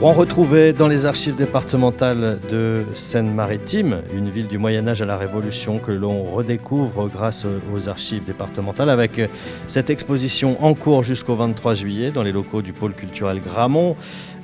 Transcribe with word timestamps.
Rouen 0.00 0.14
retrouvé 0.14 0.72
dans 0.72 0.88
les 0.88 1.04
archives 1.04 1.34
départementales 1.34 2.38
de 2.50 2.84
Seine-Maritime, 2.94 4.00
une 4.14 4.30
ville 4.30 4.48
du 4.48 4.56
Moyen 4.56 4.88
Âge 4.88 5.02
à 5.02 5.04
la 5.04 5.18
Révolution 5.18 5.78
que 5.78 5.92
l'on 5.92 6.22
redécouvre 6.22 7.10
grâce 7.10 7.46
aux 7.74 7.86
archives 7.90 8.24
départementales 8.24 8.88
avec 8.88 9.20
cette 9.66 9.90
exposition 9.90 10.56
en 10.64 10.72
cours 10.72 11.02
jusqu'au 11.02 11.34
23 11.34 11.74
juillet 11.74 12.12
dans 12.12 12.22
les 12.22 12.32
locaux 12.32 12.62
du 12.62 12.72
pôle 12.72 12.94
culturel 12.94 13.40
Gramont. 13.40 13.94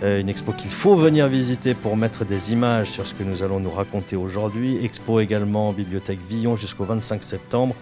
Euh, 0.02 0.20
une 0.20 0.28
expo 0.28 0.52
qu'il 0.52 0.70
faut 0.70 0.94
venir 0.94 1.26
visiter 1.26 1.72
pour 1.72 1.96
mettre 1.96 2.26
des 2.26 2.52
images 2.52 2.88
sur 2.90 3.06
ce 3.06 3.14
que 3.14 3.22
nous 3.22 3.42
allons 3.42 3.58
nous 3.58 3.70
raconter 3.70 4.14
aujourd'hui. 4.14 4.84
Expo 4.84 5.20
également 5.20 5.70
en 5.70 5.72
bibliothèque 5.72 6.18
Villon 6.28 6.56
jusqu'au 6.56 6.84
25 6.84 7.24
septembre 7.24 7.74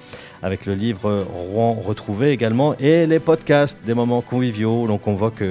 avec 0.44 0.66
le 0.66 0.74
livre 0.74 1.26
Rouen 1.32 1.72
retrouvé 1.84 2.30
également 2.30 2.76
et 2.78 3.06
les 3.06 3.18
podcasts 3.18 3.80
des 3.84 3.94
moments 3.94 4.20
conviviaux. 4.20 4.86
l'on 4.86 4.98
convoque 4.98 5.42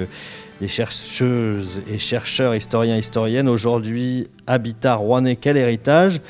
les 0.60 0.68
chercheuses 0.68 1.82
et 1.88 1.98
chercheurs, 1.98 2.54
historiens, 2.54 2.96
historiennes. 2.96 3.48
Aujourd'hui, 3.48 4.28
Habitat 4.46 4.94
Rouennais, 4.94 5.36
quel 5.36 5.56
héritage? 5.56 6.20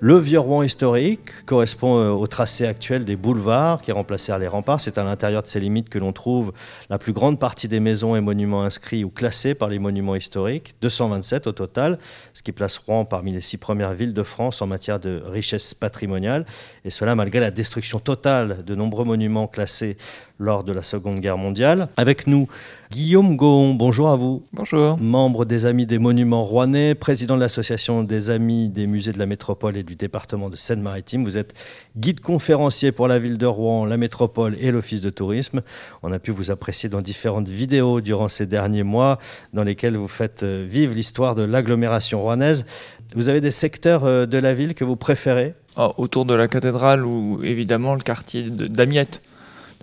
Le 0.00 0.18
vieux 0.18 0.38
Rouen 0.38 0.62
historique 0.62 1.46
correspond 1.46 1.98
euh, 1.98 2.10
au 2.10 2.26
tracé 2.26 2.66
actuel 2.66 3.06
des 3.06 3.16
boulevards 3.16 3.80
qui 3.80 3.90
remplacèrent 3.90 4.38
les 4.38 4.48
remparts. 4.48 4.80
C'est 4.80 4.98
à 4.98 5.04
l'intérieur 5.04 5.42
de 5.42 5.46
ces 5.46 5.60
limites 5.60 5.88
que 5.88 5.98
l'on 5.98 6.12
trouve 6.12 6.52
la 6.90 6.98
plus 6.98 7.12
grande 7.12 7.38
partie 7.38 7.68
des 7.68 7.80
maisons 7.80 8.14
et 8.14 8.20
monuments 8.20 8.62
inscrits 8.62 9.02
ou 9.02 9.08
classés 9.08 9.54
par 9.54 9.68
les 9.68 9.78
monuments 9.78 10.14
historiques, 10.14 10.74
227 10.82 11.46
au 11.46 11.52
total, 11.52 11.98
ce 12.34 12.42
qui 12.42 12.52
place 12.52 12.76
Rouen 12.78 13.04
parmi 13.06 13.32
les 13.32 13.40
six 13.40 13.56
premières 13.56 13.94
villes 13.94 14.12
de 14.12 14.22
France 14.22 14.60
en 14.60 14.66
matière 14.66 15.00
de 15.00 15.22
richesse 15.24 15.72
patrimoniale. 15.72 16.44
Et 16.84 16.90
cela 16.90 17.14
malgré 17.14 17.40
la 17.40 17.50
destruction 17.50 17.98
totale 17.98 18.62
de 18.64 18.74
nombreux 18.74 19.06
monuments 19.06 19.46
classés 19.46 19.96
lors 20.38 20.64
de 20.64 20.72
la 20.72 20.82
Seconde 20.82 21.20
Guerre 21.20 21.38
mondiale. 21.38 21.88
Avec 21.96 22.26
nous, 22.26 22.48
Guillaume 22.90 23.36
Gaon, 23.36 23.74
bonjour 23.74 24.08
à 24.08 24.16
vous. 24.16 24.44
Bonjour. 24.52 24.98
Membre 24.98 25.44
des 25.44 25.66
Amis 25.66 25.86
des 25.86 25.98
Monuments 25.98 26.44
Rouennais, 26.44 26.94
président 26.94 27.36
de 27.36 27.40
l'Association 27.40 28.02
des 28.02 28.30
Amis 28.30 28.68
des 28.68 28.86
Musées 28.86 29.12
de 29.12 29.18
la 29.18 29.26
Métropole 29.26 29.76
et 29.76 29.82
du 29.82 29.96
département 29.96 30.50
de 30.50 30.56
Seine-Maritime. 30.56 31.24
Vous 31.24 31.38
êtes 31.38 31.54
guide 31.96 32.20
conférencier 32.20 32.92
pour 32.92 33.08
la 33.08 33.18
ville 33.18 33.38
de 33.38 33.46
Rouen, 33.46 33.84
la 33.84 33.96
métropole 33.96 34.56
et 34.60 34.70
l'Office 34.70 35.00
de 35.00 35.10
tourisme. 35.10 35.62
On 36.02 36.12
a 36.12 36.18
pu 36.18 36.30
vous 36.30 36.50
apprécier 36.50 36.88
dans 36.88 37.00
différentes 37.00 37.48
vidéos 37.48 38.00
durant 38.00 38.28
ces 38.28 38.46
derniers 38.46 38.82
mois 38.82 39.18
dans 39.52 39.64
lesquelles 39.64 39.96
vous 39.96 40.08
faites 40.08 40.42
euh, 40.42 40.66
vivre 40.68 40.94
l'histoire 40.94 41.34
de 41.34 41.42
l'agglomération 41.42 42.22
rouennaise. 42.22 42.66
Vous 43.14 43.28
avez 43.28 43.40
des 43.40 43.50
secteurs 43.50 44.04
euh, 44.04 44.26
de 44.26 44.38
la 44.38 44.54
ville 44.54 44.74
que 44.74 44.84
vous 44.84 44.96
préférez? 44.96 45.54
Ah, 45.76 45.90
Autour 45.96 46.24
de 46.24 46.34
la 46.34 46.48
cathédrale 46.48 47.04
ou 47.04 47.42
évidemment 47.42 47.94
le 47.94 48.00
quartier 48.00 48.42
d'Amiette 48.42 49.22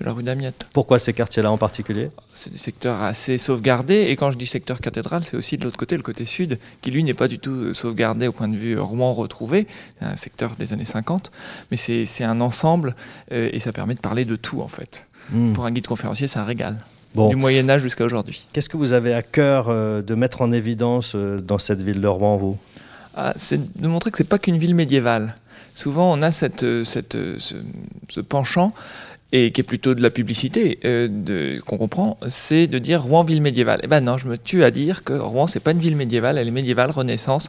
la 0.04 0.14
rue 0.14 0.24
d'Amiette. 0.24 0.68
Pourquoi 0.74 1.00
ces 1.00 1.14
quartiers-là 1.14 1.52
en 1.52 1.58
particulier? 1.58 2.10
C'est 2.36 2.52
des 2.52 2.60
secteurs 2.60 3.02
assez 3.02 3.38
sauvegardés. 3.38 4.08
Et 4.10 4.16
quand 4.16 4.32
je 4.32 4.38
dis 4.38 4.46
secteur 4.46 4.80
cathédrale, 4.80 5.24
c'est 5.24 5.38
aussi 5.38 5.58
de 5.58 5.64
l'autre 5.64 5.78
côté, 5.78 5.98
le 5.98 6.04
côté 6.04 6.26
sud, 6.26 6.60
qui 6.82 6.92
lui 6.92 7.04
n'est 7.04 7.14
pas 7.14 7.28
du 7.28 7.40
tout 7.40 7.74
sauvegardé 7.74 8.28
au 8.28 8.32
point 8.32 8.48
de 8.48 8.58
vue 8.58 8.80
Rouen 8.80 9.14
retrouvé. 9.14 9.68
C'est 10.00 10.06
un 10.06 10.16
secteur 10.16 10.56
des 10.56 10.74
années 10.74 10.86
50. 10.86 11.32
Mais 11.72 11.78
c'est 11.78 12.24
un 12.24 12.42
ensemble 12.42 12.96
euh, 13.32 13.50
et 13.52 13.60
ça 13.60 13.72
permet 13.72 13.96
de 13.96 14.00
parler 14.00 14.26
de 14.26 14.36
tout 14.36 14.62
en 14.62 14.68
fait. 14.68 15.08
Hmm. 15.32 15.54
Pour 15.54 15.66
un 15.66 15.72
guide 15.72 15.88
conférencier, 15.88 16.28
c'est 16.28 16.40
un 16.40 16.46
régal. 16.46 16.78
Du 17.16 17.36
Moyen 17.36 17.70
Âge 17.70 17.82
jusqu'à 17.82 18.06
aujourd'hui. 18.06 18.48
Qu'est-ce 18.54 18.70
que 18.70 18.78
vous 18.78 18.94
avez 18.94 19.14
à 19.14 19.22
cœur 19.22 19.68
euh, 19.68 20.02
de 20.02 20.16
mettre 20.16 20.42
en 20.42 20.54
évidence 20.54 21.12
euh, 21.16 21.42
dans 21.42 21.58
cette 21.58 21.82
ville 21.82 22.00
de 22.00 22.08
Rouen, 22.08 22.38
vous? 22.38 22.58
Ah, 23.16 23.34
C'est 23.36 23.82
de 23.82 23.88
montrer 23.88 24.12
que 24.12 24.18
c'est 24.18 24.30
pas 24.30 24.40
qu'une 24.40 24.58
ville 24.58 24.76
médiévale. 24.76 25.36
Souvent, 25.76 26.12
on 26.12 26.22
a 26.22 26.32
cette, 26.32 26.84
cette, 26.84 27.18
ce 27.38 28.20
penchant 28.20 28.74
et 29.32 29.52
qui 29.52 29.62
est 29.62 29.64
plutôt 29.64 29.96
de 29.96 30.02
la 30.02 30.10
publicité 30.10 30.80
euh, 30.84 31.60
qu'on 31.66 31.78
comprend, 31.78 32.18
c'est 32.28 32.68
de 32.68 32.80
dire 32.80 33.04
Rouen 33.04 33.24
ville 33.24 33.42
médiévale. 33.42 33.80
Eh 33.84 33.88
ben 33.88 34.02
non, 34.02 34.18
je 34.18 34.28
me 34.28 34.38
tue 34.38 34.64
à 34.64 34.72
dire 34.72 35.04
que 35.04 35.14
Rouen 35.14 35.48
c'est 35.48 35.62
pas 35.62 35.72
une 35.72 35.80
ville 35.80 35.96
médiévale, 35.96 36.38
elle 36.38 36.48
est 36.48 36.52
médiévale, 36.52 36.92
Renaissance, 36.92 37.48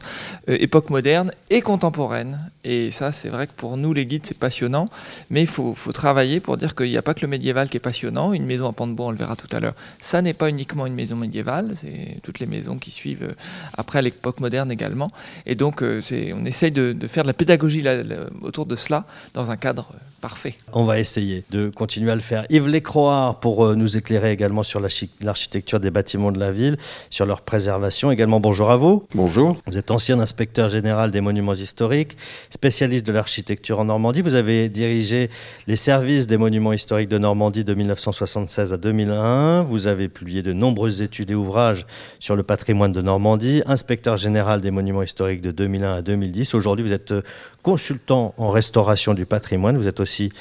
euh, 0.49 0.57
époque 0.59 0.89
moderne 0.89 1.31
et 1.49 1.61
contemporaine. 1.61 2.39
Et 2.63 2.91
ça, 2.91 3.11
c'est 3.11 3.27
vrai 3.27 3.47
que 3.47 3.51
pour 3.51 3.75
nous 3.75 3.91
les 3.91 4.05
guides 4.05 4.25
c'est 4.25 4.37
passionnant, 4.37 4.87
mais 5.29 5.41
il 5.41 5.47
faut, 5.47 5.73
faut, 5.73 5.91
travailler 5.91 6.39
pour 6.39 6.55
dire 6.55 6.75
qu'il 6.75 6.89
n'y 6.89 6.97
a 6.97 7.01
pas 7.01 7.13
que 7.13 7.21
le 7.21 7.27
médiéval 7.27 7.69
qui 7.69 7.77
est 7.77 7.81
passionnant. 7.81 8.31
Une 8.31 8.45
maison 8.45 8.69
à 8.69 8.73
Pont-de-Bois, 8.73 9.07
on 9.07 9.11
le 9.11 9.17
verra 9.17 9.35
tout 9.35 9.53
à 9.53 9.59
l'heure, 9.59 9.75
ça 9.99 10.21
n'est 10.21 10.33
pas 10.33 10.49
uniquement 10.49 10.85
une 10.85 10.95
maison 10.95 11.17
médiévale, 11.17 11.73
c'est 11.75 12.21
toutes 12.23 12.39
les 12.39 12.45
maisons 12.45 12.77
qui 12.77 12.91
suivent 12.91 13.23
euh, 13.23 13.35
après 13.77 14.01
l'époque 14.01 14.39
moderne 14.39 14.71
également. 14.71 15.11
Et 15.45 15.55
donc, 15.55 15.83
c'est, 15.99 16.31
on 16.33 16.45
essaye 16.45 16.71
de, 16.71 16.93
de, 16.93 17.07
faire 17.07 17.23
de 17.23 17.27
la 17.27 17.33
pédagogie 17.33 17.81
là, 17.81 18.03
autour 18.41 18.65
de 18.65 18.75
cela 18.75 19.05
dans 19.33 19.51
un 19.51 19.57
cadre 19.57 19.93
parfait. 20.21 20.55
On 20.71 20.85
va 20.85 20.99
essayer 20.99 21.43
de 21.51 21.69
continuer 21.73 22.11
à 22.11 22.15
le 22.15 22.21
faire. 22.21 22.45
Yves 22.49 22.67
Lécroard 22.67 23.39
pour 23.39 23.65
euh, 23.65 23.75
nous 23.75 23.97
éclairer 23.97 24.31
également 24.31 24.63
sur 24.63 24.79
l'architecture 24.79 25.79
des 25.79 25.91
bâtiments 25.91 26.31
de 26.31 26.39
la 26.39 26.51
ville, 26.51 26.77
sur 27.09 27.25
leur 27.25 27.41
préservation. 27.41 28.11
Également, 28.11 28.39
bonjour 28.39 28.71
à 28.71 28.77
vous. 28.77 29.05
Bonjour. 29.15 29.57
Vous 29.67 29.77
êtes 29.77 29.91
ancien 29.91 30.19
inspecteur 30.19 30.69
général 30.69 31.11
des 31.11 31.21
monuments 31.21 31.53
historiques, 31.53 32.17
spécialiste 32.49 33.05
de 33.05 33.11
l'architecture 33.11 33.79
en 33.79 33.85
Normandie. 33.85 34.21
Vous 34.21 34.35
avez 34.35 34.69
dirigé 34.69 35.29
les 35.67 35.75
services 35.75 36.27
des 36.27 36.37
monuments 36.37 36.73
historiques 36.73 37.09
de 37.09 37.17
Normandie 37.17 37.63
de 37.63 37.73
1976 37.73 38.73
à 38.73 38.77
2001. 38.77 39.61
Vous 39.63 39.87
avez 39.87 40.09
publié 40.09 40.41
de 40.41 40.53
nombreuses 40.53 41.01
études 41.01 41.31
et 41.31 41.35
ouvrages 41.35 41.85
sur 42.19 42.35
le 42.35 42.43
patrimoine 42.43 42.91
de 42.91 43.01
Normandie, 43.01 43.61
inspecteur 43.65 44.17
général 44.17 44.61
des 44.61 44.71
monuments 44.71 45.03
historiques 45.03 45.41
de 45.41 45.51
2001 45.51 45.93
à 45.93 46.01
2010. 46.01 46.53
Aujourd'hui, 46.53 46.85
vous 46.85 46.93
êtes 46.93 47.11
euh, 47.11 47.21
consultant 47.61 48.33
en 48.37 48.49
restauration 48.49 49.13
du 49.13 49.25
patrimoine. 49.25 49.77
Vous 49.77 49.87
êtes 49.87 49.99
aussi 49.99 50.31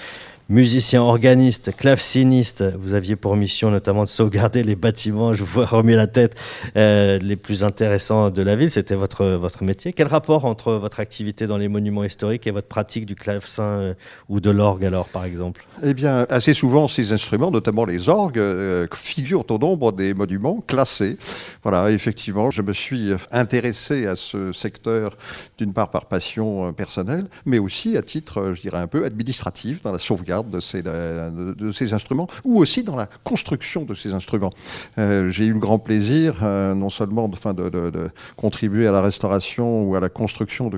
musicien 0.48 1.02
organiste, 1.02 1.74
claveciniste. 1.76 2.64
Vous 2.78 2.94
aviez 2.94 3.16
pour 3.16 3.36
mission 3.36 3.70
notamment 3.70 4.04
de 4.04 4.08
sauvegarder 4.08 4.62
les 4.62 4.76
bâtiments, 4.76 5.34
je 5.34 5.44
vous 5.44 5.64
remuer 5.64 5.94
la 5.94 6.06
tête, 6.06 6.34
euh, 6.76 7.18
les 7.18 7.36
plus 7.36 7.64
intéressants 7.64 8.30
de 8.30 8.42
la 8.42 8.56
ville. 8.56 8.70
C'était 8.70 8.94
votre, 8.94 9.24
votre 9.26 9.64
métier. 9.64 9.92
Quel 9.92 10.08
rapport 10.08 10.44
entre 10.44 10.72
votre 10.74 11.00
activité 11.00 11.46
dans 11.46 11.58
les 11.58 11.68
monuments 11.68 12.04
historiques 12.04 12.46
et 12.46 12.50
votre 12.50 12.68
pratique 12.68 13.06
du 13.06 13.14
clavecin 13.14 13.62
euh, 13.62 13.94
ou 14.28 14.40
de 14.40 14.50
l'orgue 14.50 14.84
alors, 14.84 15.08
par 15.08 15.24
exemple? 15.24 15.64
Eh 15.82 15.94
bien, 15.94 16.26
assez 16.28 16.54
souvent, 16.54 16.88
ces 16.88 17.12
instruments, 17.12 17.50
notamment 17.50 17.84
les 17.84 18.08
orgues, 18.08 18.38
euh, 18.38 18.86
figurent 18.94 19.44
au 19.50 19.58
nombre 19.58 19.92
des 19.92 20.12
monuments 20.12 20.60
classés. 20.66 21.16
Voilà, 21.62 21.90
effectivement, 21.90 22.50
je 22.50 22.62
me 22.62 22.72
suis 22.72 23.12
intéressé 23.30 24.06
à 24.06 24.16
ce 24.16 24.52
secteur 24.52 25.16
d'une 25.58 25.72
part 25.72 25.90
par 25.90 26.06
passion 26.06 26.72
personnelle, 26.72 27.26
mais 27.46 27.58
aussi 27.58 27.96
à 27.96 28.02
titre, 28.02 28.52
je 28.54 28.60
dirais 28.60 28.78
un 28.78 28.86
peu 28.86 29.04
administratif, 29.04 29.80
dans 29.82 29.92
la 29.92 29.98
sauvegarde 29.98 30.41
de 30.50 30.60
ces, 30.60 30.82
de, 30.82 31.72
ces 31.72 31.92
instruments, 31.92 32.26
ou 32.44 32.58
aussi 32.58 32.82
dans 32.82 32.96
la 32.96 33.08
construction 33.24 33.84
de 33.84 33.94
ces 33.94 34.14
instruments. 34.14 34.52
Euh, 34.98 35.30
j'ai 35.30 35.46
eu 35.46 35.52
le 35.52 35.58
grand 35.58 35.78
plaisir, 35.78 36.40
euh, 36.42 36.74
non 36.74 36.90
seulement 36.90 37.28
de, 37.28 37.68
de, 37.68 38.10
contribuer 38.36 38.86
à 38.86 38.92
la 38.92 39.02
restauration 39.02 39.84
ou 39.84 39.96
à 39.96 40.00
la 40.00 40.08
construction 40.08 40.70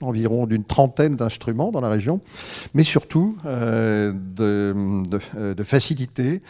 d'environ 0.00 0.46
d'une 0.46 0.64
trentaine 0.64 1.16
d'instruments 1.16 1.70
dans 1.70 1.80
la 1.80 1.88
région, 1.88 2.20
mais 2.74 2.84
surtout 2.84 3.36
euh, 3.46 4.12
de, 4.14 5.62
faciliter 5.64 6.42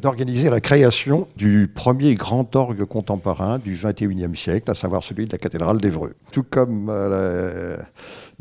d'organiser 0.00 0.50
la 0.50 0.60
création 0.60 1.28
du 1.36 1.70
premier 1.72 2.14
grand 2.14 2.54
orgue 2.56 2.84
contemporain 2.84 3.58
du 3.58 3.74
XXIe 3.74 4.36
siècle, 4.36 4.70
à 4.70 4.74
savoir 4.74 5.02
celui 5.02 5.26
de 5.26 5.32
la 5.32 5.38
cathédrale 5.38 5.78
d'Evreux. 5.78 6.14
Tout 6.30 6.44
comme 6.44 6.90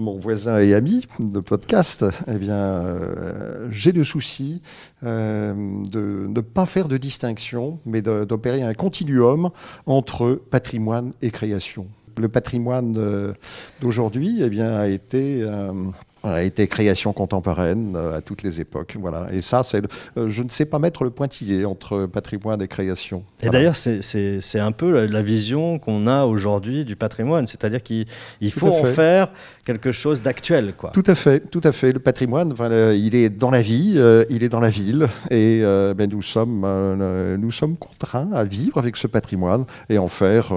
mon 0.02 0.18
voisin 0.18 0.60
et 0.60 0.74
ami 0.74 1.08
de 1.20 1.40
podcast, 1.40 2.06
eh 2.28 2.38
bien, 2.38 2.56
euh, 2.56 3.68
j'ai 3.72 3.92
le 3.92 4.04
souci 4.04 4.62
euh, 5.04 5.54
de 5.90 6.26
ne 6.28 6.42
pas 6.42 6.66
faire 6.66 6.88
de 6.88 6.98
distinction, 6.98 7.80
mais 7.86 8.02
d'opérer 8.02 8.64
un 8.64 8.74
continuum 8.74 9.52
entre 9.86 10.42
patrimoine 10.50 11.14
et 11.22 11.32
création. 11.32 11.88
Le 12.18 12.28
patrimoine 12.28 12.96
euh, 12.98 13.34
d'aujourd'hui 13.80 14.42
eh 14.42 14.50
bien, 14.50 14.74
a 14.76 14.88
été 14.88 15.46
a 16.24 16.44
été 16.44 16.68
création 16.68 17.14
contemporaine 17.14 17.94
euh, 17.96 18.18
à 18.18 18.22
toutes 18.22 18.44
les 18.44 18.60
époques. 18.62 18.96
Voilà. 19.00 19.28
Et 19.32 19.42
ça, 19.42 19.64
c'est, 19.64 19.82
euh, 20.18 20.30
je 20.30 20.44
ne 20.44 20.50
sais 20.50 20.66
pas 20.66 20.80
mettre 20.80 21.04
le 21.04 21.10
pointillé 21.10 21.66
entre 21.66 22.06
patrimoine 22.06 22.62
et 22.62 22.68
création. 22.68 23.24
Et 23.42 23.50
d'ailleurs, 23.50 23.76
c'est 23.76 24.60
un 24.60 24.72
peu 24.72 25.06
la, 25.06 25.22
vision 25.22 25.78
qu'on 25.78 26.08
a 26.08 26.26
aujourd'hui 26.26 26.84
du 26.84 26.96
patrimoine, 26.96 27.46
c'est-à-dire 27.46 27.84
qu'il 27.84 28.06
faut 28.50 28.68
en 28.68 28.84
faire 28.86 29.32
quelque 29.66 29.92
chose 29.92 30.22
d'actuel. 30.22 30.74
Quoi. 30.76 30.90
Tout 30.92 31.04
à 31.06 31.14
fait, 31.14 31.40
tout 31.52 31.62
à 31.64 31.72
fait. 31.72 31.92
Le 31.92 32.00
patrimoine, 32.00 32.54
il 32.96 33.14
est 33.14 33.30
dans 33.30 33.52
la 33.52 33.62
vie, 33.62 33.94
euh, 33.98 34.26
il 34.30 34.44
est 34.44 34.50
dans 34.50 34.60
la 34.60 34.72
ville, 34.72 35.08
et 35.30 35.62
ben, 35.62 36.10
nous, 36.10 36.24
sommes, 36.24 36.66
nous 37.38 37.52
sommes 37.52 37.78
contraints 37.78 38.30
à 38.34 38.44
vivre 38.44 38.78
avec 38.80 38.98
ce 38.98 39.08
patrimoine 39.08 39.66
et 39.90 39.98
en 40.00 40.08
faire 40.08 40.52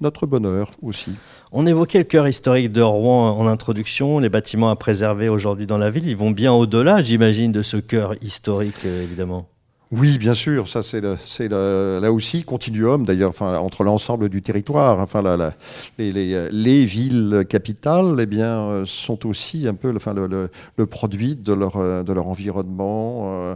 notre 0.00 0.26
bonheur 0.26 0.72
aussi. 0.82 1.12
On 1.54 1.66
évoquait 1.66 1.98
le 1.98 2.04
cœur 2.04 2.26
historique 2.26 2.72
de 2.72 2.80
Rouen 2.80 3.38
en 3.38 3.46
introduction, 3.46 4.18
les 4.18 4.30
bâtiments 4.30 4.70
à 4.70 4.76
préserver 4.76 5.28
aujourd'hui 5.28 5.66
dans 5.66 5.76
la 5.76 5.90
ville, 5.90 6.08
ils 6.08 6.16
vont 6.16 6.30
bien 6.30 6.50
au-delà, 6.50 7.02
j'imagine, 7.02 7.52
de 7.52 7.60
ce 7.60 7.76
cœur 7.76 8.14
historique, 8.22 8.86
euh, 8.86 9.02
évidemment. 9.02 9.51
Oui, 9.92 10.16
bien 10.16 10.32
sûr. 10.32 10.68
Ça, 10.68 10.80
c'est 10.82 11.48
là 11.48 12.12
aussi 12.12 12.44
continuum, 12.44 13.04
d'ailleurs, 13.04 13.34
entre 13.42 13.84
l'ensemble 13.84 14.30
du 14.30 14.40
territoire. 14.40 14.98
Enfin, 14.98 15.52
les, 15.98 16.84
villes 16.86 17.44
capitales, 17.46 18.16
eh 18.18 18.24
bien, 18.24 18.58
euh, 18.60 18.86
sont 18.86 19.26
aussi 19.26 19.68
un 19.68 19.74
peu, 19.74 19.92
le, 19.92 20.86
produit 20.86 21.36
de 21.36 21.52
leur, 21.52 21.76
euh, 21.76 22.02
de 22.02 22.14
environnement. 22.14 23.54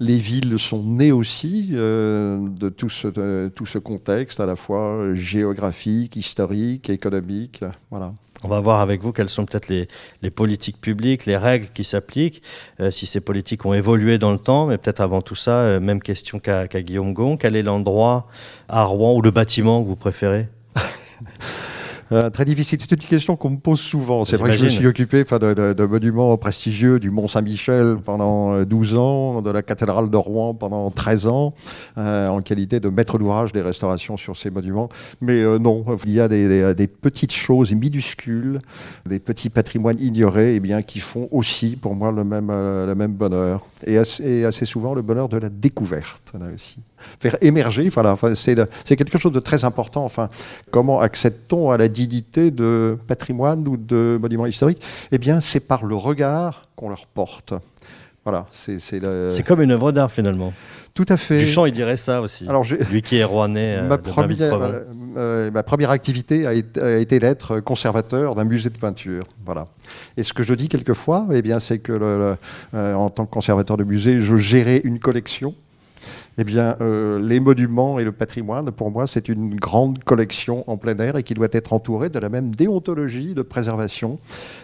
Les 0.00 0.16
villes 0.16 0.58
sont 0.58 0.82
nées 0.82 1.12
aussi 1.12 1.68
de 1.72 2.68
tout 2.70 2.88
ce, 2.88 3.48
tout 3.48 3.66
ce 3.66 3.78
contexte, 3.78 4.40
à 4.40 4.46
la 4.46 4.56
fois 4.56 5.14
géographique, 5.14 6.16
historique, 6.16 6.88
économique. 6.88 7.62
Voilà. 7.90 8.14
On 8.44 8.48
va 8.48 8.60
voir 8.60 8.80
avec 8.82 9.00
vous 9.00 9.12
quelles 9.12 9.30
sont 9.30 9.46
peut-être 9.46 9.68
les, 9.68 10.30
politiques 10.30 10.78
publiques, 10.78 11.24
les 11.24 11.38
règles 11.38 11.68
qui 11.72 11.82
s'appliquent, 11.82 12.42
euh, 12.78 12.90
si 12.90 13.06
ces 13.06 13.22
politiques 13.22 13.64
ont 13.64 13.72
évolué 13.72 14.18
dans 14.18 14.32
le 14.32 14.38
temps, 14.38 14.66
mais 14.66 14.76
peut-être 14.76 15.00
avant 15.00 15.22
tout 15.22 15.34
ça, 15.34 15.60
euh, 15.60 15.80
même 15.80 16.02
question 16.02 16.38
qu'à 16.38 16.66
Guillaume 16.66 17.14
Gon, 17.14 17.38
quel 17.38 17.56
est 17.56 17.62
l'endroit 17.62 18.28
à 18.68 18.84
Rouen 18.84 19.14
ou 19.14 19.22
le 19.22 19.30
bâtiment 19.30 19.82
que 19.82 19.88
vous 19.88 19.96
préférez? 19.96 20.48
euh, 22.14 22.30
très 22.30 22.44
difficile. 22.44 22.78
C'est 22.80 22.92
une 22.92 22.98
question 22.98 23.34
qu'on 23.36 23.50
me 23.50 23.56
pose 23.56 23.80
souvent. 23.80 24.24
C'est 24.24 24.36
vrai 24.36 24.50
que 24.50 24.56
je 24.56 24.64
me 24.64 24.70
suis 24.70 24.86
occupé 24.86 25.24
de, 25.24 25.72
de, 25.72 25.84
monuments 25.84 26.36
prestigieux 26.36 27.00
du 27.00 27.10
Mont-Saint-Michel 27.10 27.96
pendant 28.04 28.62
12 28.62 28.94
euh, 28.94 28.96
ans, 28.96 29.42
de 29.42 29.50
la 29.50 29.62
cathédrale 29.62 30.10
de 30.10 30.16
Rouen 30.16 30.54
pendant 30.54 30.90
13 30.90 31.26
ans, 31.26 31.54
euh, 31.98 32.28
en 32.28 32.40
qualité 32.40 32.78
de 32.78 32.88
maître 32.88 33.18
d'ouvrage 33.18 33.52
des 33.52 33.62
restaurations 33.62 34.16
sur 34.16 34.36
ces 34.36 34.50
monuments. 34.50 34.88
Mais 35.20 35.42
non, 35.58 35.84
il 36.06 36.12
y 36.12 36.20
a 36.20 36.28
des, 36.28 36.86
petites 36.86 37.32
choses 37.32 37.72
minuscules, 37.72 38.60
des 39.06 39.18
petits 39.18 39.50
patrimoines 39.50 39.98
ignorés, 39.98 40.52
et 40.52 40.56
eh 40.56 40.60
bien, 40.60 40.82
qui 40.82 41.00
font 41.00 41.28
aussi 41.32 41.76
pour 41.76 41.96
moi 41.96 42.12
le 42.12 42.22
même, 42.22 42.48
le 42.48 42.94
même 42.94 43.12
bonheur. 43.12 43.66
Et 43.86 43.98
assez, 43.98 44.44
assez 44.44 44.66
souvent 44.66 44.94
le 44.94 45.02
bonheur 45.02 45.28
de 45.28 45.38
la 45.38 45.48
découverte, 45.48 46.32
là 46.38 46.46
aussi 46.54 46.78
faire 47.20 47.36
émerger. 47.40 47.88
Voilà, 47.88 48.16
c'est 48.34 48.96
quelque 48.96 49.18
chose 49.18 49.32
de 49.32 49.40
très 49.40 49.64
important. 49.64 50.04
Enfin, 50.04 50.28
comment 50.70 51.00
accède-t-on 51.00 51.70
à 51.70 51.78
la 51.78 51.88
dignité 51.88 52.50
de 52.50 52.98
patrimoine 53.06 53.66
ou 53.68 53.76
de 53.76 54.18
monument 54.20 54.46
historique 54.46 54.82
Eh 55.12 55.18
bien, 55.18 55.40
c'est 55.40 55.60
par 55.60 55.84
le 55.84 55.94
regard 55.94 56.68
qu'on 56.76 56.88
leur 56.88 57.06
porte. 57.06 57.54
Voilà, 58.24 58.46
c'est 58.50 59.42
comme 59.46 59.60
une 59.60 59.72
œuvre 59.72 59.92
d'art 59.92 60.10
finalement. 60.10 60.54
Tout 60.94 61.06
à 61.08 61.16
fait. 61.16 61.38
Duchamp, 61.38 61.66
il 61.66 61.72
dirait 61.72 61.96
ça 61.96 62.22
aussi. 62.22 62.48
Alors, 62.48 62.64
Lui 62.90 63.02
qui 63.02 63.16
est 63.16 63.24
rouennais. 63.24 63.64
Euh, 63.74 63.88
ma, 63.88 63.98
première, 63.98 64.60
euh, 65.16 65.50
ma 65.50 65.62
première 65.62 65.90
activité 65.90 66.46
a 66.46 66.52
été, 66.52 67.18
d'être 67.18 67.60
conservateur 67.60 68.34
d'un 68.34 68.44
musée 68.44 68.70
de 68.70 68.78
peinture. 68.78 69.24
Voilà. 69.44 69.66
Et 70.16 70.22
ce 70.22 70.32
que 70.32 70.42
je 70.42 70.54
dis 70.54 70.68
quelquefois, 70.68 71.26
eh 71.32 71.42
bien, 71.42 71.58
c'est 71.58 71.78
que 71.78 71.92
euh, 71.92 72.94
en 72.94 73.10
tant 73.10 73.26
que 73.26 73.30
conservateur 73.30 73.76
de 73.76 73.84
musée, 73.84 74.20
je 74.20 74.36
gérais 74.36 74.80
une 74.84 75.00
collection 75.00 75.54
eh 76.36 76.44
bien, 76.44 76.76
euh, 76.80 77.18
les 77.20 77.40
monuments 77.40 77.98
et 77.98 78.04
le 78.04 78.12
patrimoine, 78.12 78.70
pour 78.72 78.90
moi, 78.90 79.06
c'est 79.06 79.28
une 79.28 79.54
grande 79.54 80.02
collection 80.02 80.64
en 80.68 80.76
plein 80.76 80.96
air 80.98 81.16
et 81.16 81.22
qui 81.22 81.34
doit 81.34 81.48
être 81.52 81.72
entourée 81.72 82.08
de 82.08 82.18
la 82.18 82.28
même 82.28 82.54
déontologie 82.54 83.34
de 83.34 83.42
préservation. 83.42 84.18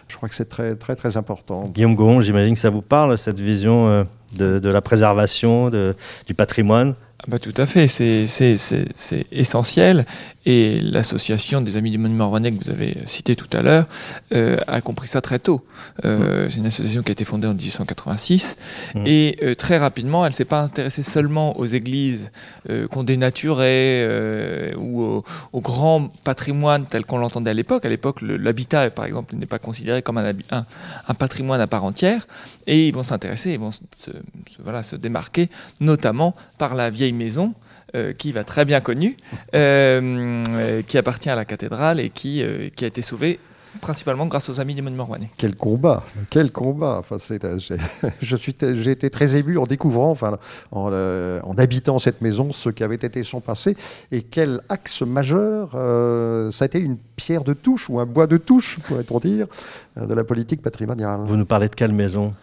Je 0.08 0.16
crois 0.16 0.28
que 0.28 0.34
c'est 0.34 0.48
très, 0.48 0.74
très, 0.74 0.96
très 0.96 1.16
important. 1.16 1.70
Guillaume 1.72 1.94
Goron, 1.94 2.20
j'imagine 2.20 2.54
que 2.54 2.60
ça 2.60 2.70
vous 2.70 2.82
parle, 2.82 3.16
cette 3.16 3.40
vision 3.40 3.88
euh, 3.88 4.04
de, 4.36 4.68
la 4.68 4.80
préservation 4.80 5.70
du 6.26 6.34
patrimoine 6.34 6.94
ah 7.22 7.26
bah, 7.28 7.38
tout 7.38 7.52
à 7.58 7.66
fait, 7.66 7.86
c'est 7.86 8.24
essentiel. 9.30 10.06
Et 10.46 10.80
l'association 10.80 11.60
des 11.60 11.76
Amis 11.76 11.90
du 11.90 11.98
Monument 11.98 12.30
Rouennais 12.30 12.50
que 12.50 12.64
vous 12.64 12.70
avez 12.70 12.96
cité 13.04 13.36
tout 13.36 13.48
à 13.52 13.60
l'heure 13.60 13.86
euh, 14.32 14.56
a 14.68 14.80
compris 14.80 15.06
ça 15.06 15.20
très 15.20 15.38
tôt. 15.38 15.62
Euh, 16.06 16.46
mmh. 16.46 16.50
C'est 16.50 16.56
une 16.56 16.66
association 16.66 17.02
qui 17.02 17.10
a 17.10 17.12
été 17.12 17.26
fondée 17.26 17.46
en 17.46 17.52
1886 17.52 18.56
mmh. 18.94 19.06
et 19.06 19.38
euh, 19.42 19.54
très 19.54 19.76
rapidement, 19.76 20.24
elle 20.24 20.32
ne 20.32 20.34
s'est 20.34 20.46
pas 20.46 20.62
intéressée 20.62 21.02
seulement 21.02 21.58
aux 21.58 21.66
églises 21.66 22.32
qu'on 22.90 23.02
dénaturait 23.02 24.74
ou 24.76 25.02
au, 25.02 25.24
au, 25.52 25.60
grand 25.60 26.08
patrimoine 26.24 26.86
tel 26.86 27.04
qu'on 27.04 27.18
l'entendait 27.18 27.50
à 27.50 27.54
l'époque. 27.54 27.84
À 27.84 27.88
l'époque, 27.88 28.22
l'habitat, 28.22 28.88
par 28.90 29.04
exemple, 29.04 29.34
n'est 29.36 29.46
pas 29.46 29.58
considéré 29.58 30.02
comme 30.02 30.18
un, 30.18 30.32
un, 30.50 31.14
patrimoine 31.14 31.60
à 31.60 31.66
part 31.66 31.84
entière. 31.84 32.26
Et 32.66 32.88
ils 32.88 32.94
vont 32.94 33.02
s'intéresser, 33.02 33.52
ils 33.52 33.58
vont 33.58 33.70
se, 33.72 34.10
voilà, 34.62 34.82
se 34.82 34.96
démarquer, 34.96 35.48
notamment 35.80 36.34
par 36.58 36.74
la 36.74 36.90
vieille 36.90 37.12
maison. 37.12 37.54
Euh, 37.96 38.12
qui 38.12 38.30
va 38.30 38.44
très 38.44 38.64
bien 38.64 38.80
connue, 38.80 39.16
euh, 39.52 40.42
euh, 40.50 40.82
qui 40.82 40.96
appartient 40.96 41.30
à 41.30 41.34
la 41.34 41.44
cathédrale 41.44 41.98
et 41.98 42.08
qui, 42.10 42.44
qui 42.76 42.84
a 42.84 42.88
été 42.88 43.02
sauvée 43.02 43.40
principalement 43.80 44.26
grâce 44.26 44.48
aux 44.48 44.60
amis 44.60 44.76
des 44.76 44.82
monuments 44.82 45.06
rouennais. 45.06 45.30
Quel 45.36 45.56
combat, 45.56 46.04
quel 46.28 46.52
combat. 46.52 46.98
Enfin, 47.00 47.16
je 48.22 48.36
suis, 48.36 48.54
j'ai 48.60 48.90
été 48.92 49.10
très 49.10 49.34
ému 49.36 49.58
en 49.58 49.66
découvrant, 49.66 50.10
enfin, 50.10 50.38
en, 50.70 50.92
en, 50.92 51.54
habitant 51.58 51.98
cette 51.98 52.20
maison, 52.20 52.52
ce 52.52 52.68
qui 52.68 52.84
avait 52.84 52.94
été 52.94 53.24
son 53.24 53.40
passé, 53.40 53.76
et 54.12 54.22
quel 54.22 54.60
axe 54.68 55.02
majeur, 55.02 55.70
ça 56.52 56.64
a 56.64 56.66
été 56.66 56.78
une 56.78 56.96
pierre 57.16 57.42
de 57.42 57.54
touche 57.54 57.90
ou 57.90 57.98
un 57.98 58.06
bois 58.06 58.28
de 58.28 58.36
touche, 58.36 58.78
pourrait-on 58.86 59.18
dire, 59.18 59.46
de 59.96 60.14
la 60.14 60.22
politique 60.22 60.62
patrimoniale. 60.62 61.20
Vous 61.26 61.36
nous 61.36 61.46
parlez 61.46 61.68
de 61.68 61.74
quelle 61.74 61.92
maison? 61.92 62.34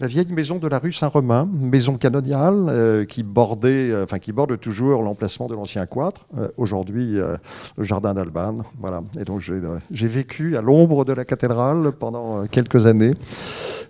La 0.00 0.06
vieille 0.06 0.32
maison 0.32 0.58
de 0.58 0.68
la 0.68 0.78
rue 0.78 0.92
Saint-Romain, 0.92 1.48
maison 1.52 1.96
canoniale 1.96 2.66
euh, 2.68 3.04
qui 3.04 3.22
bordait, 3.22 3.90
euh, 3.90 4.04
enfin 4.04 4.18
qui 4.18 4.32
borde 4.32 4.58
toujours 4.58 5.02
l'emplacement 5.02 5.46
de 5.46 5.54
l'ancien 5.54 5.86
cloître. 5.86 6.26
Euh, 6.36 6.48
aujourd'hui, 6.56 7.14
le 7.14 7.84
jardin 7.84 8.14
d'Albane. 8.14 8.64
Voilà. 8.78 9.02
Et 9.18 9.24
donc 9.24 9.40
j'ai 9.40 10.06
vécu 10.08 10.56
à 10.56 10.60
l'ombre 10.60 11.04
de 11.04 11.12
la 11.12 11.24
cathédrale 11.24 11.92
pendant 11.92 12.46
quelques 12.46 12.86
années. 12.86 13.14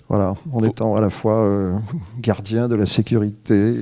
Voilà, 0.09 0.35
en 0.53 0.63
étant 0.63 0.97
à 0.97 1.01
la 1.01 1.09
fois 1.09 1.81
gardien 2.21 2.69
de 2.69 2.75
la 2.75 2.85
sécurité, 2.85 3.75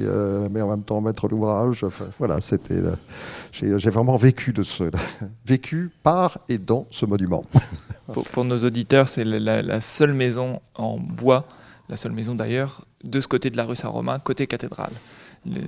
mais 0.50 0.62
en 0.62 0.70
même 0.70 0.82
temps 0.82 1.00
maître 1.00 1.28
d'ouvrage. 1.28 1.84
voilà, 2.18 2.40
c'était. 2.40 2.80
j'ai 3.52 3.90
vraiment 3.90 4.16
vécu 4.16 4.52
de 4.52 4.62
ce, 4.62 4.84
vécu 5.46 5.90
par 6.02 6.38
et 6.48 6.58
dans 6.58 6.86
ce 6.90 7.06
monument. 7.06 7.44
Pour, 8.32 8.44
nos 8.44 8.58
auditeurs, 8.58 9.08
c'est 9.08 9.24
la, 9.24 9.80
seule 9.80 10.12
maison 10.12 10.60
en 10.76 10.98
bois 10.98 11.44
la 11.92 11.96
seule 11.96 12.12
maison 12.12 12.34
d'ailleurs, 12.34 12.86
de 13.04 13.20
ce 13.20 13.28
côté 13.28 13.50
de 13.50 13.56
la 13.58 13.64
rue 13.64 13.76
Saint-Romain, 13.76 14.18
côté 14.18 14.46
cathédrale. 14.46 14.94
Euh, 15.46 15.60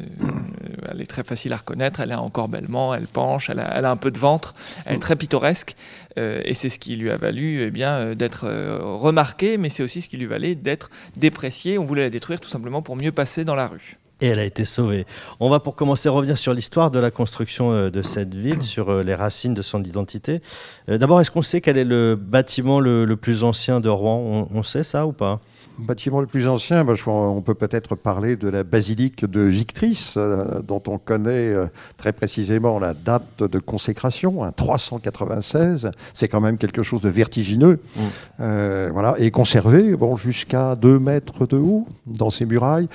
elle 0.90 1.02
est 1.02 1.06
très 1.06 1.22
facile 1.22 1.52
à 1.52 1.58
reconnaître, 1.58 2.00
elle 2.00 2.12
est 2.12 2.14
encore 2.14 2.48
bellement, 2.48 2.94
elle 2.94 3.06
penche, 3.06 3.50
elle 3.50 3.60
a, 3.60 3.90
un 3.90 3.96
peu 3.96 4.10
de 4.10 4.18
ventre, 4.18 4.54
elle 4.86 4.96
est 4.96 5.00
très 5.00 5.16
pittoresque, 5.16 5.76
euh, 6.18 6.40
et 6.46 6.54
c'est 6.54 6.70
ce 6.70 6.78
qui 6.78 6.96
lui 6.96 7.10
a 7.10 7.16
valu 7.16 7.60
eh 7.60 7.70
bien 7.70 7.90
euh, 7.90 8.14
d'être 8.14 8.48
remarquée, 8.80 9.58
mais 9.58 9.68
c'est 9.68 9.82
aussi 9.82 10.00
ce 10.00 10.08
qui 10.08 10.16
lui 10.16 10.24
valait 10.24 10.54
d'être 10.54 10.90
dépréciée. 11.16 11.76
On 11.76 11.84
voulait 11.84 12.04
la 12.04 12.10
détruire 12.10 12.40
tout 12.40 12.48
simplement 12.48 12.80
pour 12.80 12.96
mieux 12.96 13.12
passer 13.12 13.44
dans 13.44 13.54
la 13.54 13.66
rue. 13.66 13.98
Et 14.22 14.28
elle 14.28 14.38
a 14.38 14.44
été 14.44 14.64
sauvée. 14.64 15.04
On 15.40 15.50
va 15.50 15.60
pour 15.60 15.76
commencer 15.76 16.08
revenir 16.08 16.38
sur 16.38 16.54
l'histoire 16.54 16.90
de 16.90 16.98
la 16.98 17.10
construction 17.10 17.90
de 17.90 18.02
cette 18.02 18.34
ville, 18.34 18.62
sur 18.74 19.02
les 19.02 19.14
racines 19.14 19.52
de 19.52 19.60
son 19.60 19.84
identité. 19.84 20.40
D'abord, 20.88 21.20
est-ce 21.20 21.30
qu'on 21.30 21.42
sait 21.42 21.60
quel 21.60 21.76
est 21.76 21.84
le 21.84 22.16
bâtiment 22.16 22.80
le, 22.80 23.14
plus 23.16 23.44
ancien 23.44 23.80
de 23.80 23.90
Rouen? 23.90 24.48
On 24.50 24.62
sait 24.62 24.84
ça 24.84 25.06
ou 25.06 25.12
pas? 25.12 25.40
Bâtiment 25.78 26.20
le 26.20 26.26
plus 26.26 26.48
ancien, 26.48 26.84
ben, 26.84 26.94
on 27.06 27.40
peut 27.42 27.54
peut-être 27.54 27.94
parler 27.94 28.36
de 28.36 28.48
la 28.48 28.62
basilique 28.62 29.24
de 29.24 29.40
Victrice, 29.40 30.14
euh, 30.16 30.60
dont 30.62 30.82
on 30.86 30.98
connaît 30.98 31.48
euh, 31.48 31.66
très 31.96 32.12
précisément 32.12 32.78
la 32.78 32.94
date 32.94 33.42
de 33.42 33.58
consécration, 33.58 34.50
396. 34.56 35.90
C'est 36.12 36.28
quand 36.28 36.40
même 36.40 36.58
quelque 36.58 36.82
chose 36.82 37.00
de 37.00 37.08
vertigineux. 37.08 37.80
Mm. 37.96 38.00
Euh, 38.40 38.90
voilà, 38.92 39.14
et 39.18 39.30
conservé 39.30 39.96
bon, 39.96 40.16
jusqu'à 40.16 40.76
2 40.76 40.98
mètres 40.98 41.46
de 41.46 41.56
haut 41.56 41.86
dans 42.06 42.30
ses 42.30 42.46
murailles 42.46 42.88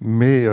mais 0.00 0.46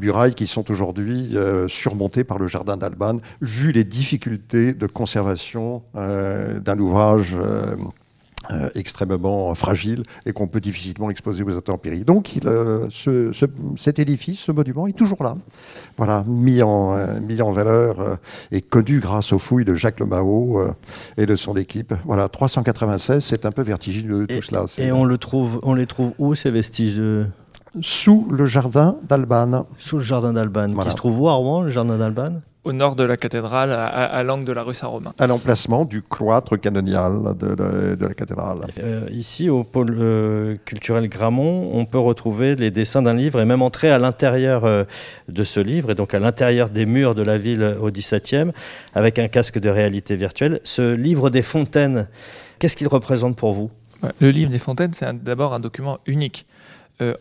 murailles 0.00 0.34
qui 0.34 0.46
sont 0.46 0.70
aujourd'hui 0.70 1.36
surmontées 1.68 2.24
par 2.24 2.38
le 2.38 2.48
jardin 2.48 2.78
d'Alban, 2.78 3.18
vu 3.42 3.72
les 3.72 3.84
difficultés 3.84 4.72
de 4.72 4.86
conservation 4.86 5.82
d'un 5.94 6.78
ouvrage 6.78 7.36
euh, 8.52 8.68
extrêmement 8.74 9.54
fragile 9.54 10.02
et 10.26 10.32
qu'on 10.32 10.48
peut 10.48 10.60
difficilement 10.60 11.10
exposer 11.10 11.42
aux 11.42 11.56
intempéries. 11.56 12.04
Donc 12.04 12.34
il, 12.34 12.48
euh, 12.48 12.86
ce, 12.90 13.30
cet 13.76 13.98
édifice, 13.98 14.40
ce 14.40 14.52
monument 14.52 14.86
est 14.86 14.92
toujours 14.92 15.22
là, 15.22 15.34
voilà, 15.96 16.24
mis 16.26 16.62
en, 16.62 16.96
euh, 16.96 17.20
mis 17.20 17.42
en 17.42 17.52
valeur 17.52 18.18
et 18.50 18.60
connu 18.60 18.98
grâce 18.98 19.32
aux 19.32 19.38
fouilles 19.38 19.64
de 19.64 19.74
Jacques 19.74 20.00
Lemao 20.00 20.62
et 21.16 21.26
de 21.26 21.36
son 21.36 21.56
équipe. 21.56 21.94
Voilà, 22.04 22.28
396, 22.28 23.24
c'est 23.24 23.46
un 23.46 23.52
peu 23.52 23.62
vertigineux 23.62 24.26
tout 24.26 24.42
cela. 24.42 24.64
Et 24.78 24.90
on, 24.90 25.04
le 25.04 25.18
trouve, 25.18 25.60
on 25.62 25.74
les 25.74 25.86
trouve 25.86 26.12
où 26.18 26.34
ces 26.34 26.50
vestiges 26.50 27.00
Sous 27.80 28.26
le 28.30 28.46
jardin 28.46 28.96
d'Albane. 29.08 29.64
Sous 29.78 29.98
le 29.98 30.02
jardin 30.02 30.32
d'Albane, 30.32 30.76
qui 30.76 30.90
se 30.90 30.96
trouve 30.96 31.20
où 31.20 31.28
à 31.28 31.34
Rouen, 31.34 31.62
le 31.62 31.70
jardin 31.70 31.98
d'Albane? 31.98 32.42
Au 32.64 32.72
nord 32.72 32.94
de 32.94 33.04
la 33.04 33.16
cathédrale, 33.16 33.72
à, 33.72 34.22
l'angle 34.22 34.44
de 34.44 34.52
la 34.52 34.62
rue 34.62 34.74
Saint-Romain. 34.74 35.14
À 35.18 35.26
l'emplacement 35.26 35.86
du 35.86 36.02
cloître 36.02 36.56
canonial 36.58 37.34
de, 37.38 37.96
la 37.98 38.14
cathédrale. 38.14 38.66
Euh, 38.78 39.06
ici, 39.10 39.48
au 39.48 39.64
pôle 39.64 39.96
euh, 39.98 40.56
culturel 40.66 41.08
Gramont, 41.08 41.70
on 41.72 41.86
peut 41.86 41.98
retrouver 41.98 42.56
les 42.56 42.70
dessins 42.70 43.00
d'un 43.00 43.14
livre 43.14 43.40
et 43.40 43.46
même 43.46 43.62
entrer 43.62 43.90
à 43.90 43.98
l'intérieur 43.98 44.66
euh, 44.66 44.84
de 45.28 45.42
ce 45.42 45.58
livre, 45.58 45.92
et 45.92 45.94
donc 45.94 46.12
à 46.12 46.18
l'intérieur 46.18 46.68
des 46.68 46.84
murs 46.84 47.14
de 47.14 47.22
la 47.22 47.38
ville 47.38 47.76
au 47.80 47.90
XVIIe, 47.90 48.52
avec 48.94 49.18
un 49.18 49.28
casque 49.28 49.58
de 49.58 49.70
réalité 49.70 50.16
virtuelle. 50.16 50.60
Ce 50.62 50.94
livre 50.94 51.30
des 51.30 51.42
fontaines, 51.42 52.08
qu'est-ce 52.58 52.76
qu'il 52.76 52.88
représente 52.88 53.36
pour 53.36 53.54
vous? 53.54 53.70
Le 54.20 54.30
livre 54.30 54.50
des 54.50 54.58
fontaines, 54.58 54.92
c'est 54.92 55.24
d'abord 55.24 55.54
un 55.54 55.60
document 55.60 55.98
unique. 56.06 56.46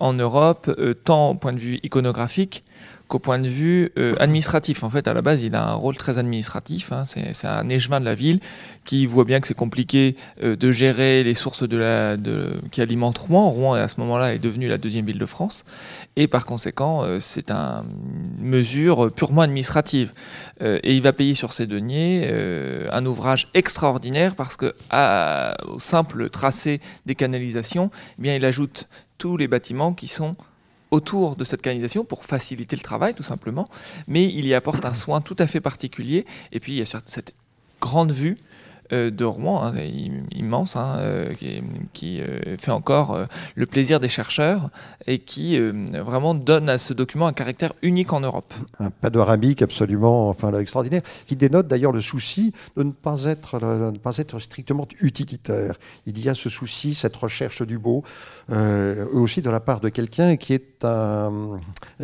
en 0.02 0.12
Europe, 0.12 0.70
tant 1.06 1.30
au 1.30 1.36
point 1.36 1.54
de 1.54 1.60
vue 1.60 1.80
iconographique 1.84 2.66
qu'au 3.10 3.20
point 3.20 3.40
de 3.40 3.48
vue 3.48 3.92
euh, 3.98 4.16
administratif. 4.20 4.84
En 4.84 4.90
fait, 4.90 5.08
à 5.08 5.14
la 5.16 5.24
base, 5.24 5.42
il 5.42 5.56
a 5.56 5.68
un 5.68 5.74
rôle 5.74 5.98
très 5.98 6.20
administratif. 6.20 6.92
Hein. 6.92 7.04
C'est 7.06 7.48
un 7.48 7.68
échevin 7.68 8.00
de 8.00 8.06
la 8.06 8.14
ville 8.14 8.40
qui 8.86 9.08
voit 9.08 9.26
bien 9.26 9.42
que 9.42 9.48
c'est 9.48 9.56
compliqué 9.56 10.16
euh, 10.44 10.56
de 10.56 10.72
gérer 10.72 11.24
les 11.24 11.34
sources 11.34 11.68
de 11.68 11.76
la, 11.76 12.16
qui 12.72 12.82
alimentent 12.82 13.18
Rouen. 13.18 13.50
Rouen, 13.50 13.74
à 13.74 13.88
ce 13.88 14.00
moment-là, 14.02 14.36
est 14.36 14.40
devenue 14.40 14.68
la 14.68 14.78
deuxième 14.78 15.06
ville 15.06 15.18
de 15.18 15.26
France. 15.26 15.66
Et 16.18 16.28
par 16.28 16.46
conséquent, 16.46 17.04
euh, 17.04 17.18
c'est 17.20 17.50
une 17.50 17.84
mesure 18.40 19.12
purement 19.12 19.42
administrative. 19.42 20.14
et 20.62 20.94
il 20.94 21.02
va 21.02 21.14
payer 21.14 21.34
sur 21.34 21.52
ses 21.52 21.66
deniers 21.66 22.30
un 22.92 23.06
ouvrage 23.06 23.48
extraordinaire 23.54 24.36
parce 24.36 24.56
que 24.56 24.76
au 25.68 25.80
simple 25.80 26.30
tracé 26.30 26.80
des 27.06 27.16
canalisations, 27.16 27.90
eh 28.20 28.22
bien, 28.22 28.36
il 28.36 28.46
ajoute 28.46 28.88
tous 29.18 29.38
les 29.38 29.48
bâtiments 29.48 29.94
qui 29.94 30.08
sont 30.08 30.36
autour 30.92 31.36
de 31.36 31.44
cette 31.44 31.62
canalisation 31.62 32.04
pour 32.04 32.26
faciliter 32.26 32.76
le 32.76 32.82
travail 32.82 33.14
tout 33.14 33.24
simplement, 33.24 33.70
mais 34.08 34.26
il 34.26 34.46
y 34.46 34.54
apporte 34.54 34.86
un 34.86 34.94
soin 34.94 35.22
tout 35.22 35.36
à 35.40 35.48
fait 35.48 35.62
particulier. 35.62 36.26
Et 36.52 36.60
puis 36.60 36.74
il 36.74 36.78
y 36.80 36.82
a 36.82 37.02
cette 37.06 37.34
grande 37.80 38.12
vue 38.12 38.38
de 38.92 39.26
Rouen, 39.26 39.64
hein, 39.66 39.74
immense, 40.32 40.76
hein, 40.76 40.98
euh, 41.00 41.30
qui, 41.94 42.22
euh, 42.22 42.58
fait 42.58 42.72
encore 42.72 43.28
le 43.56 43.66
plaisir 43.66 44.00
des 44.00 44.08
chercheurs 44.08 44.70
et 45.06 45.20
qui 45.20 45.60
vraiment 45.60 46.34
donne 46.34 46.70
à 46.70 46.78
ce 46.78 46.94
document 46.94 47.28
un 47.28 47.34
caractère 47.34 47.74
unique 47.82 48.14
en 48.14 48.20
Europe. 48.20 48.54
Un 48.80 48.90
panneau 48.90 49.22
arabique 49.22 49.62
absolument 49.62 50.30
enfin, 50.30 50.54
extraordinaire, 50.60 51.02
qui 51.26 51.36
dénote 51.36 51.68
d'ailleurs 51.68 51.92
le 51.92 52.02
souci 52.02 52.54
de 52.76 52.84
ne 52.84 52.92
pas, 52.92 53.26
être, 53.26 54.40
strictement 54.40 54.88
utilitaire. 55.00 55.76
Il 56.06 56.20
y 56.20 56.30
a 56.30 56.34
ce 56.34 56.50
souci, 56.50 56.96
cette 56.96 57.16
recherche 57.16 57.62
du 57.62 57.78
beau, 57.78 58.04
aussi 59.14 59.42
de 59.42 59.50
la 59.50 59.60
part 59.60 59.80
de 59.80 59.90
quelqu'un 59.90 60.36
qui, 60.36 60.54
est 60.54 60.84
un, 60.86 61.60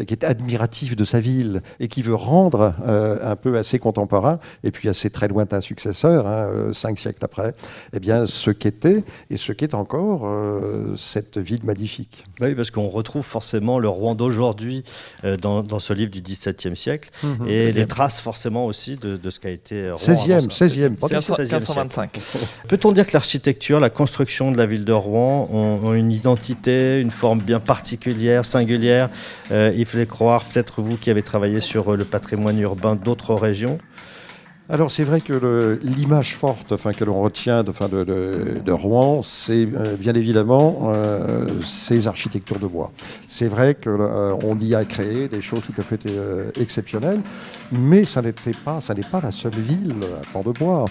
qui 0.08 0.14
est 0.14 0.24
admiratif 0.24 0.96
de 0.96 1.06
sa 1.06 1.20
ville 1.20 1.62
et 1.80 1.88
qui 1.88 2.02
veut 2.02 2.16
rendre 2.16 2.74
un 2.86 3.36
peu 3.36 3.58
à 3.58 3.64
ses 3.64 3.80
contemporains 3.80 4.40
et 4.64 4.72
puis 4.72 4.90
à 4.90 4.94
ses 4.94 5.10
très 5.10 5.28
lointains 5.28 5.62
successeurs, 5.62 6.28
hein, 6.28 6.74
cinq 6.76 7.00
siècles 7.00 7.24
après, 7.24 7.54
eh 7.94 8.00
bien, 8.00 8.26
ce 8.26 8.52
qu'était 8.52 9.04
et 9.30 9.38
ce 9.38 9.52
qu'est 9.52 9.74
encore 9.74 10.26
euh, 10.26 10.96
cette 10.98 11.38
ville 11.38 11.64
magnifique. 11.64 12.26
Oui, 12.42 12.56
parce 12.56 12.72
qu'on 12.72 12.88
retrouve 12.88 13.26
forcément 13.26 13.80
le 13.80 13.90
Rouen 13.90 14.16
d'aujourd'hui 14.16 14.84
euh, 15.24 15.36
dans, 15.36 15.80
ce 15.80 15.94
livre 15.94 16.12
du 16.12 16.22
XVIIe 16.22 16.76
siècle 16.76 17.10
mhm. 17.24 17.48
et 17.48 17.72
les 17.72 17.86
traces 17.86 18.20
forcément 18.20 18.66
aussi 18.66 18.96
de, 18.96 19.30
ce 19.30 19.40
qu'a 19.40 19.50
été 19.50 19.92
Rouen. 19.92 19.98
16e, 19.98 20.48
16e, 20.50 20.90
1525. 20.90 22.20
Peut-on 22.68 22.92
dire 22.92 23.08
que 23.08 23.14
l'architecture, 23.14 23.80
la 23.80 23.90
construction 23.90 24.52
de 24.52 24.58
la 24.58 24.66
ville 24.66 24.86
de 24.86 24.94
Rouen 24.94 25.48
ont, 25.52 25.94
une 25.94 26.12
identité, 26.12 27.00
une 27.00 27.12
forme 27.12 27.40
bien 27.40 27.60
particulière, 27.60 28.46
singulière 28.46 29.10
euh, 29.52 29.74
Il 29.76 29.86
fallait 29.86 30.06
croire, 30.06 30.46
peut-être 30.46 30.82
vous 30.82 30.98
qui 30.98 31.10
avez 31.10 31.24
travaillé 31.24 31.60
sur 31.60 31.96
le 31.96 32.06
patrimoine 32.06 32.60
urbain 32.60 32.96
d'autres 32.96 33.36
régions, 33.36 33.80
alors 34.68 34.90
c'est 34.90 35.04
vrai 35.04 35.22
que 35.22 35.80
l'image 35.84 36.36
forte 36.36 36.72
enfin, 36.72 36.92
que 36.92 37.04
l'on 37.04 37.22
retient 37.22 37.64
de, 37.64 37.72
de, 38.04 38.60
de, 38.66 38.72
Rouen, 38.72 39.22
c'est 39.22 39.68
euh, 39.76 39.96
bien 39.96 40.16
évidemment 40.16 40.92
euh, 40.94 41.48
ces 41.64 42.08
architectures 42.08 42.58
de 42.58 42.66
bois. 42.66 42.92
C'est 43.28 43.48
vrai 43.48 43.76
qu'on 43.76 43.92
euh, 43.92 44.56
y 44.62 44.74
a 44.74 44.84
créé 44.84 45.28
des 45.28 45.42
choses 45.42 45.62
tout 45.62 45.80
à 45.80 45.84
fait 45.84 46.00
exceptionnelles, 46.60 47.22
mais 47.72 48.06
ça 48.06 48.24
n'était 48.24 48.58
pas, 48.66 48.82
ça 48.82 48.96
n'est 48.96 49.04
pas 49.04 49.22
la 49.22 49.32
seule 49.32 49.54
ville 49.54 49.94
à 50.22 50.34
Port 50.34 50.44
de 50.44 50.52
Bois. 50.52 50.86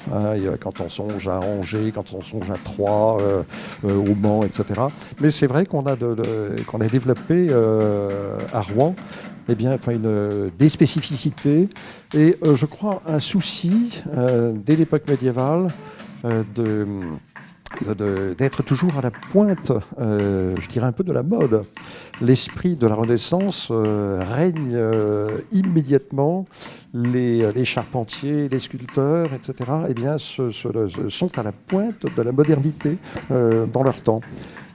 Quand 0.60 0.80
on 0.80 0.88
songe 0.88 1.26
à 1.26 1.40
Angers, 1.40 1.90
quand 1.92 2.12
on 2.12 2.22
songe 2.22 2.50
à 2.50 2.56
Troyes, 2.64 3.18
au 3.82 4.14
Mans, 4.14 4.44
etc. 4.44 4.82
Mais 5.20 5.32
c'est 5.32 5.48
vrai 5.48 5.66
qu'on 5.66 5.84
a, 5.86 5.96
qu'on 6.66 6.80
a 6.80 6.86
développé 6.86 7.52
à 7.52 8.60
Rouen 8.60 8.94
eh 9.48 9.54
bien, 9.54 9.74
enfin, 9.74 9.92
une, 9.92 10.50
des 10.58 10.68
spécificités 10.68 11.68
et 12.14 12.36
euh, 12.46 12.56
je 12.56 12.66
crois 12.66 13.02
un 13.06 13.18
souci 13.18 14.02
euh, 14.16 14.52
dès 14.54 14.76
l'époque 14.76 15.02
médiévale 15.08 15.68
euh, 16.24 16.42
de 16.54 16.86
d'être 18.38 18.62
toujours 18.62 18.98
à 18.98 19.00
la 19.00 19.10
pointe, 19.10 19.72
je 19.98 20.68
dirais 20.70 20.86
un 20.86 20.92
peu 20.92 21.02
de 21.02 21.12
la 21.12 21.24
mode. 21.24 21.62
L'esprit 22.22 22.76
de 22.76 22.86
la 22.86 22.94
Renaissance 22.94 23.72
règne 23.72 24.78
immédiatement. 25.50 26.46
Les, 26.92 27.50
les, 27.50 27.64
charpentiers, 27.64 28.48
les 28.48 28.60
sculpteurs, 28.60 29.26
etc., 29.34 29.72
eh 29.88 29.94
bien, 29.94 30.18
sont 30.18 31.36
à 31.36 31.42
la 31.42 31.50
pointe 31.50 32.06
de 32.16 32.22
la 32.22 32.30
modernité 32.30 32.96
dans 33.28 33.82
leur 33.82 34.00
temps. 34.04 34.20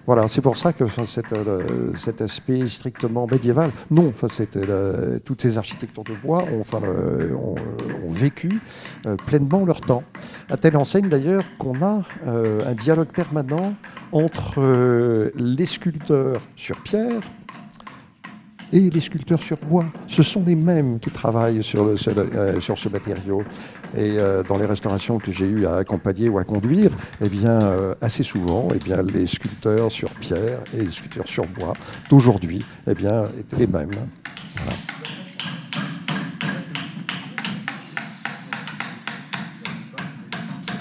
Voilà, 0.10 0.28
c'est 0.28 0.42
pour 0.42 0.58
ça 0.58 0.74
que 0.74 0.86
euh, 0.86 1.94
cet 1.96 2.24
aspect 2.24 2.66
strictement 2.66 3.28
médiéval, 3.28 3.70
non, 3.92 4.12
euh, 4.56 5.20
toutes 5.24 5.39
ces 5.44 5.60
architectures 5.60 6.04
de 6.04 6.16
bois 6.16 6.46
ont, 6.51 6.63
ont, 7.38 7.56
vécu 8.12 8.60
euh, 9.06 9.16
pleinement 9.18 9.63
leur 9.66 9.82
temps. 9.82 10.01
À 10.50 10.58
telle 10.58 10.78
enseigne 10.78 11.10
d'ailleurs 11.10 11.44
qu'on 11.60 11.80
a 11.84 12.01
un 12.25 12.74
dialogue 12.74 13.10
permanent 13.10 13.75
entre 14.12 15.32
les 15.36 15.68
sculpteurs 15.68 16.42
sur 16.56 16.82
pierre 16.82 17.22
et 18.74 18.89
les 18.89 19.01
sculpteurs 19.01 19.44
sur 19.44 19.58
bois. 19.58 19.86
Ce 20.08 20.24
sont 20.24 20.44
les 20.44 20.56
mêmes 20.56 20.98
qui 21.00 21.12
travaillent 21.12 21.62
sur 21.62 21.96
ce 22.00 22.89
matériau. 22.89 23.44
Et 23.98 24.17
euh, 24.17 24.43
dans 24.43 24.58
les 24.58 24.65
restaurations 24.65 25.17
que 25.17 25.31
j'ai 25.31 25.46
eu 25.46 25.65
à 25.65 25.77
accompagner 25.77 26.29
ou 26.29 26.38
à 26.38 26.43
conduire, 26.43 26.91
eh 27.24 27.29
bien, 27.29 27.62
euh, 27.62 27.96
assez 28.01 28.24
souvent, 28.24 28.67
eh 28.74 28.77
bien, 28.77 29.01
les 29.01 29.27
sculpteurs 29.27 29.91
sur 29.91 30.10
pierre 30.12 30.60
et 30.74 30.81
les 30.81 30.91
sculpteurs 30.91 31.27
sur 31.27 31.46
bois 31.46 31.74
d'aujourd'hui 32.10 32.65
eh 32.88 32.91
étaient 32.91 33.58
les 33.58 33.67
mêmes. 33.67 33.91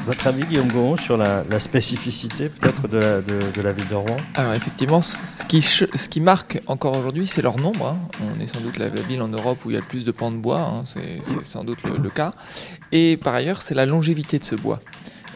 Votre 0.09 0.29
avis, 0.29 0.43
Guillaume 0.47 0.73
Goron, 0.73 0.97
sur 0.97 1.19
la, 1.19 1.45
spécificité 1.61 2.49
peut-être 2.49 2.88
de 2.88 2.99
la, 3.62 3.73
ville 3.73 3.88
de 3.88 3.95
Rouen 3.95 4.17
Alors 4.37 4.55
effectivement, 4.55 5.03
ce 5.03 5.45
qui, 6.09 6.21
marque 6.23 6.62
encore 6.67 6.97
aujourd'hui, 6.97 7.27
c'est 7.27 7.43
leur 7.43 7.59
nombre. 7.59 7.88
Hein. 7.88 7.99
On 8.35 8.41
est 8.41 8.47
sans 8.47 8.61
doute 8.61 8.79
la, 8.79 8.88
ville 8.88 9.21
en 9.21 9.29
Europe 9.29 9.59
où 9.67 9.71
il 9.71 9.75
y 9.75 9.77
a 9.77 9.81
le 9.81 9.85
plus 9.85 10.07
de 10.07 10.11
pans 10.11 10.31
de 10.31 10.38
bois, 10.38 10.61
hein. 10.61 10.85
c'est 10.87 11.45
sans 11.45 11.62
doute 11.62 11.81
le, 11.83 12.09
cas. 12.09 12.33
Et 12.91 13.19
par 13.19 13.35
ailleurs, 13.35 13.61
c'est 13.61 13.75
la 13.75 13.85
longévité 13.85 14.38
de 14.38 14.45
ce 14.45 14.55
bois. 14.55 14.81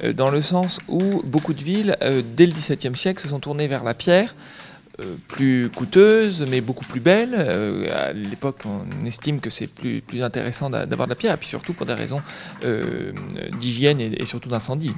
Euh, 0.05 0.14
dans 0.14 0.31
le 0.31 0.41
sens 0.41 0.81
où 0.88 1.21
beaucoup 1.23 1.52
de 1.52 1.62
villes, 1.62 1.99
euh, 2.00 2.23
dès 2.25 2.47
le 2.47 2.52
XVIIe 2.52 2.97
siècle, 2.97 3.21
se 3.21 3.29
sont 3.29 3.41
tournées 3.41 3.67
vers 3.67 3.85
la 3.85 3.93
pierre 3.93 4.35
plus 5.28 5.71
coûteuse, 5.75 6.47
mais 6.49 6.61
beaucoup 6.61 6.85
plus 6.85 7.00
belle. 7.00 7.35
Euh, 7.35 8.09
à 8.09 8.12
l'époque, 8.12 8.61
on 8.64 9.06
estime 9.06 9.40
que 9.40 9.50
c'est 9.50 9.66
plus, 9.66 10.00
plus 10.00 10.23
intéressant 10.23 10.71
d'avoir 10.71 11.06
de 11.06 11.12
la 11.12 11.16
pierre, 11.16 11.35
et 11.35 11.37
puis 11.37 11.49
surtout 11.49 11.73
pour 11.73 11.87
des 11.87 11.94
raisons 11.94 12.21
euh, 12.64 13.12
d'hygiène 13.59 14.00
et, 14.00 14.25
surtout 14.25 14.49
d'incendie. 14.49 14.92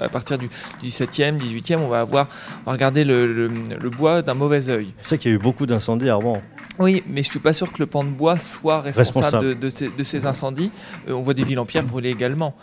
à 0.00 0.08
partir 0.08 0.38
du 0.38 0.48
17e, 0.84 1.38
18e, 1.38 1.76
on 1.76 1.88
va 1.88 2.00
avoir, 2.00 2.28
on 2.62 2.70
va 2.70 2.72
regarder 2.72 3.04
le, 3.04 3.48
bois 3.96 4.22
d'un 4.22 4.34
mauvais 4.34 4.68
œil. 4.68 4.92
C'est 5.02 5.18
qu'il 5.18 5.30
y 5.30 5.34
a 5.34 5.36
eu 5.36 5.40
beaucoup 5.40 5.66
d'incendies 5.66 6.08
à 6.08 6.14
Rouen. 6.14 6.40
Oui, 6.78 7.02
mais 7.06 7.22
je 7.22 7.28
suis 7.28 7.40
pas 7.40 7.52
sûr 7.52 7.70
que 7.70 7.78
le 7.78 7.86
pan 7.86 8.04
de 8.04 8.08
bois 8.08 8.38
soit 8.38 8.80
responsable, 8.80 9.58
De, 9.58 9.68
ces, 9.68 10.26
incendies. 10.26 10.70
on 11.08 11.20
voit 11.20 11.34
des 11.34 11.44
villes 11.44 11.58
en 11.58 11.66
pierre 11.66 11.84
brûlées 11.84 12.10
également. 12.10 12.54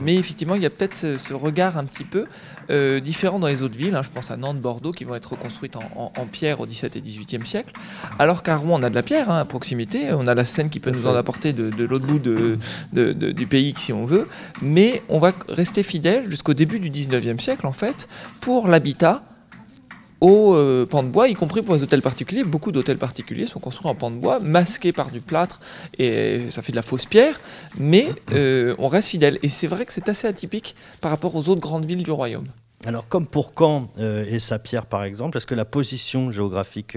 mais 0.00 0.16
effectivement, 0.16 0.54
il 0.54 0.62
y 0.62 0.66
a 0.66 0.70
peut-être 0.70 0.94
ce, 0.94 1.34
regard 1.34 1.78
un 1.78 1.84
petit 1.84 2.04
peu 2.04 2.26
euh, 2.70 3.00
différents 3.00 3.38
dans 3.38 3.46
les 3.46 3.62
autres 3.62 3.76
villes. 3.76 3.94
Hein. 3.94 4.02
je 4.02 4.10
pense 4.10 4.30
à 4.30 4.36
Nantes, 4.36 4.58
Bordeaux, 4.60 4.92
qui 4.92 5.04
vont 5.04 5.14
être 5.14 5.32
reconstruites 5.32 5.76
en, 5.76 6.10
pierre 6.26 6.60
au 6.60 6.66
XVIIe 6.66 6.90
et 6.94 7.00
XVIIIe 7.00 7.46
siècle. 7.46 7.72
Alors 8.18 8.42
qu'à 8.42 8.56
Rouen, 8.56 8.80
on 8.80 8.82
a 8.82 8.90
de 8.90 8.94
la 8.94 9.02
pierre 9.02 9.30
hein, 9.30 9.40
à 9.40 9.44
proximité. 9.44 10.12
On 10.12 10.26
a 10.26 10.34
la 10.34 10.44
Seine 10.44 10.70
qui 10.70 10.80
peut 10.80 10.90
nous 10.90 11.06
en 11.06 11.14
apporter 11.14 11.52
de, 11.52 11.84
l'autre 11.84 12.06
bout 12.06 12.18
du 12.18 13.46
pays 13.46 13.74
si 13.76 13.92
on 13.92 14.04
veut. 14.04 14.28
Mais 14.62 15.02
on 15.08 15.18
va 15.18 15.32
rester 15.48 15.82
fidèle 15.82 16.30
jusqu'au 16.30 16.54
début 16.54 16.80
du 16.80 16.90
XIXe 16.90 17.42
siècle, 17.42 17.66
en 17.66 17.72
fait, 17.72 18.08
pour 18.40 18.68
l'habitat 18.68 19.22
au 20.24 20.54
euh, 20.54 20.86
pan 20.86 21.02
de 21.02 21.08
bois, 21.08 21.28
y 21.28 21.34
compris 21.34 21.60
pour 21.60 21.74
les 21.74 21.82
hôtels 21.82 22.00
particuliers. 22.00 22.44
Beaucoup 22.44 22.72
d'hôtels 22.72 22.96
particuliers 22.96 23.44
sont 23.44 23.60
construits 23.60 23.90
en 23.90 23.94
pan 23.94 24.10
de 24.10 24.16
bois, 24.16 24.40
masqués 24.40 24.92
par 24.92 25.10
du 25.10 25.20
plâtre, 25.20 25.60
et 25.98 26.48
ça 26.48 26.62
fait 26.62 26.72
de 26.72 26.76
la 26.76 26.82
fausse 26.82 27.04
pierre, 27.04 27.38
mais 27.78 28.08
euh, 28.32 28.74
on 28.78 28.88
reste 28.88 29.10
fidèle. 29.10 29.38
Et 29.42 29.48
c'est 29.50 29.66
vrai 29.66 29.84
que 29.84 29.92
c'est 29.92 30.08
assez 30.08 30.26
atypique 30.26 30.76
par 31.02 31.10
rapport 31.10 31.36
aux 31.36 31.50
autres 31.50 31.60
grandes 31.60 31.84
villes 31.84 32.02
du 32.02 32.10
royaume. 32.10 32.46
Alors, 32.86 33.06
comme 33.08 33.26
pour 33.26 33.52
Caen 33.58 33.88
euh, 33.98 34.24
et 34.26 34.38
sa 34.38 34.58
pierre, 34.58 34.86
par 34.86 35.04
exemple, 35.04 35.36
est-ce 35.36 35.46
que 35.46 35.54
la 35.54 35.64
position 35.64 36.30
géographique 36.30 36.96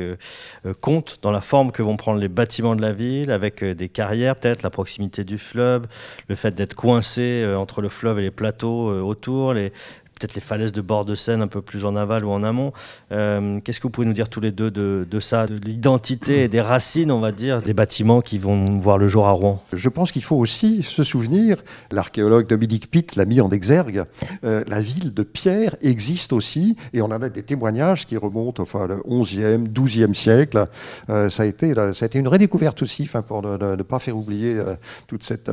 compte 0.80 1.20
dans 1.22 1.32
la 1.32 1.42
forme 1.42 1.72
que 1.74 1.82
vont 1.82 1.98
prendre 1.98 2.20
les 2.20 2.28
bâtiments 2.30 2.78
de 2.78 2.82
la 2.82 2.94
ville, 2.94 3.32
avec 3.32 3.64
des 3.64 3.90
carrières, 3.90 4.38
peut-être 4.38 4.64
la 4.64 4.70
proximité 4.70 5.26
du 5.26 5.38
fleuve, 5.38 5.86
le 6.30 6.36
fait 6.36 6.52
d'être 6.52 6.76
coincé 6.76 7.46
entre 7.58 7.82
le 7.82 7.90
fleuve 7.90 8.20
et 8.20 8.24
les 8.24 8.32
plateaux 8.32 8.90
autour, 9.02 9.54
les, 9.54 9.72
peut-être 10.18 10.36
les 10.36 10.42
falaises 10.42 10.72
de 10.72 10.82
bord 10.82 11.06
de 11.06 11.16
Seine 11.16 11.42
un 11.42 11.48
peu 11.48 11.62
plus 11.62 11.86
en 11.86 11.96
aval 11.96 12.26
ou 12.26 12.32
en 12.32 12.44
amont. 12.44 12.74
Euh, 13.12 13.60
qu'est-ce 13.64 13.80
que 13.80 13.84
vous 13.84 13.92
pouvez 13.92 14.08
nous 14.08 14.14
dire 14.14 14.30
tous 14.30 14.40
les 14.40 14.52
deux 14.52 14.72
de, 14.72 15.20
ça, 15.20 15.48
de 15.48 15.56
l'identité 15.56 16.44
et 16.44 16.48
des 16.48 16.62
racines, 16.62 17.12
on 17.12 17.20
va 17.20 17.32
dire, 17.32 17.62
des 17.62 17.74
bâtiments 17.74 18.22
qui 18.22 18.38
vont 18.38 18.80
voir 18.80 18.98
le 18.98 19.08
jour 19.08 19.28
à 19.28 19.32
Rouen? 19.32 19.62
Je 19.74 19.90
pense 19.90 20.12
qu'il 20.12 20.24
faut 20.24 20.36
aussi 20.36 20.84
se 20.84 21.04
souvenir, 21.04 21.64
l'archéologue 21.92 22.48
Dominique 22.48 22.90
Pitt 22.90 23.16
l'a 23.16 23.26
mis 23.26 23.42
en 23.42 23.50
exergue, 23.50 24.04
euh, 24.44 24.64
la 24.68 24.82
ville 24.82 25.14
de 25.14 25.24
Pierre 25.24 25.76
existe 25.82 26.34
aussi, 26.34 26.76
et 26.94 27.02
on 27.02 27.06
en 27.06 27.22
a 27.22 27.30
des 27.30 27.44
témoignages 27.44 28.06
qui 28.06 28.18
remontent 28.18 28.64
le 28.88 28.96
11e, 29.08 29.68
12e 29.68 30.14
siècle. 30.14 30.68
Euh, 31.10 31.30
ça, 31.30 31.44
a 31.44 31.46
été, 31.46 31.74
ça 31.74 32.04
a 32.04 32.06
été 32.06 32.20
une 32.20 32.28
redécouverte 32.28 32.82
aussi, 32.82 33.10
pour 33.28 33.42
ne, 33.42 33.76
pas 33.84 34.00
faire 34.00 34.18
oublier 34.18 34.60
toute 35.08 35.24
cette, 35.24 35.50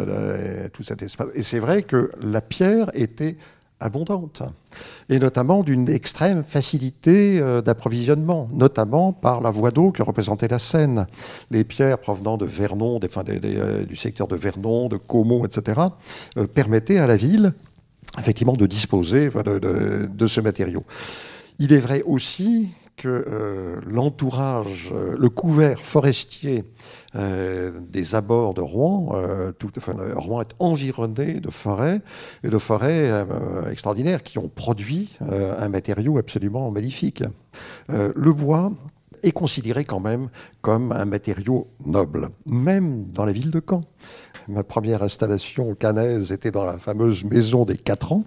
tout 0.72 0.82
cet 0.82 1.02
espace. 1.02 1.28
Et 1.34 1.42
c'est 1.42 1.58
vrai 1.58 1.82
que 1.82 2.10
la 2.22 2.40
pierre 2.40 2.90
était 2.94 3.36
abondante, 3.84 4.42
et 5.08 5.18
notamment 5.18 5.62
d'une 5.62 5.88
extrême 5.88 6.42
facilité 6.42 7.38
euh, 7.40 7.60
d'approvisionnement, 7.60 8.48
notamment 8.52 9.12
par 9.12 9.40
la 9.40 9.50
voie 9.50 9.70
d'eau 9.70 9.92
que 9.92 10.02
représentait 10.02 10.48
la 10.48 10.58
Seine. 10.58 11.06
Les 11.50 11.64
pierres 11.64 11.98
provenant 11.98 12.36
de 12.36 12.46
Vernon, 12.46 12.98
des, 12.98 13.08
euh, 13.16 13.84
du 13.84 13.96
secteur 13.96 14.26
de 14.26 14.36
Vernon, 14.36 14.88
de 14.88 14.96
Caumont, 14.96 15.44
etc., 15.44 15.80
euh, 16.38 16.46
permettaient 16.46 16.98
à 16.98 17.06
la 17.06 17.16
ville 17.16 17.52
effectivement 18.18 18.54
de 18.54 18.66
disposer 18.66 19.28
de 19.28 20.26
ce 20.26 20.40
matériau. 20.40 20.84
Il 21.58 21.72
est 21.72 21.80
vrai 21.80 22.02
aussi 22.06 22.68
que 22.96 23.08
euh, 23.08 23.80
l'entourage, 23.86 24.90
euh, 24.92 25.16
le 25.18 25.28
couvert 25.28 25.80
forestier 25.80 26.64
euh, 27.16 27.80
des 27.80 28.14
abords 28.14 28.54
de 28.54 28.60
Rouen, 28.60 29.12
Rouen 30.16 30.40
est 30.40 30.54
environné 30.58 31.40
de 31.40 31.50
forêts, 31.50 32.00
et 32.42 32.48
de 32.48 32.58
forêts 32.58 33.26
extraordinaires 33.70 34.22
qui 34.22 34.38
ont 34.38 34.48
produit 34.48 35.18
un 35.20 35.68
matériau 35.68 36.18
absolument 36.18 36.70
magnifique. 36.70 37.22
le 37.88 38.32
bois 38.32 38.72
est 39.22 39.32
considéré 39.32 39.84
quand 39.84 40.00
même 40.00 40.28
comme 40.60 40.92
un 40.92 41.04
matériau 41.04 41.68
noble, 41.84 42.30
même 42.46 43.06
dans 43.12 43.24
la 43.24 43.32
ville 43.32 43.50
de 43.50 43.62
Caen. 43.66 43.82
Ma 44.48 44.62
première 44.62 45.02
installation 45.02 45.74
canaise 45.74 46.32
était 46.32 46.50
dans 46.50 46.64
la 46.64 46.78
fameuse 46.78 47.24
maison 47.24 47.64
des 47.64 47.76
quatre 47.76 48.12
ans, 48.12 48.24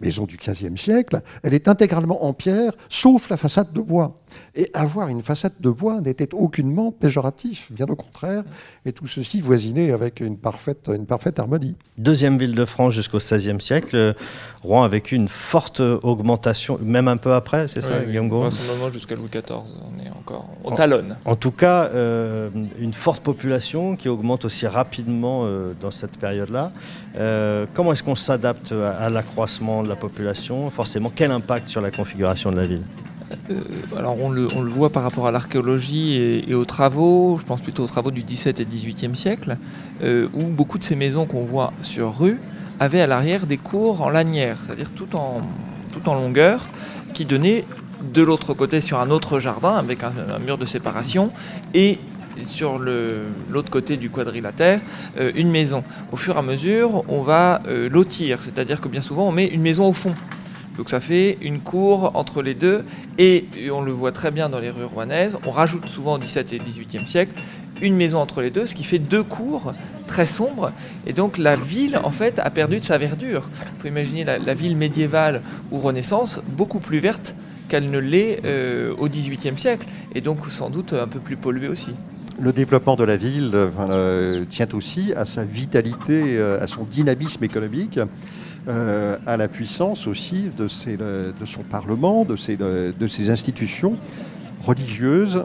maison 0.00 0.24
du 0.24 0.36
XVe 0.36 0.76
siècle. 0.76 1.22
Elle 1.42 1.54
est 1.54 1.68
intégralement 1.68 2.24
en 2.24 2.32
pierre, 2.32 2.72
sauf 2.88 3.30
la 3.30 3.36
façade 3.36 3.72
de 3.72 3.80
bois. 3.80 4.20
Et 4.54 4.70
avoir 4.72 5.08
une 5.08 5.22
façade 5.22 5.54
de 5.60 5.70
bois 5.70 6.00
n'était 6.00 6.34
aucunement 6.34 6.92
péjoratif, 6.92 7.70
bien 7.72 7.86
au 7.86 7.96
contraire, 7.96 8.44
et 8.86 8.92
tout 8.92 9.06
ceci 9.06 9.40
voisinait 9.40 9.90
avec 9.92 10.20
une 10.20 10.36
parfaite, 10.36 10.90
une 10.94 11.06
parfaite 11.06 11.38
harmonie. 11.38 11.74
Deuxième 11.98 12.38
ville 12.38 12.54
de 12.54 12.64
France 12.64 12.94
jusqu'au 12.94 13.18
XVIe 13.18 13.60
siècle, 13.60 14.14
Rouen 14.62 14.82
a 14.82 14.88
vécu 14.88 15.16
une 15.16 15.28
forte 15.28 15.80
augmentation, 15.80 16.78
même 16.82 17.08
un 17.08 17.16
peu 17.16 17.34
après, 17.34 17.68
c'est 17.68 17.80
ça, 17.80 18.04
Guillaume 18.04 18.32
oui. 18.32 18.50
ce 18.50 18.66
moment 18.66 18.90
jusqu'à 18.90 19.14
Louis 19.14 19.28
XIV, 19.28 19.44
on 19.50 20.04
est 20.04 20.10
encore 20.10 20.48
au 20.62 20.72
talonne. 20.72 21.16
En 21.24 21.36
tout 21.36 21.50
cas, 21.50 21.90
euh, 21.92 22.50
une 22.78 22.92
forte 22.92 23.22
population 23.22 23.96
qui 23.96 24.08
augmente 24.08 24.44
aussi 24.44 24.66
rapidement 24.66 25.42
euh, 25.44 25.72
dans 25.80 25.90
cette 25.90 26.16
période-là. 26.18 26.72
Euh, 27.16 27.66
comment 27.74 27.92
est-ce 27.92 28.02
qu'on 28.02 28.16
s'adapte 28.16 28.72
à 28.72 29.10
l'accroissement 29.10 29.82
de 29.82 29.88
la 29.88 29.96
population? 29.96 30.70
Forcément, 30.70 31.10
quel 31.14 31.30
impact 31.30 31.68
sur 31.68 31.80
la 31.80 31.90
configuration 31.90 32.50
de 32.50 32.56
la 32.56 32.66
ville? 32.66 32.82
Alors 33.96 34.20
on 34.20 34.30
le, 34.30 34.46
voit 34.46 34.90
par 34.90 35.02
rapport 35.02 35.26
à 35.26 35.30
l'archéologie 35.30 36.16
et, 36.46 36.54
aux 36.54 36.64
travaux, 36.64 37.38
je 37.40 37.44
pense 37.44 37.60
plutôt 37.60 37.84
aux 37.84 37.88
travaux 37.88 38.10
du 38.10 38.22
XVIIe 38.22 38.54
et 38.58 38.64
XVIIIe 38.64 39.16
siècle, 39.16 39.56
euh, 40.02 40.28
où 40.34 40.44
beaucoup 40.44 40.78
de 40.78 40.84
ces 40.84 40.96
maisons 40.96 41.26
qu'on 41.26 41.44
voit 41.44 41.72
sur 41.82 42.18
rue 42.18 42.40
avaient 42.80 43.00
à 43.00 43.06
l'arrière 43.06 43.46
des 43.46 43.56
cours 43.56 44.02
en 44.02 44.10
lanière, 44.10 44.58
c'est-à-dire 44.64 44.90
tout 44.90 45.14
en, 45.16 45.42
tout 45.92 46.08
en 46.08 46.14
longueur, 46.14 46.66
qui 47.12 47.24
donnaient 47.24 47.64
de 48.12 48.22
l'autre 48.22 48.54
côté 48.54 48.80
sur 48.80 49.00
un 49.00 49.10
autre 49.10 49.38
jardin 49.38 49.76
avec 49.76 50.02
un, 50.02 50.12
mur 50.44 50.58
de 50.58 50.66
séparation 50.66 51.30
et 51.72 51.98
sur 52.42 52.78
l'autre 52.78 53.70
côté 53.70 53.96
du 53.96 54.10
quadrilatère 54.10 54.80
euh, 55.18 55.30
une 55.36 55.50
maison. 55.50 55.84
Au 56.10 56.16
fur 56.16 56.34
et 56.34 56.38
à 56.38 56.42
mesure, 56.42 57.04
on 57.08 57.22
va 57.22 57.62
lotir, 57.90 58.42
c'est-à-dire 58.42 58.80
que 58.80 58.88
bien 58.88 59.00
souvent 59.00 59.28
on 59.28 59.32
met 59.32 59.46
une 59.46 59.62
maison 59.62 59.88
au 59.88 59.92
fond 59.92 60.14
donc 60.76 60.90
ça 60.90 61.00
fait 61.00 61.38
une 61.40 61.60
cour 61.60 62.12
entre 62.14 62.42
les 62.42 62.54
deux, 62.54 62.84
et 63.18 63.46
on 63.72 63.80
le 63.80 63.92
voit 63.92 64.12
très 64.12 64.30
bien 64.30 64.48
dans 64.48 64.58
les 64.58 64.70
rues 64.70 64.84
rouennaises, 64.84 65.36
on 65.46 65.50
rajoute 65.50 65.86
souvent 65.86 66.14
au 66.14 66.18
XVIIe 66.18 66.44
et 66.52 66.58
XVIIIe 66.58 67.06
siècle 67.06 67.34
une 67.82 67.96
maison 67.96 68.18
entre 68.18 68.40
les 68.40 68.50
deux, 68.50 68.66
ce 68.66 68.74
qui 68.74 68.84
fait 68.84 68.98
deux 68.98 69.22
cours 69.22 69.72
très 70.06 70.26
sombres, 70.26 70.72
et 71.06 71.12
donc 71.12 71.38
la 71.38 71.56
ville 71.56 71.98
en 72.02 72.10
fait 72.10 72.38
a 72.38 72.50
perdu 72.50 72.78
de 72.78 72.84
sa 72.84 72.98
verdure. 72.98 73.48
Il 73.76 73.82
faut 73.82 73.88
imaginer 73.88 74.24
la, 74.24 74.54
ville 74.54 74.76
médiévale 74.76 75.42
ou 75.70 75.78
Renaissance 75.78 76.40
beaucoup 76.46 76.80
plus 76.80 76.98
verte 76.98 77.34
qu'elle 77.68 77.90
ne 77.90 77.98
l'est 77.98 78.40
euh, 78.44 78.94
au 78.98 79.08
XVIIIe 79.08 79.58
siècle, 79.58 79.86
et 80.14 80.20
donc 80.20 80.46
sans 80.48 80.70
doute 80.70 80.92
un 80.92 81.08
peu 81.08 81.18
plus 81.18 81.36
polluée 81.36 81.68
aussi. 81.68 81.90
Le 82.40 82.52
développement 82.52 82.96
de 82.96 83.04
la 83.04 83.16
ville 83.16 83.52
euh, 83.54 84.44
tient 84.50 84.68
aussi 84.72 85.12
à 85.16 85.24
sa 85.24 85.44
vitalité, 85.44 86.36
euh, 86.36 86.62
à 86.62 86.66
son 86.66 86.84
dynamisme 86.84 87.44
économique. 87.44 88.00
Euh, 88.66 89.18
à 89.26 89.36
la 89.36 89.46
puissance 89.46 90.06
aussi 90.06 90.50
de, 90.56 90.64
de 90.66 91.46
son 91.46 91.62
Parlement, 91.62 92.24
de 92.24 92.34
ses, 92.36 93.28
institutions 93.28 93.98
religieuses 94.62 95.44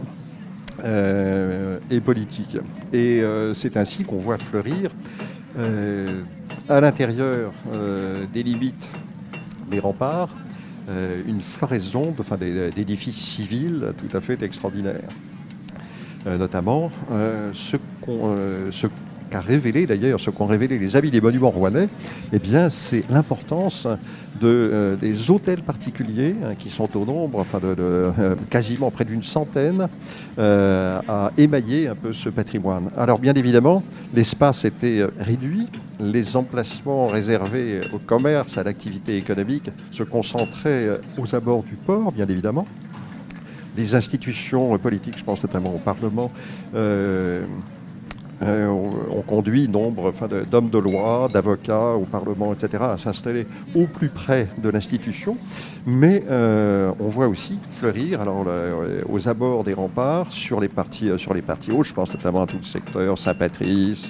euh, 0.86 1.80
et 1.92 2.00
politiques. 2.00 2.58
Et 2.94 3.22
euh, 3.22 3.54
c'est 3.54 3.76
ainsi 3.76 4.06
qu'on 4.06 4.20
voit 4.20 4.38
fleurir 4.38 4.92
à 6.70 6.80
l'intérieur 6.80 7.52
des 8.32 8.44
limites 8.44 8.90
des 9.70 9.80
remparts 9.80 10.30
une 11.28 11.42
floraison 11.42 12.16
d'édifices 12.74 13.18
civils 13.18 13.94
tout 13.98 14.16
à 14.16 14.22
fait 14.22 14.42
extraordinaires. 14.42 15.10
notamment 16.26 16.92
ce 17.54 17.76
qu'on 18.02 18.38
qu'a 19.30 19.42
révélé 19.42 19.86
d'ailleurs, 19.86 20.20
ce 20.20 20.30
qu'ont 20.30 20.46
révélé 20.46 20.78
les 20.78 20.96
avis 20.96 21.12
des 21.12 21.22
monuments 21.22 21.52
rouennais, 21.52 21.88
eh 22.34 22.40
bien, 22.40 22.70
c'est 22.70 23.04
l'importance 23.10 23.88
de, 24.40 24.48
euh, 24.48 24.96
des 24.96 25.30
hôtels 25.30 25.62
particuliers 25.62 26.36
hein, 26.44 26.56
qui 26.58 26.70
sont 26.70 26.90
au 26.98 27.06
nombre, 27.06 27.40
enfin 27.40 27.60
euh, 27.64 28.36
quasiment 28.50 28.92
près 28.92 29.06
d'une 29.06 29.24
centaine, 29.24 29.88
euh, 30.38 31.02
à 31.08 31.32
émailler 31.38 31.88
un 31.88 31.96
peu 31.96 32.14
ce 32.14 32.30
patrimoine. 32.30 32.90
Alors 32.98 33.20
bien 33.20 33.34
évidemment, 33.34 33.84
l'espace 34.14 34.66
était 34.66 35.06
réduit, 35.20 35.68
les 36.00 36.36
emplacements 36.36 37.08
réservés 37.08 37.82
au 37.94 38.00
commerce, 38.00 38.58
à 38.58 38.64
l'activité 38.64 39.18
économique 39.18 39.70
se 39.92 40.04
concentraient 40.04 41.00
aux 41.18 41.36
abords 41.36 41.64
du 41.64 41.76
port, 41.76 42.12
bien 42.12 42.28
évidemment. 42.28 42.66
Les 43.78 43.96
institutions 43.96 44.78
politiques, 44.78 45.18
je 45.18 45.24
pense 45.24 45.42
notamment 45.44 45.74
au 45.74 45.78
Parlement, 45.78 46.32
euh, 48.42 48.68
on, 48.68 49.22
conduit 49.22 49.68
nombre 49.68 50.14
d'hommes 50.50 50.70
de 50.70 50.78
loi, 50.78 51.28
d'avocats 51.32 51.94
au 51.94 52.06
Parlement, 52.06 52.54
etc., 52.54 52.84
à 52.94 52.98
s'installer 52.98 53.46
au 53.76 53.86
plus 53.86 54.10
près 54.10 54.48
de 54.58 54.70
l'institution. 54.70 55.38
Mais 55.86 56.24
euh, 56.30 56.92
on 57.00 57.10
voit 57.10 57.28
aussi 57.28 57.60
fleurir, 57.80 58.22
euh, 58.26 59.02
aux 59.10 59.28
abords 59.28 59.64
des 59.66 59.74
remparts, 59.74 60.32
sur 60.32 60.60
les 60.62 60.70
parties, 60.70 61.12
parties 61.46 61.72
hautes, 61.72 61.88
je 61.88 61.94
pense 61.94 62.12
notamment 62.12 62.44
à 62.44 62.48
tout 62.48 62.58
le 62.58 62.64
secteur 62.64 63.18
Saint-Patrice, 63.18 64.10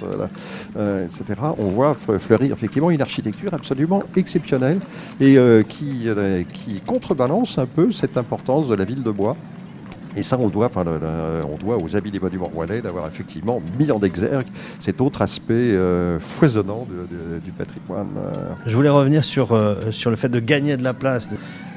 etc. 0.76 1.40
On 1.58 1.66
voit 1.66 1.94
fleurir 1.94 2.52
effectivement 2.52 2.90
une 2.90 3.02
architecture 3.02 3.52
absolument 3.52 4.02
exceptionnelle 4.16 4.78
et 5.20 5.36
qui 5.68 6.80
contrebalance 6.86 7.58
un 7.58 7.66
peu 7.66 7.90
cette 7.92 8.16
importance 8.16 8.68
de 8.68 8.74
la 8.74 8.84
ville 8.84 9.02
de 9.02 9.10
Bois. 9.10 9.36
Et 10.16 10.22
ça, 10.22 10.38
on 10.38 10.48
doit, 10.48 10.70
on 10.76 11.56
doit 11.56 11.76
aux 11.76 11.96
habits 11.96 12.10
des 12.10 12.18
monuments 12.18 12.50
rouennais 12.52 12.80
d'avoir 12.80 13.06
effectivement 13.06 13.62
mis 13.78 13.90
en 13.90 14.00
exergue 14.00 14.46
cet 14.78 15.00
autre 15.00 15.22
aspect 15.22 15.52
euh, 15.54 16.18
foisonnant 16.18 16.86
du 17.44 17.52
patrimoine. 17.52 18.08
Euh. 18.16 18.52
Je 18.66 18.74
voulais 18.74 18.88
revenir 18.88 19.24
sur, 19.24 19.52
euh, 19.52 19.76
sur 19.90 20.10
le 20.10 20.16
fait 20.16 20.28
de 20.28 20.40
gagner 20.40 20.76
de 20.76 20.82
la 20.82 20.94
place, 20.94 21.28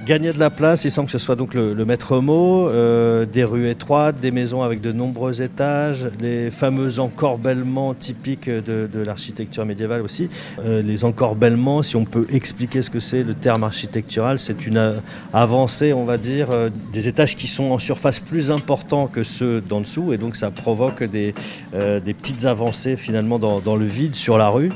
Gagner 0.05 0.33
de 0.33 0.39
la 0.39 0.49
place, 0.49 0.83
il 0.83 0.91
semble 0.91 1.05
que 1.05 1.13
ce 1.13 1.17
soit 1.17 1.37
donc 1.37 1.53
le, 1.53 1.85
maître 1.85 2.19
mot, 2.19 2.67
euh, 2.67 3.25
des 3.25 3.45
rues 3.45 3.69
étroites, 3.69 4.19
des 4.19 4.31
maisons 4.31 4.61
avec 4.61 4.81
de 4.81 4.91
nombreux 4.91 5.41
étages, 5.41 6.09
les 6.19 6.51
fameux 6.51 6.99
encorbellements 6.99 7.93
typiques 7.93 8.49
de, 8.49 8.89
l'architecture 9.05 9.65
médiévale 9.65 10.01
aussi. 10.01 10.27
Euh, 10.59 10.81
les 10.81 11.05
encorbellements, 11.05 11.83
si 11.83 11.95
on 11.95 12.03
peut 12.03 12.25
expliquer 12.31 12.81
ce 12.81 12.89
que 12.89 12.99
c'est 12.99 13.23
le 13.23 13.33
terme 13.33 13.63
architectural, 13.63 14.39
c'est 14.39 14.67
une 14.67 14.95
avancée, 15.31 15.93
on 15.93 16.03
va 16.03 16.17
dire, 16.17 16.51
euh, 16.51 16.69
des 16.91 17.07
étages 17.07 17.37
qui 17.37 17.47
sont 17.47 17.71
en 17.71 17.79
surface 17.79 18.19
plus 18.19 18.51
importants 18.51 19.07
que 19.07 19.23
ceux 19.23 19.61
d'en 19.61 19.79
dessous, 19.79 20.11
et 20.11 20.17
donc 20.17 20.35
ça 20.35 20.51
provoque 20.51 21.03
des, 21.03 21.33
des 21.71 22.13
petites 22.13 22.43
avancées 22.43 22.97
finalement 22.97 23.39
dans, 23.39 23.75
le 23.75 23.85
vide 23.85 24.15
sur 24.15 24.37
la 24.37 24.49
rue. 24.49 24.71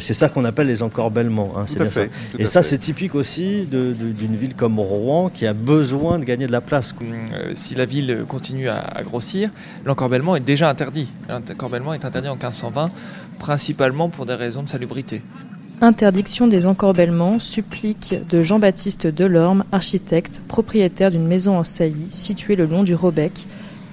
c'est 0.00 0.14
ça 0.14 0.28
qu'on 0.28 0.44
appelle 0.44 0.66
les 0.66 0.82
encorbellements. 0.82 1.52
Hein, 1.56 1.64
c'est 1.68 1.78
bien 1.78 1.90
ça. 1.90 2.02
Et 2.38 2.46
ça, 2.46 2.62
c'est 2.62 2.78
typique 2.78 3.14
aussi 3.14 3.68
d'une 3.70 4.36
ville 4.36 4.54
comme 4.54 4.63
comme 4.64 4.80
Rouen 4.80 5.28
qui 5.28 5.46
a 5.46 5.52
besoin 5.52 6.18
de 6.18 6.24
gagner 6.24 6.46
de 6.46 6.52
la 6.52 6.62
place. 6.62 6.94
Euh, 7.02 7.50
si 7.52 7.74
la 7.74 7.84
ville 7.84 8.24
continue 8.26 8.70
à, 8.70 9.02
grossir, 9.04 9.50
l'encorbellement 9.84 10.36
est 10.36 10.40
déjà 10.40 10.70
interdit. 10.70 11.12
L'encorbellement 11.28 11.92
est 11.92 12.06
interdit 12.06 12.28
en 12.28 12.36
1520, 12.36 12.90
principalement 13.38 14.08
pour 14.08 14.24
des 14.24 14.32
raisons 14.32 14.62
de 14.62 14.68
salubrité. 14.70 15.20
Interdiction 15.82 16.46
des 16.46 16.64
encorbellements, 16.64 17.40
supplique 17.40 18.14
de 18.26 18.40
Jean-Baptiste 18.40 19.06
Delorme, 19.06 19.64
architecte, 19.70 20.40
propriétaire 20.48 21.10
d'une 21.10 21.26
maison 21.26 21.58
en 21.58 21.64
saillie 21.64 22.06
située 22.08 22.56
le 22.56 22.64
long 22.64 22.84
du 22.84 22.94
Robec, 22.94 23.46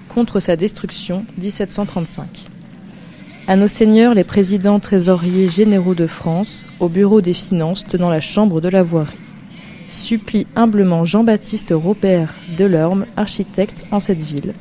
contre 0.08 0.40
sa 0.40 0.56
destruction 0.56 1.26
1735. 1.38 2.48
À 3.48 3.58
nos 3.58 3.68
seigneurs 3.68 4.14
les 4.14 4.24
présidents 4.24 4.80
trésoriers 4.80 5.50
généraux 5.50 5.96
de 5.96 6.08
France, 6.08 6.66
au 6.80 6.88
bureau 6.88 7.20
des 7.20 7.34
finances 7.34 7.86
tenant 7.86 8.10
la 8.10 8.22
chambre 8.22 8.62
de 8.62 8.70
la 8.70 8.84
voirie. 8.84 9.18
Supplie 9.92 10.48
humblement 10.56 11.04
Jean-Baptiste 11.04 11.74
Robert 11.76 12.34
Delorme, 12.58 13.06
architecte 13.18 13.86
en 13.92 14.00
cette 14.00 14.22
ville, 14.22 14.54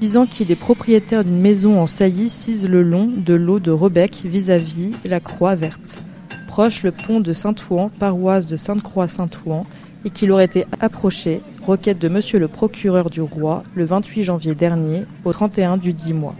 disant 0.00 0.24
qu'il 0.24 0.52
est 0.52 0.56
propriétaire 0.56 1.24
d'une 1.24 1.40
maison 1.40 1.80
en 1.80 1.88
saillie 1.88 2.28
sise 2.28 2.68
le 2.68 2.82
long 2.82 3.10
de 3.14 3.34
l'eau 3.34 3.58
de 3.58 3.72
Rebec 3.72 4.22
vis-à-vis 4.24 4.92
la 5.04 5.18
Croix 5.18 5.56
Verte 5.56 6.04
proche 6.52 6.82
le 6.82 6.92
pont 6.92 7.18
de 7.20 7.32
Saint-Ouen, 7.32 7.90
paroisse 7.98 8.46
de 8.46 8.58
Sainte-Croix-Saint-Ouen, 8.58 9.64
et 10.04 10.10
qu'il 10.10 10.30
aurait 10.30 10.44
été 10.44 10.66
approché, 10.80 11.40
requête 11.66 11.98
de 11.98 12.10
monsieur 12.10 12.38
le 12.38 12.46
procureur 12.46 13.08
du 13.08 13.22
roi, 13.22 13.64
le 13.74 13.86
28 13.86 14.22
janvier 14.22 14.54
dernier, 14.54 15.04
au 15.24 15.32
31 15.32 15.78
du 15.78 15.94
10 15.94 16.12
mois, 16.12 16.34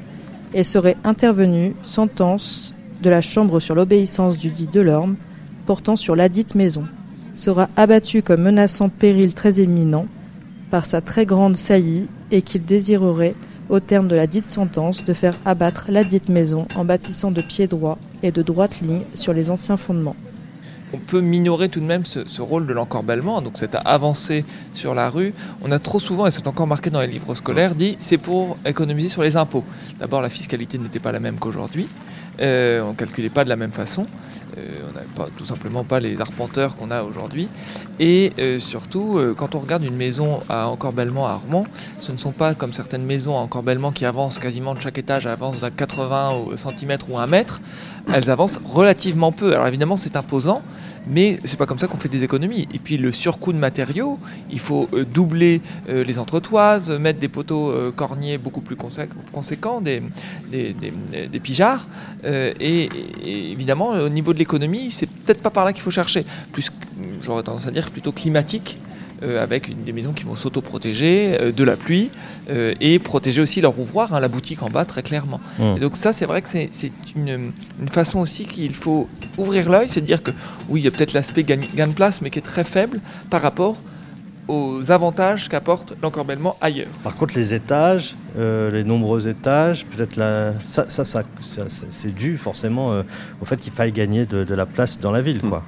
et 0.53 0.65
serait 0.65 0.99
intervenue 1.03 1.75
sentence 1.83 2.75
de 3.03 3.09
la 3.09 3.23
Chambre 3.23 3.59
sur 3.59 3.75
l'obéissance 3.75 4.37
du 4.37 4.51
dit 4.51 4.67
Delorme, 4.67 5.17
portant 5.65 5.97
sur 5.97 6.15
ladite 6.15 6.55
maison, 6.55 6.85
sera 7.35 7.69
abattu 7.77 8.23
comme 8.23 8.43
menaçant 8.43 8.89
péril 8.89 9.35
très 9.35 9.61
éminent 9.61 10.07
par 10.71 10.87
sa 10.87 11.03
très 11.03 11.27
grande 11.27 11.57
saillie, 11.57 12.07
et 12.31 12.41
qu'il 12.41 12.65
désirerait 12.65 13.35
au 13.69 13.79
terme 13.79 14.09
de 14.09 14.17
la 14.17 14.27
dite 14.27 14.45
sentence, 14.45 15.05
de 15.05 15.13
faire 15.13 15.35
abattre 15.45 15.87
la 15.89 16.03
dite 16.03 16.29
maison 16.29 16.67
en 16.75 16.85
bâtissant 16.85 17.31
de 17.31 17.43
pied 17.43 17.67
droit 17.67 17.99
et 18.23 18.33
de 18.33 18.43
droite 18.43 18.81
ligne 18.81 19.03
sur 19.15 19.33
les 19.33 19.51
anciens 19.51 19.77
fondements. 19.77 20.17
On 20.95 20.99
peut 20.99 21.21
minorer 21.21 21.71
tout 21.71 21.81
de 21.81 21.87
même 21.87 22.05
ce, 22.05 22.43
rôle 22.43 22.67
de 22.67 22.73
l'encorbellement, 22.73 23.41
donc 23.41 23.57
cette 23.57 23.77
avancée 23.85 24.45
sur 24.75 24.95
la 24.95 25.09
rue. 25.09 25.33
On 25.63 25.73
a 25.73 25.79
trop 25.79 25.99
souvent, 25.99 26.27
et 26.27 26.31
c'est 26.31 26.47
encore 26.47 26.67
marqué 26.67 26.91
dans 26.91 27.01
les 27.01 27.07
livres 27.07 27.35
scolaires, 27.35 27.75
dit 27.75 27.97
c'est 27.99 28.19
pour 28.19 28.59
économiser 28.67 29.09
sur 29.09 29.23
les 29.23 29.37
impôts. 29.37 29.65
D'abord, 29.99 30.21
la 30.21 30.29
fiscalité 30.29 30.77
n'était 30.77 30.99
pas 30.99 31.13
la 31.13 31.21
même 31.21 31.39
qu'aujourd'hui. 31.39 31.89
Euh, 32.41 32.83
on 32.83 32.91
ne 32.91 32.95
calculait 32.95 33.31
pas 33.31 33.45
de 33.45 33.49
la 33.49 33.57
même 33.57 33.73
façon. 33.73 34.07
Euh, 34.59 34.81
on 34.89 35.21
pas, 35.21 35.29
tout 35.37 35.45
simplement 35.45 35.85
pas 35.85 36.01
les 36.01 36.21
arpenteurs 36.21 36.77
qu'on 36.77 36.91
a 36.91 37.03
aujourd'hui. 37.03 37.49
Et 37.99 38.33
euh, 38.39 38.59
surtout, 38.59 39.21
quand 39.37 39.55
on 39.55 39.61
regarde 39.61 39.85
une 39.85 39.97
maison 39.97 40.41
à 40.49 40.69
encorbellement 40.69 41.27
à 41.27 41.33
Armand, 41.33 41.65
ce 41.99 42.13
ne 42.13 42.17
sont 42.17 42.33
pas 42.33 42.55
comme 42.55 42.73
certaines 42.73 43.05
maisons 43.05 43.37
à 43.37 43.41
encorbellement 43.41 43.93
qui 43.93 44.05
avancent 44.05 44.39
quasiment 44.39 44.75
de 44.75 44.81
chaque 44.81 44.99
étage, 44.99 45.27
avancent 45.27 45.63
à 45.63 45.71
80 45.71 46.57
cm 46.57 46.99
ou 47.09 47.19
1 47.19 47.27
mètre. 47.27 47.61
Elles 48.13 48.31
avancent 48.31 48.61
relativement 48.65 49.33
peu. 49.33 49.55
Alors 49.55 49.67
évidemment, 49.69 49.97
c'est 49.97 50.17
imposant, 50.17 50.63
mais 51.07 51.39
c'est 51.45 51.57
pas 51.57 51.67
comme 51.67 51.79
ça 51.79 51.89
qu'on 51.89 51.97
fait 51.97 52.09
des 52.09 52.25
économies. 52.25 52.69
Et 52.73 52.79
puis 52.79 52.97
le 52.97 53.13
surcoût 53.13 53.53
de 53.53 53.59
matériaux, 53.59 54.19
il 54.51 54.59
faut 54.59 54.89
euh, 54.93 55.05
doubler 55.05 55.61
euh, 55.89 56.05
les 56.05 56.19
entretoises, 56.19 56.91
mettre 56.91 57.19
des 57.19 57.29
poteaux 57.29 57.71
euh, 57.71 57.91
corniers 57.91 58.39
beaucoup 58.39 58.61
plus 58.61 58.77
conséquents, 58.77 59.81
des, 59.81 60.03
des, 60.51 61.41
pigeards. 61.41 61.87
Et, 62.25 62.89
évidemment, 63.25 63.91
au 63.91 64.09
niveau 64.09 64.33
de 64.33 64.39
l'économie, 64.39 64.91
c'est 64.91 65.09
peut-être 65.09 65.43
pas 65.43 65.51
par 65.51 65.65
là 65.65 65.73
qu'il 65.73 65.83
faut 65.83 65.91
chercher. 65.91 66.25
Plus, 66.53 66.71
j'aurais 67.23 67.43
tendance 67.43 67.67
à 67.67 67.71
dire 67.71 67.91
plutôt 67.91 68.13
climatique. 68.13 68.79
Avec 69.41 69.69
une, 69.69 69.83
des 69.83 69.93
maisons 69.93 70.13
qui 70.13 70.25
vont 70.25 70.35
s'auto-protéger 70.35 71.53
de 71.55 71.65
la 71.65 71.77
pluie 71.77 72.11
et 72.51 72.99
protéger 72.99 73.41
aussi 73.41 73.61
leur 73.61 73.79
ouvroir, 73.79 74.15
hein, 74.15 74.21
la 74.21 74.29
boutique 74.29 74.63
en 74.63 74.69
bas 74.69 74.85
très 74.85 75.03
clairement. 75.03 75.41
Mmh. 75.59 75.77
Et 75.77 75.81
donc 75.81 75.97
ça, 75.97 76.13
c'est 76.13 76.27
vrai 76.27 76.43
que 76.43 76.49
c'est 76.49 76.71
une, 77.15 77.53
une, 77.81 77.89
façon 77.89 78.21
aussi 78.21 78.47
qu'il 78.47 78.75
faut 78.75 79.09
ouvrir 79.39 79.71
l'œil, 79.71 79.89
c'est 79.91 80.01
de 80.01 80.07
dire 80.07 80.23
que 80.23 80.31
oui, 80.69 80.81
il 80.81 80.85
y 80.85 80.89
a 80.89 80.91
peut-être 80.91 81.13
l'aspect 81.13 81.45
gain, 81.45 81.59
de 81.59 81.93
place, 81.93 82.23
mais 82.23 82.31
qui 82.31 82.39
est 82.39 82.43
très 82.43 82.65
faible 82.65 83.01
par 83.31 83.43
rapport 83.43 83.77
aux 84.49 84.91
avantages 84.91 85.49
qu'apporte 85.49 85.95
l'encorbellement 86.03 86.57
ailleurs. 86.61 86.91
Par 87.05 87.17
contre, 87.17 87.35
les 87.37 87.55
étages, 87.55 88.17
euh, 88.39 88.71
les 88.71 88.85
nombreux 88.85 89.29
étages, 89.29 89.87
peut-être 89.87 90.17
la... 90.17 90.53
ça, 90.65 90.89
ça, 90.89 91.05
ça, 91.05 91.23
c'est 91.39 92.15
dû 92.15 92.37
forcément 92.37 92.93
euh, 92.93 93.03
au 93.41 93.45
fait 93.45 93.57
qu'il 93.59 93.73
faille 93.73 93.93
gagner 93.93 94.27
de, 94.27 94.55
la 94.55 94.67
place 94.67 94.99
dans 94.99 95.13
la 95.13 95.23
ville, 95.23 95.41
quoi. 95.41 95.65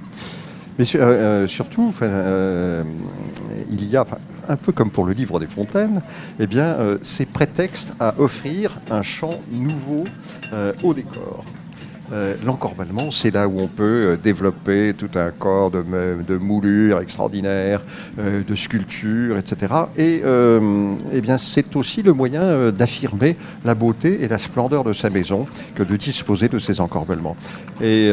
Mais 0.78 0.84
euh, 0.96 1.46
surtout, 1.46 1.94
il 3.70 3.88
y 3.88 3.96
a, 3.96 4.06
un 4.48 4.56
peu 4.56 4.72
comme 4.72 4.90
pour 4.90 5.06
le 5.06 5.12
livre 5.12 5.38
des 5.40 5.46
fontaines, 5.46 6.02
eh 6.38 6.46
bien, 6.46 6.76
c'est 7.00 7.26
prétexte 7.26 7.92
à 8.00 8.14
offrir 8.18 8.78
un 8.90 9.02
champ 9.02 9.40
nouveau 9.50 10.04
au 10.82 10.94
décor. 10.94 11.44
Euh, 12.12 12.34
l'encorbellement, 12.44 13.10
c'est 13.10 13.32
là 13.32 13.48
où 13.48 13.60
on 13.60 13.66
peut 13.66 13.82
euh, 13.82 14.16
développer 14.16 14.92
tout 14.92 15.10
un 15.14 15.30
corps 15.30 15.70
de, 15.70 15.82
de 16.26 16.36
moulures 16.36 17.00
extraordinaires, 17.00 17.80
euh, 18.18 18.42
de 18.46 18.54
sculptures, 18.54 19.38
etc. 19.38 19.74
Et 19.96 20.22
eh 20.24 21.22
c'est 21.38 21.74
aussi 21.76 22.02
le 22.02 22.12
moyen 22.12 22.70
d'affirmer 22.70 23.36
la 23.64 23.74
beauté 23.74 24.22
et 24.22 24.28
la 24.28 24.38
splendeur 24.38 24.84
de 24.84 24.92
sa 24.92 25.10
maison 25.10 25.46
que 25.74 25.82
de 25.82 25.96
disposer 25.96 26.48
de 26.48 26.58
ces 26.58 26.80
encorbellements. 26.80 27.36
Et 27.80 28.10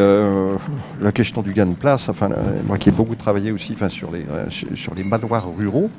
la 1.01 1.11
question 1.11 1.41
du 1.41 1.53
gain 1.53 1.67
de 1.67 1.75
place, 1.75 2.09
enfin, 2.09 2.29
moi 2.65 2.77
qui 2.77 2.89
ai 2.89 2.91
beaucoup 2.91 3.15
travaillé 3.15 3.51
aussi 3.51 3.75
sur, 3.89 4.09
les, 4.11 5.03
manoirs 5.03 5.47
ruraux, 5.55 5.89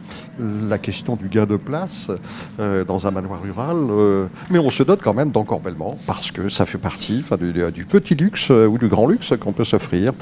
la 0.40 0.78
question 0.78 1.16
du 1.16 1.28
gain 1.28 1.46
de 1.46 1.56
place 1.56 2.10
dans 2.58 3.06
un 3.06 3.10
manoir 3.10 3.40
rural, 3.42 3.76
mais 4.50 4.58
on 4.58 4.70
se 4.70 4.82
dote 4.82 5.00
quand 5.02 5.14
même 5.14 5.30
d'encorbellement 5.30 5.96
parce 6.06 6.30
que 6.30 6.48
ça 6.48 6.66
fait 6.66 6.78
partie 6.78 7.24
du 7.74 7.81
petit 7.84 8.14
luxe 8.14 8.48
euh, 8.50 8.66
ou 8.66 8.78
du 8.78 8.88
grand 8.88 9.06
luxe 9.06 9.34
qu'on 9.40 9.52
peut 9.52 9.64
s'offrir. 9.64 10.12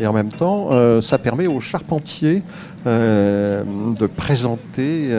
Et 0.00 0.06
en 0.06 0.12
même 0.12 0.30
temps, 0.30 0.68
euh, 0.72 1.00
ça 1.00 1.18
permet 1.18 1.46
aux 1.46 1.60
charpentiers 1.60 2.42
euh, 2.88 3.62
de 3.98 4.06
présenter 4.06 5.10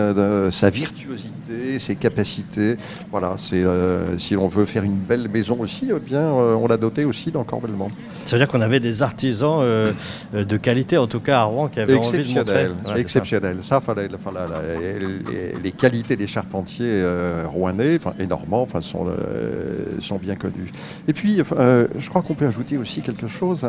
sa 0.51 0.69
virtuosité 0.69 1.39
ses 1.79 1.95
capacités. 1.95 2.77
Voilà, 3.11 3.35
c'est 3.37 3.63
euh, 3.63 4.17
si 4.17 4.35
on 4.35 4.47
veut 4.47 4.65
faire 4.65 4.83
une 4.83 4.97
belle 4.97 5.27
maison 5.29 5.57
aussi, 5.59 5.89
eh 5.95 5.99
bien, 5.99 6.21
euh, 6.21 6.55
on 6.55 6.67
l'a 6.67 6.77
doté 6.77 7.05
aussi 7.05 7.31
d'encorbellement. 7.31 7.89
Ça 8.25 8.35
veut 8.35 8.43
dire 8.43 8.47
qu'on 8.47 8.61
avait 8.61 8.79
des 8.79 9.01
artisans 9.01 9.59
euh, 9.61 9.93
de 10.33 10.57
qualité, 10.57 10.97
en 10.97 11.07
tout 11.07 11.19
cas 11.19 11.39
à 11.39 11.43
Rouen, 11.43 11.67
qui 11.67 11.79
avaient 11.79 11.95
envie 11.95 12.23
de 12.23 12.33
montrer. 12.33 12.69
exceptionnel. 12.99 13.57
Ça, 13.61 13.79
fallait, 13.81 14.09
les, 15.63 15.71
qualités 15.71 16.15
des 16.15 16.27
charpentiers 16.27 17.03
rouennais, 17.45 17.97
et 18.19 18.27
normands, 18.27 18.67
sont 18.81 20.17
bien 20.21 20.35
connues. 20.35 20.71
Et 21.07 21.13
puis, 21.13 21.37
je 21.37 22.09
crois 22.09 22.21
qu'on 22.21 22.33
peut 22.33 22.47
ajouter 22.47 22.77
aussi 22.77 23.01
quelque 23.01 23.27
chose 23.27 23.65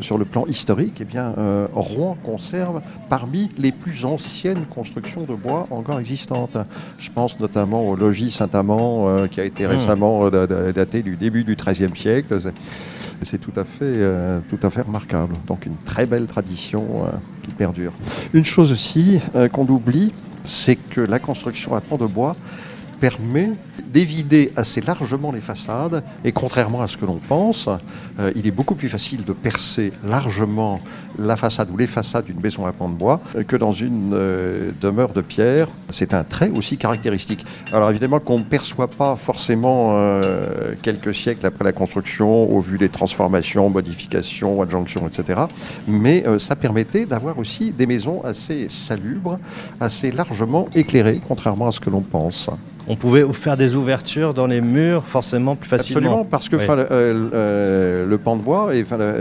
sur 0.00 0.18
le 0.18 0.24
plan 0.24 0.46
historique. 0.46 0.98
Eh 1.00 1.04
bien, 1.04 1.34
Rouen 1.72 2.16
conserve 2.22 2.80
parmi 3.08 3.43
les 3.58 3.72
plus 3.72 4.04
anciennes 4.04 4.64
constructions 4.66 5.22
de 5.22 5.34
bois 5.34 5.66
encore 5.70 6.00
existantes. 6.00 6.56
Je 6.98 7.10
pense 7.10 7.38
notamment 7.40 7.88
au 7.88 7.96
logis 7.96 8.30
Saint-Amand, 8.30 9.08
euh, 9.08 9.26
qui 9.26 9.40
a 9.40 9.44
été 9.44 9.66
hmm. 9.66 9.70
récemment 9.70 10.26
euh, 10.26 10.72
daté 10.72 11.02
du 11.02 11.16
début 11.16 11.44
du 11.44 11.56
XIIIe 11.56 11.96
siècle. 11.96 12.38
C'est 13.22 13.40
tout 13.40 13.52
à 13.56 13.64
fait, 13.64 13.84
euh, 13.84 14.40
tout 14.48 14.58
à 14.62 14.70
fait 14.70 14.82
remarquable. 14.82 15.34
Donc 15.46 15.66
une 15.66 15.76
très 15.76 16.06
belle 16.06 16.26
tradition 16.26 16.84
qui 17.42 17.52
perdure. 17.54 17.92
Une 18.32 18.44
chose 18.44 18.72
aussi 18.72 19.20
qu'on 19.52 19.66
oublie, 19.66 20.12
c'est 20.44 20.76
que 20.76 21.00
la 21.00 21.18
construction 21.18 21.74
à 21.74 21.80
pans 21.80 21.96
de 21.96 22.06
bois 22.06 22.34
permet 23.04 23.50
d'évider 23.92 24.50
assez 24.56 24.80
largement 24.80 25.30
les 25.30 25.42
façades. 25.42 26.02
Et 26.24 26.32
contrairement 26.32 26.80
à 26.80 26.88
ce 26.88 26.96
que 26.96 27.04
l'on 27.04 27.20
pense, 27.28 27.68
euh, 28.18 28.32
il 28.34 28.46
est 28.46 28.50
beaucoup 28.50 28.76
plus 28.76 28.88
facile 28.88 29.26
de 29.26 29.34
percer 29.34 29.92
largement 30.02 30.80
la 31.18 31.36
façade 31.36 31.68
ou 31.70 31.76
les 31.76 31.86
façades 31.86 32.24
d'une 32.24 32.40
maison 32.40 32.64
à 32.64 32.72
pan 32.72 32.88
de 32.88 32.94
bois 32.94 33.20
que 33.46 33.56
dans 33.56 33.72
une 33.72 34.12
euh, 34.14 34.70
demeure 34.80 35.12
de 35.12 35.20
pierre. 35.20 35.68
C'est 35.90 36.14
un 36.14 36.24
trait 36.24 36.50
aussi 36.56 36.78
caractéristique. 36.78 37.44
Alors 37.74 37.90
évidemment 37.90 38.20
qu'on 38.20 38.38
ne 38.38 38.44
perçoit 38.44 38.88
pas 38.88 39.16
forcément 39.16 39.92
euh, 39.96 40.72
quelques 40.80 41.14
siècles 41.14 41.44
après 41.44 41.64
la 41.64 41.72
construction 41.72 42.50
au 42.50 42.60
vu 42.62 42.78
des 42.78 42.88
transformations, 42.88 43.68
modifications, 43.68 44.62
adjonctions, 44.62 45.06
etc. 45.06 45.42
Mais 45.86 46.24
ça 46.38 46.56
permettait 46.56 47.04
d'avoir 47.04 47.38
aussi 47.38 47.70
des 47.70 47.86
maisons 47.86 48.22
assez 48.24 48.70
salubres, 48.70 49.38
assez 49.78 50.10
largement 50.10 50.68
éclairées, 50.74 51.20
contrairement 51.28 51.68
à 51.68 51.72
ce 51.72 51.80
que 51.80 51.90
l'on 51.90 52.00
pense 52.00 52.48
on 52.86 52.96
pouvait 52.96 53.24
faire 53.32 53.56
des 53.56 53.76
ouvertures 53.76 54.34
dans 54.34 54.46
les 54.46 54.60
murs 54.60 55.04
forcément 55.04 55.56
plus 55.56 55.68
facilement. 55.68 56.00
Absolument, 56.00 56.24
parce 56.24 56.48
que 56.48 56.56
euh, 56.56 57.30
euh, 57.32 58.06
le 58.06 58.18
pan 58.18 58.36
de 58.36 58.42
bois, 58.42 58.70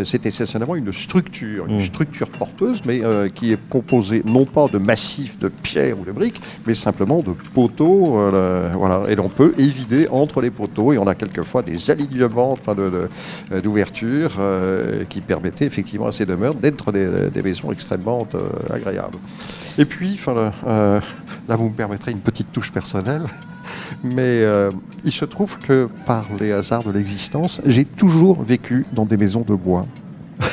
c'est 0.03 0.25
essentiellement 0.25 0.75
une 0.75 0.91
structure, 0.91 1.67
une 1.67 1.79
mm. 1.79 1.83
structure 1.83 2.29
porteuse, 2.29 2.81
mais 2.85 3.03
euh, 3.03 3.29
qui 3.29 3.53
est 3.53 3.69
composée 3.69 4.21
non 4.25 4.45
pas 4.45 4.67
de 4.67 4.77
massifs 4.77 5.39
de 5.39 5.47
pierres 5.47 5.99
ou 5.99 6.05
de 6.05 6.11
briques, 6.11 6.41
mais 6.67 6.73
simplement 6.73 7.21
de 7.21 7.31
poteaux. 7.53 8.19
voilà, 8.75 9.03
et 9.07 9.15
l'on 9.15 9.29
peut 9.29 9.53
évider 9.57 10.07
entre 10.11 10.41
les 10.41 10.51
poteaux, 10.51 10.93
et 10.93 10.97
on 10.97 11.07
a 11.07 11.15
quelquefois 11.15 11.61
des 11.61 11.89
alignements 11.89 12.57
d'ouverture 13.63 14.31
de, 14.37 15.03
qui 15.05 15.21
permettaient 15.21 15.65
effectivement 15.65 16.07
à 16.07 16.11
ces 16.11 16.25
demeures 16.25 16.55
d'être 16.55 16.91
des, 16.91 17.29
des, 17.33 17.41
maisons 17.41 17.71
extrêmement 17.71 18.27
agréables. 18.69 19.17
Et 19.77 19.85
puis, 19.85 20.19
là, 20.25 21.01
vous 21.55 21.69
me 21.69 21.73
permettrez 21.73 22.11
une 22.11 22.19
petite 22.19 22.51
touche 22.51 22.71
personnelle. 22.71 23.23
Mais 24.03 24.43
euh, 24.43 24.69
il 25.05 25.11
se 25.11 25.25
trouve 25.25 25.57
que 25.59 25.87
par 26.05 26.27
les 26.39 26.51
hasards 26.51 26.83
de 26.83 26.91
l'existence, 26.91 27.61
j'ai 27.65 27.85
toujours 27.85 28.41
vécu 28.41 28.85
dans 28.91 29.05
des 29.05 29.17
maisons 29.17 29.45
de 29.47 29.55
bois. 29.55 29.85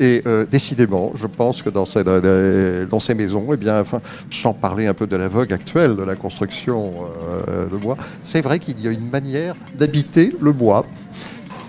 Et 0.00 0.22
euh, 0.26 0.46
décidément, 0.50 1.12
je 1.14 1.26
pense 1.26 1.62
que 1.62 1.70
dans 1.70 1.86
ces, 1.86 3.14
maisons, 3.14 3.46
eh 3.52 3.56
bien, 3.56 3.84
sans 4.30 4.52
parler 4.52 4.86
un 4.86 4.94
peu 4.94 5.06
de 5.06 5.16
la 5.16 5.28
vogue 5.28 5.52
actuelle 5.52 5.96
de 5.96 6.02
la 6.02 6.14
construction 6.16 6.94
euh, 7.48 7.68
de 7.68 7.76
bois, 7.76 7.96
c'est 8.22 8.40
vrai 8.40 8.58
qu'il 8.58 8.80
y 8.80 8.88
a 8.88 8.90
une 8.90 9.10
manière 9.10 9.54
d'habiter 9.78 10.34
le 10.40 10.52
bois 10.52 10.86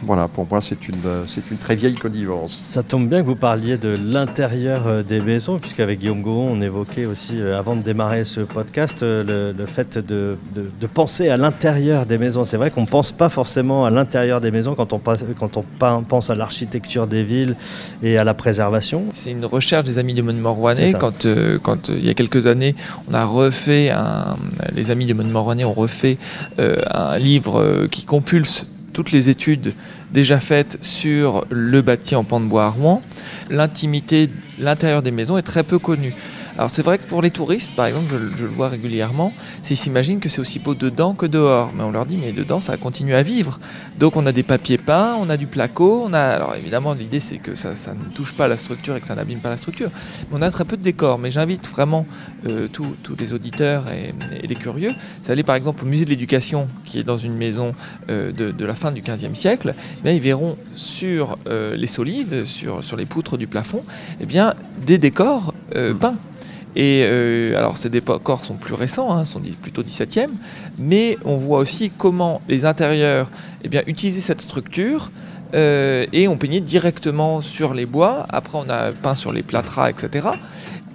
voilà, 0.05 0.27
pour 0.27 0.45
moi, 0.49 0.61
c'est 0.61 0.87
une, 0.87 0.95
c'est 1.27 1.49
une 1.49 1.57
très 1.57 1.75
vieille 1.75 1.95
connivence. 1.95 2.57
Ça 2.67 2.83
tombe 2.83 3.07
bien 3.07 3.21
que 3.21 3.27
vous 3.27 3.35
parliez 3.35 3.77
de 3.77 3.95
l'intérieur 4.03 4.87
euh, 4.87 5.03
des 5.03 5.21
maisons, 5.21 5.59
puisqu'avec 5.59 5.99
Guillaume 5.99 6.21
Gauron, 6.21 6.47
on 6.49 6.61
évoquait 6.61 7.05
aussi, 7.05 7.39
euh, 7.39 7.57
avant 7.57 7.75
de 7.75 7.81
démarrer 7.81 8.23
ce 8.23 8.41
podcast, 8.41 9.01
euh, 9.03 9.53
le, 9.57 9.65
fait 9.65 9.97
de, 9.97 10.37
de, 10.55 10.87
penser 10.87 11.29
à 11.29 11.37
l'intérieur 11.37 12.05
des 12.05 12.17
maisons. 12.17 12.43
C'est 12.43 12.57
vrai 12.57 12.69
qu'on 12.69 12.81
ne 12.81 12.87
pense 12.87 13.11
pas 13.11 13.29
forcément 13.29 13.85
à 13.85 13.89
l'intérieur 13.89 14.41
des 14.41 14.51
maisons 14.51 14.75
quand 14.75 14.93
on, 14.93 14.99
quand 14.99 15.57
on 15.57 16.03
pense 16.03 16.29
à 16.29 16.35
l'architecture 16.35 17.07
des 17.07 17.23
villes 17.23 17.55
et 18.03 18.17
à 18.17 18.23
la 18.23 18.33
préservation. 18.33 19.05
C'est 19.13 19.31
une 19.31 19.45
recherche 19.45 19.85
des 19.85 19.97
Amis 19.97 20.13
du 20.13 20.21
Monument 20.21 20.53
Rouennais. 20.53 20.93
Quand, 20.93 21.25
quand 21.63 21.89
il 21.89 22.05
y 22.05 22.09
a 22.09 22.13
quelques 22.13 22.45
années, 22.45 22.75
on 23.09 23.13
a 23.13 23.25
refait, 23.25 23.89
un, 23.89 24.35
les 24.75 24.91
Amis 24.91 25.05
du 25.05 25.13
Monument 25.13 25.43
Rouennais 25.43 25.63
ont 25.63 25.73
refait 25.73 26.17
un 26.57 27.17
livre 27.17 27.87
qui 27.89 28.03
compulse 28.03 28.67
toutes 28.93 29.11
les 29.11 29.29
études 29.29 29.73
déjà 30.11 30.39
faites 30.39 30.77
sur 30.81 31.45
le 31.49 31.81
bâti 31.81 32.15
en 32.15 32.23
pan 32.23 32.39
de 32.39 32.45
bois 32.45 32.65
à 32.65 32.69
Rouen, 32.69 33.01
l'intimité, 33.49 34.29
l'intérieur 34.59 35.01
des 35.01 35.11
maisons 35.11 35.37
est 35.37 35.43
très 35.43 35.63
peu 35.63 35.79
connue. 35.79 36.13
Alors 36.55 36.69
c'est 36.69 36.83
vrai 36.83 36.99
que 36.99 37.03
pour 37.03 37.23
les 37.23 37.31
touristes, 37.31 37.75
par 37.75 37.87
exemple, 37.87 38.13
je, 38.37 38.43
le 38.43 38.49
vois 38.51 38.69
régulièrement, 38.69 39.33
ils 39.67 39.75
s'imaginent 39.75 40.19
que 40.19 40.29
c'est 40.29 40.39
aussi 40.39 40.59
beau 40.59 40.75
dedans 40.75 41.15
que 41.15 41.25
dehors. 41.25 41.71
Mais 41.75 41.83
on 41.83 41.91
leur 41.91 42.05
dit, 42.05 42.17
mais 42.17 42.31
dedans, 42.31 42.59
ça 42.59 42.77
continue 42.77 43.15
à 43.15 43.23
vivre. 43.23 43.59
Donc 44.03 44.17
on 44.17 44.25
a 44.25 44.33
des 44.33 44.43
papiers 44.43 44.77
peints, 44.77 45.15
on 45.17 45.29
a 45.29 45.37
du 45.37 45.47
placo, 45.47 46.03
on 46.05 46.11
a... 46.11 46.19
Alors 46.19 46.55
évidemment, 46.55 46.93
l'idée 46.93 47.21
c'est 47.21 47.37
que 47.37 47.55
ça, 47.55 47.69
ne 47.69 48.13
touche 48.13 48.33
pas 48.33 48.49
la 48.49 48.57
structure 48.57 48.97
et 48.97 48.99
que 48.99 49.07
ça 49.07 49.15
n'abîme 49.15 49.39
pas 49.39 49.49
la 49.49 49.55
structure. 49.55 49.89
Mais 50.29 50.39
on 50.39 50.41
a 50.41 50.51
très 50.51 50.65
peu 50.65 50.75
de 50.75 50.81
décors. 50.81 51.19
Mais 51.19 51.31
j'invite 51.31 51.69
vraiment 51.69 52.05
euh, 52.49 52.67
tous, 52.67 52.85
les 53.17 53.31
auditeurs 53.31 53.85
et, 53.93 54.13
les 54.45 54.55
curieux, 54.55 54.91
c'est 55.21 55.31
aller 55.31 55.43
par 55.43 55.55
exemple 55.55 55.85
au 55.85 55.87
musée 55.87 56.03
de 56.03 56.09
l'éducation, 56.09 56.67
qui 56.83 56.99
est 56.99 57.05
dans 57.05 57.17
une 57.17 57.37
maison 57.37 57.75
euh, 58.09 58.33
de, 58.33 58.65
la 58.65 58.73
fin 58.75 58.91
du 58.91 59.01
15e 59.01 59.35
siècle. 59.35 59.73
Eh 60.03 60.13
ils 60.13 60.19
verront 60.21 60.57
sur 60.75 61.37
euh, 61.47 61.77
les 61.77 61.87
solives, 61.87 62.43
sur, 62.43 62.83
sur 62.83 62.97
les 62.97 63.05
poutres 63.05 63.37
du 63.37 63.47
plafond, 63.47 63.85
eh 64.19 64.25
bien, 64.25 64.53
des 64.85 64.97
décors 64.97 65.53
peints. 66.01 66.17
Et 66.75 67.03
euh, 67.05 67.57
alors 67.57 67.77
ces 67.77 67.89
décors 67.89 68.43
sont 68.43 68.55
plus 68.55 68.73
récents, 68.73 69.15
hein, 69.15 69.25
sont 69.25 69.41
plutôt 69.61 69.83
17e, 69.83 70.29
mais 70.79 71.17
on 71.23 71.37
voit 71.37 71.59
aussi 71.59 71.91
comment 71.95 72.41
les 72.49 72.65
intérieurs 72.65 73.29
eh 73.63 73.69
bien, 73.69 73.83
utilisaient 73.85 74.21
cette 74.21 74.41
structure 74.41 75.11
euh, 75.53 76.07
et 76.13 76.27
on 76.27 76.37
peignait 76.37 76.61
directement 76.61 77.41
sur 77.41 77.75
les 77.75 77.85
bois. 77.85 78.25
Après 78.29 78.57
on 78.57 78.69
a 78.69 78.91
peint 78.91 79.15
sur 79.15 79.31
les 79.31 79.43
plâtras, 79.43 79.91
etc. 79.91 80.29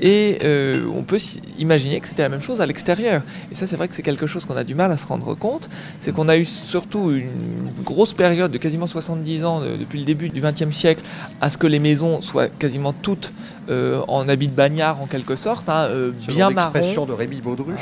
Et 0.00 0.38
euh, 0.44 0.86
on 0.94 1.02
peut 1.02 1.18
imaginer 1.58 2.00
que 2.00 2.06
c'était 2.06 2.22
la 2.22 2.28
même 2.28 2.42
chose 2.42 2.60
à 2.60 2.66
l'extérieur. 2.66 3.22
Et 3.50 3.56
ça, 3.56 3.66
c'est 3.66 3.74
vrai 3.74 3.88
que 3.88 3.96
c'est 3.96 4.04
quelque 4.04 4.28
chose 4.28 4.46
qu'on 4.46 4.56
a 4.56 4.62
du 4.62 4.76
mal 4.76 4.92
à 4.92 4.96
se 4.96 5.06
rendre 5.06 5.34
compte. 5.34 5.68
C'est 5.98 6.12
qu'on 6.12 6.28
a 6.28 6.36
eu 6.36 6.44
surtout 6.44 7.10
une 7.10 7.72
grosse 7.84 8.12
période 8.12 8.52
de 8.52 8.58
quasiment 8.58 8.86
70 8.86 9.44
ans, 9.44 9.60
depuis 9.60 9.98
le 9.98 10.04
début 10.04 10.28
du 10.28 10.40
XXe 10.40 10.70
siècle, 10.70 11.02
à 11.40 11.50
ce 11.50 11.58
que 11.58 11.66
les 11.66 11.80
maisons 11.80 12.22
soient 12.22 12.48
quasiment 12.48 12.92
toutes 12.92 13.32
euh, 13.68 14.02
en 14.08 14.28
habit 14.28 14.48
de 14.48 14.54
bagnard 14.54 15.00
en 15.00 15.06
quelque 15.06 15.36
sorte, 15.36 15.68
hein, 15.68 15.88
euh, 15.90 16.12
bien 16.26 16.50
marron. 16.50 17.06
de 17.06 17.12
Rémi 17.12 17.40
Baudru. 17.40 17.74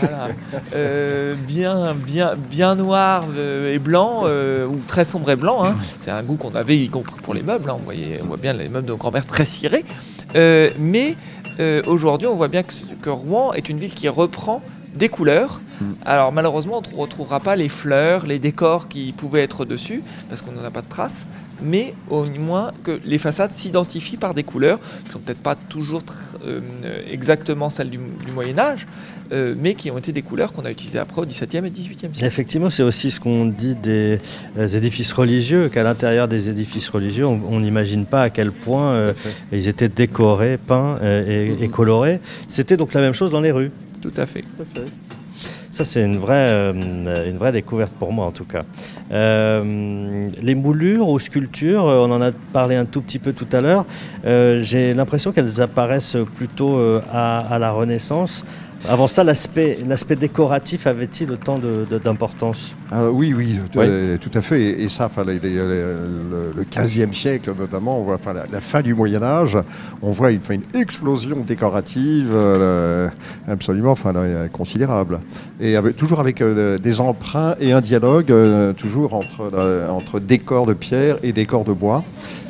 bien, 1.47 1.95
bien, 1.95 2.35
bien 2.51 2.75
noir 2.75 3.25
et 3.39 3.79
blanc, 3.79 4.25
ou 4.25 4.81
très 4.87 5.05
sombre 5.05 5.31
et 5.31 5.37
blanc. 5.37 5.65
Hein. 5.65 5.77
C'est 6.01 6.11
un 6.11 6.23
goût 6.23 6.37
qu'on 6.37 6.55
avait, 6.55 6.77
y 6.77 6.89
compris 6.89 7.21
pour 7.23 7.35
les 7.35 7.43
meubles. 7.43 7.71
Hein. 7.71 7.77
On, 7.79 7.85
voyait, 7.85 8.21
on 8.23 8.27
voit 8.27 8.37
bien 8.37 8.53
les 8.53 8.69
meubles 8.69 8.87
de 8.87 8.95
grand-mère 8.95 9.27
très 9.27 9.47
cirés. 9.47 9.85
mais 10.35 11.17
euh, 11.59 11.83
aujourd'hui, 11.87 12.29
on 12.29 12.37
voit 12.37 12.49
bien 12.49 12.63
que, 12.63 13.11
Rouen 13.11 13.53
est 13.55 13.69
une 13.69 13.79
ville 13.79 13.95
qui 13.95 14.09
reprend 14.09 14.63
des 14.95 15.09
couleurs. 15.09 15.61
Mm. 15.81 15.85
Alors 16.05 16.33
malheureusement, 16.33 16.83
on 16.85 16.97
ne 16.97 17.01
retrouvera 17.01 17.41
pas 17.41 17.57
les 17.57 17.69
fleurs, 17.69 18.27
les 18.27 18.39
décors 18.39 18.89
qui 18.89 19.13
pouvaient 19.13 19.43
être 19.43 19.65
dessus, 19.65 20.03
parce 20.29 20.43
qu'on 20.43 20.53
n'en 20.53 20.65
a 20.65 20.71
pas 20.71 20.83
de 20.83 20.89
traces, 20.89 21.27
mais 21.63 21.95
au 22.11 22.25
moins 22.25 22.73
que 22.85 23.01
les 23.05 23.19
façades 23.19 23.53
s'identifient 23.55 24.17
par 24.17 24.35
des 24.35 24.43
couleurs, 24.43 24.79
qui 24.81 25.09
ne 25.09 25.13
sont 25.13 25.19
peut-être 25.21 25.43
pas 25.43 25.55
toujours 25.55 26.03
euh, 26.45 26.61
exactement 27.11 27.71
celles 27.71 27.91
du 27.91 27.99
Moyen 28.33 28.59
Âge, 28.59 28.87
euh, 29.33 29.55
mais 29.59 29.75
qui 29.75 29.91
ont 29.91 29.99
été 29.99 30.13
des 30.13 30.23
couleurs 30.23 30.53
qu'on 30.53 30.65
a 30.65 30.71
utilisées 30.71 31.01
après 31.01 31.21
au 31.21 31.25
XVIIe 31.25 31.67
et 31.67 31.71
XVIIIe 31.71 31.99
siècle. 31.99 32.25
Effectivement, 32.25 32.71
c'est 32.71 32.85
aussi 32.85 33.11
ce 33.11 33.19
qu'on 33.19 33.47
dit 33.47 33.75
des 33.75 34.21
euh, 34.57 34.69
édifices 34.69 35.13
religieux, 35.13 35.69
qu'à 35.69 35.83
l'intérieur 35.83 36.29
des 36.29 36.49
édifices 36.49 36.89
religieux, 36.91 37.27
on 37.27 37.61
n'imagine 37.61 38.07
pas 38.07 38.23
à 38.23 38.31
quel 38.31 38.53
point 38.53 38.93
euh, 38.93 39.13
ils 39.51 39.67
étaient 39.67 39.89
décorés, 39.89 40.59
peints 40.59 40.99
et, 41.03 41.69
colorés. 41.69 42.21
C'était 42.47 42.77
donc 42.77 42.95
la 42.95 43.01
même 43.01 43.15
chose 43.15 43.33
dans 43.33 43.41
les 43.41 43.51
rues. 43.51 43.73
Tout 44.01 44.13
à 44.17 44.27
fait. 44.27 44.45
Ça, 45.77 45.85
c'est 45.85 46.03
une 46.03 46.17
vraie, 46.17 46.71
une 46.71 47.37
vraie 47.37 47.53
découverte 47.53 47.93
pour 47.99 48.11
moi, 48.11 48.25
en 48.25 48.31
tout 48.31 48.47
cas. 48.47 48.63
les 49.11 50.55
moulures 50.55 51.07
ou 51.07 51.19
sculptures, 51.19 51.85
on 51.85 52.11
en 52.11 52.23
a 52.23 52.33
parlé 52.33 52.77
un 52.77 52.87
tout 52.87 53.03
petit 53.03 53.19
peu 53.19 53.35
tout 53.35 53.47
à 53.53 53.61
l'heure. 53.61 53.85
J'ai 54.25 54.95
l'impression 54.95 55.33
qu'elles 55.33 55.61
apparaissent 55.61 56.17
plutôt 56.35 56.81
à, 57.13 57.59
la 57.61 57.73
Renaissance. 57.73 58.43
Avant 58.89 59.09
ça, 59.09 59.25
l'aspect 59.25 60.17
décoratif 60.17 60.87
avait-il 60.87 61.33
autant 61.33 61.59
d'importance? 61.59 62.77
Ah, 62.93 63.11
Oui, 63.11 63.35
oui, 63.37 63.59
tout 63.73 64.31
à 64.33 64.41
fait. 64.41 64.81
Et, 64.81 64.89
ça, 64.89 65.11
le, 65.17 66.53
le, 66.57 66.65
15e 66.65 67.13
siècle 67.13 67.53
notamment, 67.59 67.99
on 68.01 68.05
voit, 68.05 68.15
enfin, 68.15 68.33
la, 68.33 68.61
fin 68.61 68.83
du 68.83 68.95
Moyen 68.95 69.23
Âge, 69.25 69.59
on 70.03 70.13
voit 70.13 70.31
une, 70.31 70.41
une 70.51 70.81
explosion 70.81 71.41
décorative 71.41 72.31
euh, 72.33 73.09
absolument 73.49 73.91
enfin, 73.91 74.13
considérable. 74.53 75.21
Et 75.61 75.75
toujours 75.97 76.21
avec 76.21 76.41
euh, 76.41 76.79
des 76.79 77.01
emprunts 77.01 77.57
et 77.61 77.73
un 77.73 77.81
dialogue, 77.81 78.31
euh, 78.31 78.73
toujours 78.73 79.15
entre, 79.15 79.51
entre 79.91 80.21
décors 80.21 80.67
de 80.67 80.75
pierre 80.75 81.17
et 81.25 81.33
décors 81.33 81.65
de 81.65 81.73
bois. 81.73 82.05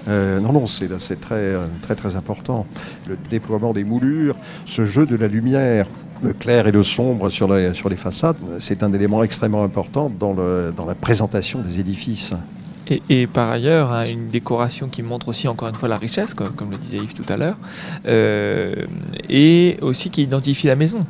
non, 0.07 0.53
non, 0.53 0.67
c'est 0.67 1.21
très, 1.21 1.55
très, 1.81 1.95
très 1.95 2.15
important. 2.15 2.67
Le 3.09 3.17
déploiement 3.31 3.73
des 3.73 3.85
moulures, 3.85 4.37
ce 4.67 4.85
jeu 4.85 5.07
de 5.07 5.17
la 5.17 5.29
lumière, 5.29 5.87
le 6.23 6.33
clair 6.33 6.67
et 6.67 6.73
le 6.73 6.83
sombre 6.83 7.31
sur 7.31 7.53
les, 7.53 7.97
façades, 7.97 8.37
c'est 8.59 8.83
un 8.83 8.93
élément 8.93 9.23
extrêmement 9.23 9.63
important 9.65 10.11
dans 10.11 10.35
la 10.35 10.95
présentation 10.95 11.61
des 11.61 11.81
édifices. 11.81 12.35
Et, 13.09 13.27
par 13.27 13.51
ailleurs, 13.51 13.93
hein, 13.93 14.07
une 14.09 14.29
décoration 14.29 14.89
qui 14.89 15.03
montre 15.03 15.29
aussi 15.29 15.49
encore 15.49 15.69
une 15.69 15.75
fois 15.75 15.89
la 15.89 15.97
richesse, 15.97 16.35
comme, 16.35 16.71
le 16.71 16.77
disait 16.77 16.99
Yves 16.99 17.15
tout 17.15 17.25
à 17.29 17.37
l'heure, 17.37 17.57
euh, 18.07 18.75
et 19.29 19.77
aussi 19.81 20.11
qui 20.11 20.23
identifie 20.23 20.69
la 20.69 20.77
maison. 20.77 21.05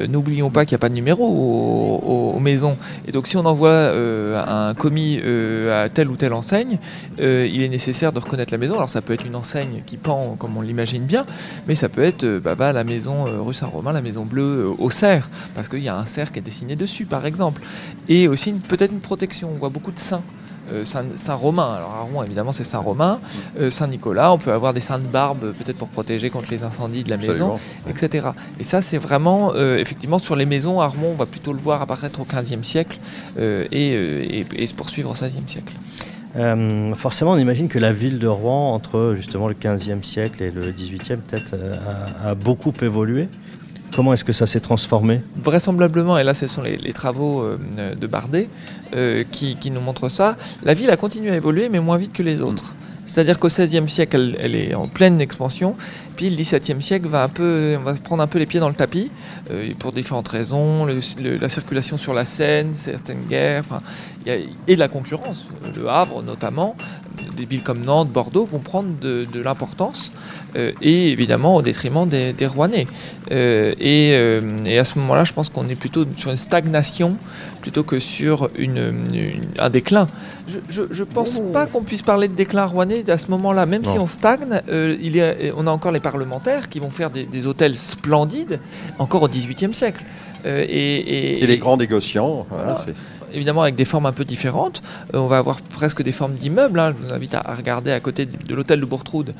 Euh, 0.00 0.06
n'oublions 0.06 0.50
pas 0.50 0.64
qu'il 0.64 0.74
n'y 0.74 0.80
a 0.80 0.80
pas 0.80 0.88
de 0.88 0.94
numéro 0.94 1.24
aux, 1.24 2.38
maisons. 2.40 2.76
Et 3.06 3.12
donc 3.12 3.28
si 3.28 3.36
on 3.36 3.44
envoie 3.44 3.70
euh, 3.70 4.42
un 4.70 4.74
commis 4.74 5.20
euh, 5.22 5.84
à 5.84 5.88
telle 5.88 6.10
ou 6.10 6.16
telle 6.16 6.32
enseigne, 6.32 6.78
il 7.18 7.62
est 7.62 7.68
nécessaire 7.68 8.12
de 8.12 8.18
reconnaître 8.18 8.52
la 8.52 8.58
maison. 8.58 8.74
Alors 8.74 8.88
ça 8.88 9.00
peut 9.00 9.12
être 9.12 9.24
une 9.24 9.36
enseigne 9.36 9.82
qui 9.86 9.96
pend 9.96 10.34
comme 10.38 10.56
on 10.56 10.60
l'imagine 10.60 11.04
bien, 11.04 11.24
mais 11.68 11.76
ça 11.76 11.88
peut 11.88 12.02
être 12.02 12.26
bah, 12.38 12.72
la 12.72 12.84
maison 12.84 13.24
rue 13.44 13.54
Saint-Romain, 13.54 13.92
la 13.92 14.02
maison 14.02 14.24
bleue 14.24 14.68
au 14.76 14.90
cerf, 14.90 15.30
parce 15.54 15.68
qu'il 15.68 15.82
y 15.82 15.88
a 15.88 15.96
un 15.96 16.06
cerf 16.06 16.32
qui 16.32 16.40
est 16.40 16.42
dessiné 16.42 16.74
dessus 16.74 17.04
par 17.04 17.26
exemple. 17.26 17.62
Et 18.08 18.26
aussi 18.26 18.52
peut-être 18.52 18.92
une 18.92 19.00
protection. 19.00 19.50
On 19.54 19.58
voit 19.58 19.68
beaucoup 19.68 19.92
de 19.92 19.98
saints. 19.98 20.22
Euh, 20.70 20.84
Saint-Romain. 20.84 21.74
Alors 21.74 21.94
à 21.94 22.00
Rouen, 22.02 22.22
évidemment, 22.22 22.52
c'est 22.52 22.64
Saint-Romain. 22.64 23.20
Euh, 23.58 23.70
Saint-Nicolas, 23.70 24.32
on 24.32 24.38
peut 24.38 24.52
avoir 24.52 24.72
des 24.72 24.80
saints 24.80 24.98
de 24.98 25.06
barbe, 25.06 25.52
peut-être 25.52 25.76
pour 25.76 25.88
protéger 25.88 26.30
contre 26.30 26.50
les 26.50 26.62
incendies 26.62 27.02
de 27.02 27.10
la 27.10 27.16
maison, 27.16 27.58
etc. 27.88 28.28
Et 28.60 28.62
ça, 28.62 28.80
c'est 28.80 28.98
vraiment, 28.98 29.52
euh, 29.54 29.78
effectivement, 29.78 30.18
sur 30.18 30.36
les 30.36 30.46
maisons, 30.46 30.80
à 30.80 30.86
Rouen, 30.86 31.10
on 31.12 31.16
va 31.16 31.26
plutôt 31.26 31.52
le 31.52 31.58
voir 31.58 31.82
apparaître 31.82 32.20
au 32.20 32.24
XVe 32.24 32.62
siècle 32.62 32.98
et, 33.38 34.44
se 34.66 34.74
poursuivre 34.74 35.10
au 35.10 35.14
XVIe 35.14 35.42
siècle. 35.46 35.74
forcément, 36.96 37.32
on 37.32 37.38
imagine 37.38 37.68
que 37.68 37.78
la 37.78 37.92
ville 37.92 38.18
de 38.18 38.28
Rouen, 38.28 38.72
entre 38.72 39.14
justement 39.16 39.48
le 39.48 39.54
XVe 39.54 40.02
siècle 40.02 40.42
et 40.42 40.50
le 40.50 40.70
XVIIIe, 40.70 41.18
peut-être, 41.26 41.56
a, 42.24 42.34
beaucoup 42.34 42.72
évolué. 42.82 43.28
Comment 43.94 44.14
est-ce 44.14 44.24
que 44.24 44.32
ça 44.32 44.46
s'est 44.46 44.60
transformé 44.60 45.20
Vraisemblablement, 45.36 46.16
et 46.18 46.24
là 46.24 46.32
ce 46.32 46.46
sont 46.46 46.62
les, 46.62 46.92
travaux 46.94 47.42
euh, 47.42 47.94
de 47.94 48.06
Bardet 48.06 48.48
euh, 48.94 49.22
qui, 49.30 49.70
nous 49.70 49.80
montrent 49.80 50.08
ça, 50.08 50.36
la 50.62 50.72
ville 50.72 50.90
a 50.90 50.96
continué 50.96 51.30
à 51.30 51.36
évoluer 51.36 51.68
mais 51.68 51.78
moins 51.78 51.98
vite 51.98 52.12
que 52.12 52.22
les 52.22 52.40
autres. 52.40 52.74
C'est-à-dire 53.04 53.38
qu'au 53.38 53.48
XVIe 53.48 53.88
siècle, 53.88 54.36
elle, 54.40 54.54
est 54.54 54.74
en 54.74 54.88
pleine 54.88 55.20
expansion. 55.20 55.76
Puis 56.16 56.30
le 56.30 56.36
XVIIe 56.36 56.80
siècle 56.80 57.08
va 57.08 57.24
un 57.24 57.28
peu, 57.28 57.76
on 57.78 57.82
va 57.82 57.94
prendre 57.94 58.22
un 58.22 58.26
peu 58.26 58.38
les 58.38 58.46
pieds 58.46 58.60
dans 58.60 58.68
le 58.68 58.74
tapis 58.74 59.10
euh, 59.50 59.72
pour 59.78 59.92
différentes 59.92 60.28
raisons, 60.28 60.86
la 60.86 61.48
circulation 61.50 61.98
sur 61.98 62.14
la 62.14 62.24
Seine, 62.24 62.72
certaines 62.72 63.26
guerres, 63.28 63.82
et 64.26 64.74
de 64.74 64.78
la 64.78 64.88
concurrence. 64.88 65.46
Le 65.76 65.88
Havre 65.88 66.22
notamment, 66.22 66.76
des 67.36 67.44
villes 67.44 67.62
comme 67.62 67.84
Nantes, 67.84 68.08
Bordeaux 68.08 68.44
vont 68.44 68.58
prendre 68.58 68.88
de, 69.00 69.26
l'importance 69.42 70.12
euh, 70.56 70.72
et 70.80 71.10
évidemment 71.10 71.56
au 71.56 71.62
détriment 71.62 72.06
des, 72.06 72.34
Rouennais. 72.46 72.86
Euh, 73.30 73.74
et, 73.78 74.78
à 74.78 74.84
ce 74.84 74.98
moment-là, 74.98 75.24
je 75.24 75.32
pense 75.32 75.48
qu'on 75.48 75.68
est 75.68 75.74
plutôt 75.74 76.04
sur 76.16 76.30
une 76.30 76.36
stagnation 76.36 77.16
plutôt 77.60 77.84
que 77.84 77.98
sur 77.98 78.50
une, 78.56 78.92
un 79.58 79.70
déclin. 79.70 80.06
Je 80.68 80.82
ne 80.82 81.04
pense 81.04 81.40
pas 81.52 81.66
qu'on 81.66 81.82
puisse 81.82 82.02
parler 82.02 82.28
de 82.28 82.34
déclin 82.34 82.66
rouennais 82.66 83.08
à 83.08 83.18
ce 83.18 83.28
moment-là, 83.28 83.66
même 83.66 83.84
si 83.84 83.98
on 83.98 84.08
stagne, 84.08 84.60
il 84.68 85.16
y 85.16 85.20
a, 85.20 85.34
on 85.56 85.66
a 85.66 85.70
encore 85.70 85.92
les 85.92 86.00
parlementaires 86.00 86.68
qui 86.68 86.80
vont 86.80 86.90
faire 86.90 87.10
des, 87.10 87.46
hôtels 87.46 87.76
splendides, 87.76 88.60
encore 88.98 89.22
au 89.22 89.28
XVIIIe 89.28 89.74
siècle. 89.74 90.02
et, 90.44 91.44
les 91.46 91.58
grands 91.58 91.76
négociants. 91.76 92.46
Voilà, 92.50 92.84
évidemment 93.32 93.62
avec 93.62 93.74
des 93.74 93.84
formes 93.84 94.06
un 94.06 94.12
peu 94.12 94.24
différentes. 94.24 94.82
Euh, 95.14 95.18
on 95.18 95.26
va 95.26 95.38
avoir 95.38 95.60
presque 95.60 96.02
des 96.02 96.12
formes 96.12 96.34
d'immeubles. 96.34 96.78
Hein. 96.78 96.94
Je 96.96 97.06
vous 97.06 97.12
invite 97.12 97.34
à, 97.34 97.54
regarder 97.54 97.90
à 97.92 98.00
côté 98.00 98.26
de, 98.26 98.54
l'hôtel 98.54 98.80
de 98.80 98.84
Bourtroude 98.84 99.34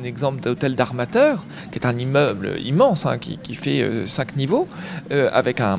un 0.00 0.04
exemple 0.04 0.40
d'hôtel 0.40 0.74
d'armateur, 0.74 1.44
qui 1.72 1.78
est 1.78 1.86
un 1.86 1.96
immeuble 1.96 2.58
immense, 2.64 3.06
hein, 3.06 3.18
qui, 3.18 3.54
fait 3.54 3.80
euh, 3.80 4.06
cinq 4.06 4.36
niveaux, 4.36 4.68
euh, 5.10 5.28
avec 5.32 5.60
un, 5.60 5.78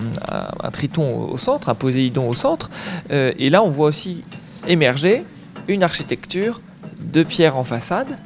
triton 0.72 1.30
au, 1.30 1.38
centre, 1.38 1.70
un 1.70 1.76
poséidon 1.76 2.28
au 2.28 2.34
centre. 2.34 2.70
et 3.10 3.50
là, 3.50 3.64
on 3.64 3.70
voit 3.70 3.88
aussi 3.88 4.24
émerger 4.68 5.24
une 5.68 5.84
architecture 5.84 6.62
de 7.00 7.24
pierre 7.24 7.58
en 7.58 7.64
façade, 7.64 8.18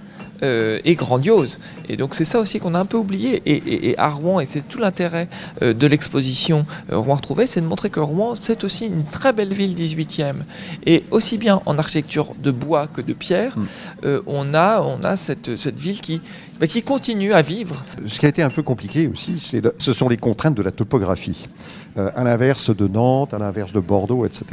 euh, 0.43 0.80
est 0.86 0.95
grandiose. 0.95 1.60
Et 1.89 1.97
donc 1.97 2.15
c'est 2.15 2.25
ça 2.25 2.39
aussi 2.39 2.60
qu'on 2.60 2.73
a 2.73 2.80
un 2.80 2.86
peu 2.86 2.97
oublié. 2.97 3.41
Et, 3.45 3.95
à 3.97 4.10
Rouen, 4.10 4.39
et 4.39 4.45
c'est 4.45 4.67
tout 4.67 4.80
l'intérêt 4.80 5.27
euh, 5.62 5.73
de 5.73 5.88
l'exposition 5.88 6.65
euh, 6.91 6.97
Rouen 6.97 7.15
retrouvé, 7.15 7.45
c'est 7.45 7.62
de 7.62 7.65
montrer 7.65 7.89
que 7.89 7.99
Rouen, 7.99 8.34
c'est 8.39 8.63
aussi 8.63 8.86
une 8.88 9.04
très 9.04 9.34
belle 9.34 9.54
ville 9.54 9.75
18e. 9.75 10.36
Et 10.86 11.04
aussi 11.12 11.38
bien 11.38 11.62
en 11.65 11.77
architecture 11.77 12.34
de 12.41 12.51
bois 12.51 12.88
que 12.88 13.01
de 13.01 13.13
pierre, 13.13 13.58
mm. 13.58 14.08
on 14.25 14.54
a, 14.54 14.82
on 14.82 15.04
a 15.04 15.15
cette, 15.15 15.56
cette 15.56 15.77
ville 15.77 16.01
qui, 16.01 16.21
bah, 16.62 16.67
qui 16.67 16.84
continue 16.84 17.34
à 17.34 17.41
vivre. 17.41 17.84
Ce 18.06 18.19
qui 18.19 18.26
a 18.28 18.30
été 18.30 18.43
un 18.43 18.52
peu 18.52 18.62
compliqué 18.62 19.08
aussi, 19.08 19.39
ce 19.80 19.93
sont 19.93 20.08
les 20.08 20.17
contraintes 20.17 20.54
de 20.54 20.62
la 20.62 20.71
topographie. 20.71 21.47
Euh, 21.97 22.10
à 22.15 22.24
l'inverse 22.24 22.74
de 22.74 22.88
Nantes, 22.88 23.34
à 23.34 23.39
l'inverse 23.39 23.74
de 23.74 23.80
Bordeaux, 23.80 24.26
etc., 24.26 24.45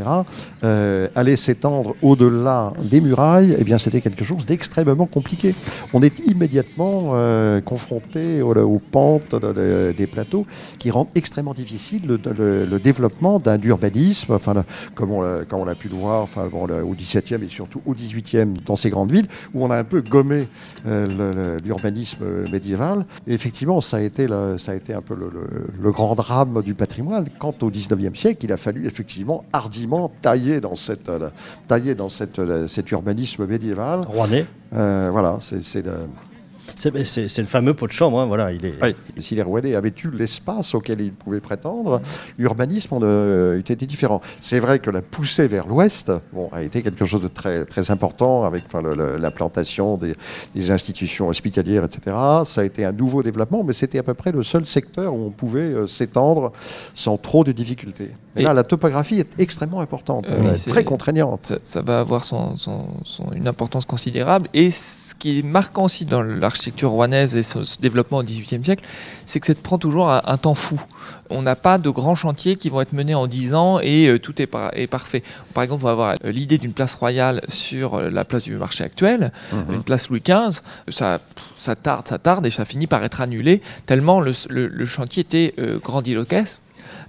euh, 0.65 1.09
aller 1.15 1.37
s'étendre 1.37 1.95
au-delà 2.03 2.73
des 2.83 3.01
murailles, 3.01 3.55
eh 3.59 3.63
bien, 3.63 3.79
c'était 3.79 4.01
quelque 4.01 4.25
chose 4.25 4.45
d'extrêmement 4.47 5.07
compliqué. 5.07 5.55
On 5.93 6.03
est 6.03 6.19
immédiatement 6.21 7.11
euh, 7.13 7.61
confronté 7.61 8.43
aux, 8.43 8.81
pentes 8.91 9.35
des 9.35 10.07
plateaux 10.07 10.47
qui 10.79 10.91
rendent 10.91 11.11
extrêmement 11.15 11.55
difficile 11.55 12.07
le, 12.07 12.79
développement 12.79 13.39
d'un 13.39 13.61
urbanisme, 13.61 14.33
enfin, 14.33 14.65
comme 14.95 15.13
on, 15.13 15.23
on 15.53 15.69
a 15.69 15.75
pu 15.75 15.89
le 15.89 15.97
voir 15.97 16.23
enfin, 16.23 16.49
au 16.53 16.95
XVIIe 16.95 17.45
et 17.45 17.49
surtout 17.49 17.83
au 17.87 17.93
XVIIIe 17.93 18.55
dans 18.65 18.77
ces 18.77 18.89
grandes 18.89 19.13
villes, 19.13 19.29
où 19.53 19.65
on 19.65 19.71
a 19.71 19.77
un 19.77 19.85
peu 19.85 20.01
gommé 20.01 20.47
l'urbanisme 21.65 21.98
médiéval. 22.51 23.07
Et 23.27 23.35
effectivement, 23.35 23.81
ça 23.81 23.99
a 23.99 24.01
été, 24.01 24.27
ça 24.59 24.73
a 24.73 24.75
été 24.75 24.95
un 24.95 25.03
peu 25.03 25.15
le 25.17 25.93
grand 25.93 26.15
drame 26.15 26.63
du 26.63 26.75
patrimoine 26.75 27.27
quant 27.39 27.55
au 27.63 27.71
19e 27.71 28.15
siècle, 28.15 28.45
il 28.45 28.53
a 28.53 28.57
fallu 28.57 28.87
effectivement 28.87 29.45
hardiment 29.53 30.11
tailler 30.23 30.61
dans, 30.61 30.77
cette, 30.77 31.11
tailler 31.67 31.95
dans 31.95 32.09
cette, 32.09 32.41
cet 32.69 32.91
urbanisme 32.91 33.47
médiéval. 33.47 34.01
Rouennais. 34.01 34.47
Euh, 34.75 35.09
voilà, 35.11 35.39
c'est 35.41 35.83
c'est 36.79 37.39
le 37.39 37.47
fameux 37.47 37.75
pot 37.75 37.87
de 37.87 37.93
chambre, 37.93 38.21
hein, 38.21 38.27
voilà. 38.27 38.53
Il 38.53 38.65
est... 38.65 38.75
Si 39.19 39.35
les 39.35 39.43
Rouennais 39.43 39.75
avaient 39.75 39.93
eu 40.05 40.11
l'espace 40.11 40.75
auquel 40.75 41.01
ils 41.01 41.13
pouvaient 41.13 41.41
prétendre, 41.41 42.01
l'urbanisme 42.39 42.95
eût 43.03 43.59
été 43.59 43.87
différent. 43.87 44.21
C'est 44.41 44.61
vrai 44.61 44.79
que 44.79 44.91
la 44.91 45.03
poussée 45.03 45.49
vers 45.49 45.67
l'ouest 45.67 46.13
bon, 46.33 46.49
a 46.53 46.63
été 46.63 46.83
quelque 46.83 47.05
chose 47.05 47.21
de 47.21 47.29
très, 47.29 47.65
très 47.65 47.91
important 47.91 48.45
avec 48.45 48.65
l'implantation 48.73 49.97
des, 49.97 50.15
des, 50.55 50.71
institutions 50.71 51.29
hospitalières, 51.29 51.85
etc. 51.85 52.17
Ça 52.45 52.61
a 52.61 52.65
été 52.65 52.85
un 52.85 52.93
nouveau 52.93 53.23
développement, 53.23 53.65
mais 53.65 53.73
c'était 53.73 53.99
à 53.99 54.03
peu 54.03 54.15
près 54.15 54.33
le 54.33 54.43
seul 54.43 54.67
secteur 54.67 55.15
où 55.15 55.27
on 55.27 55.31
pouvait 55.31 55.61
euh, 55.61 55.87
s'étendre 55.87 56.53
sans 56.95 57.17
trop 57.17 57.45
de 57.45 57.53
difficultés. 57.53 58.11
Et, 58.37 58.43
là, 58.43 58.55
la 58.55 58.63
topographie 58.63 59.19
est 59.19 59.35
extrêmement 59.39 59.81
importante, 59.81 60.27
très 60.69 60.85
contraignante. 60.85 61.53
Ça, 61.63 61.83
va 61.83 62.01
avoir 62.01 62.25
son, 62.25 62.55
une 63.35 63.49
importance 63.49 63.85
considérable 63.85 64.49
et 64.55 64.71
qui 65.19 65.41
est 65.41 65.43
marquant 65.43 65.85
aussi 65.85 66.05
dans 66.05 66.23
l'architecture 66.23 66.91
rouennaise 66.91 67.37
et 67.37 67.43
son 67.43 67.63
développement 67.81 68.19
au 68.19 68.23
XVIIIe 68.23 68.65
siècle, 68.65 68.85
c'est 69.27 69.41
que 69.41 69.47
ça 69.47 69.55
prend 69.55 69.79
toujours 69.79 70.11
un, 70.11 70.37
temps 70.37 70.55
fou. 70.55 70.81
On 71.31 71.43
n'a 71.43 71.57
pas 71.57 71.79
de 71.79 71.91
grands 71.91 72.15
chantiers 72.15 72.57
qui 72.57 72.71
vont 72.71 72.81
être 72.81 72.93
menés 72.93 73.15
en 73.15 73.27
10 73.27 73.55
ans 73.55 73.81
et 73.81 74.07
euh, 74.07 74.19
tout 74.19 74.41
est, 74.41 74.47
parfait. 74.47 75.23
Par 75.53 75.63
exemple, 75.63 75.83
on 75.83 75.87
va 75.87 75.93
avoir 75.93 76.11
euh, 76.25 76.31
l'idée 76.31 76.57
d'une 76.57 76.73
place 76.73 76.95
royale 76.95 77.43
sur 77.49 77.95
euh, 77.95 78.11
la 78.11 78.25
place 78.25 78.45
du 78.45 78.57
marché 78.57 78.85
actuel, 78.85 79.33
mhm. 79.53 79.75
une 79.75 79.83
place 79.83 80.09
Louis 80.09 80.23
XV. 80.23 80.61
Ça, 80.89 81.21
ça 81.57 81.77
tarde, 81.77 82.09
ça 82.09 82.19
tarde 82.19 82.47
et 82.47 82.51
ça 82.51 82.65
finit 82.65 82.87
par 82.87 83.05
être 83.05 83.21
annulé 83.21 83.61
tellement 83.85 84.21
le, 84.21 84.33
chantier 84.87 85.23
était 85.23 85.55
grandiloquesque 85.83 86.63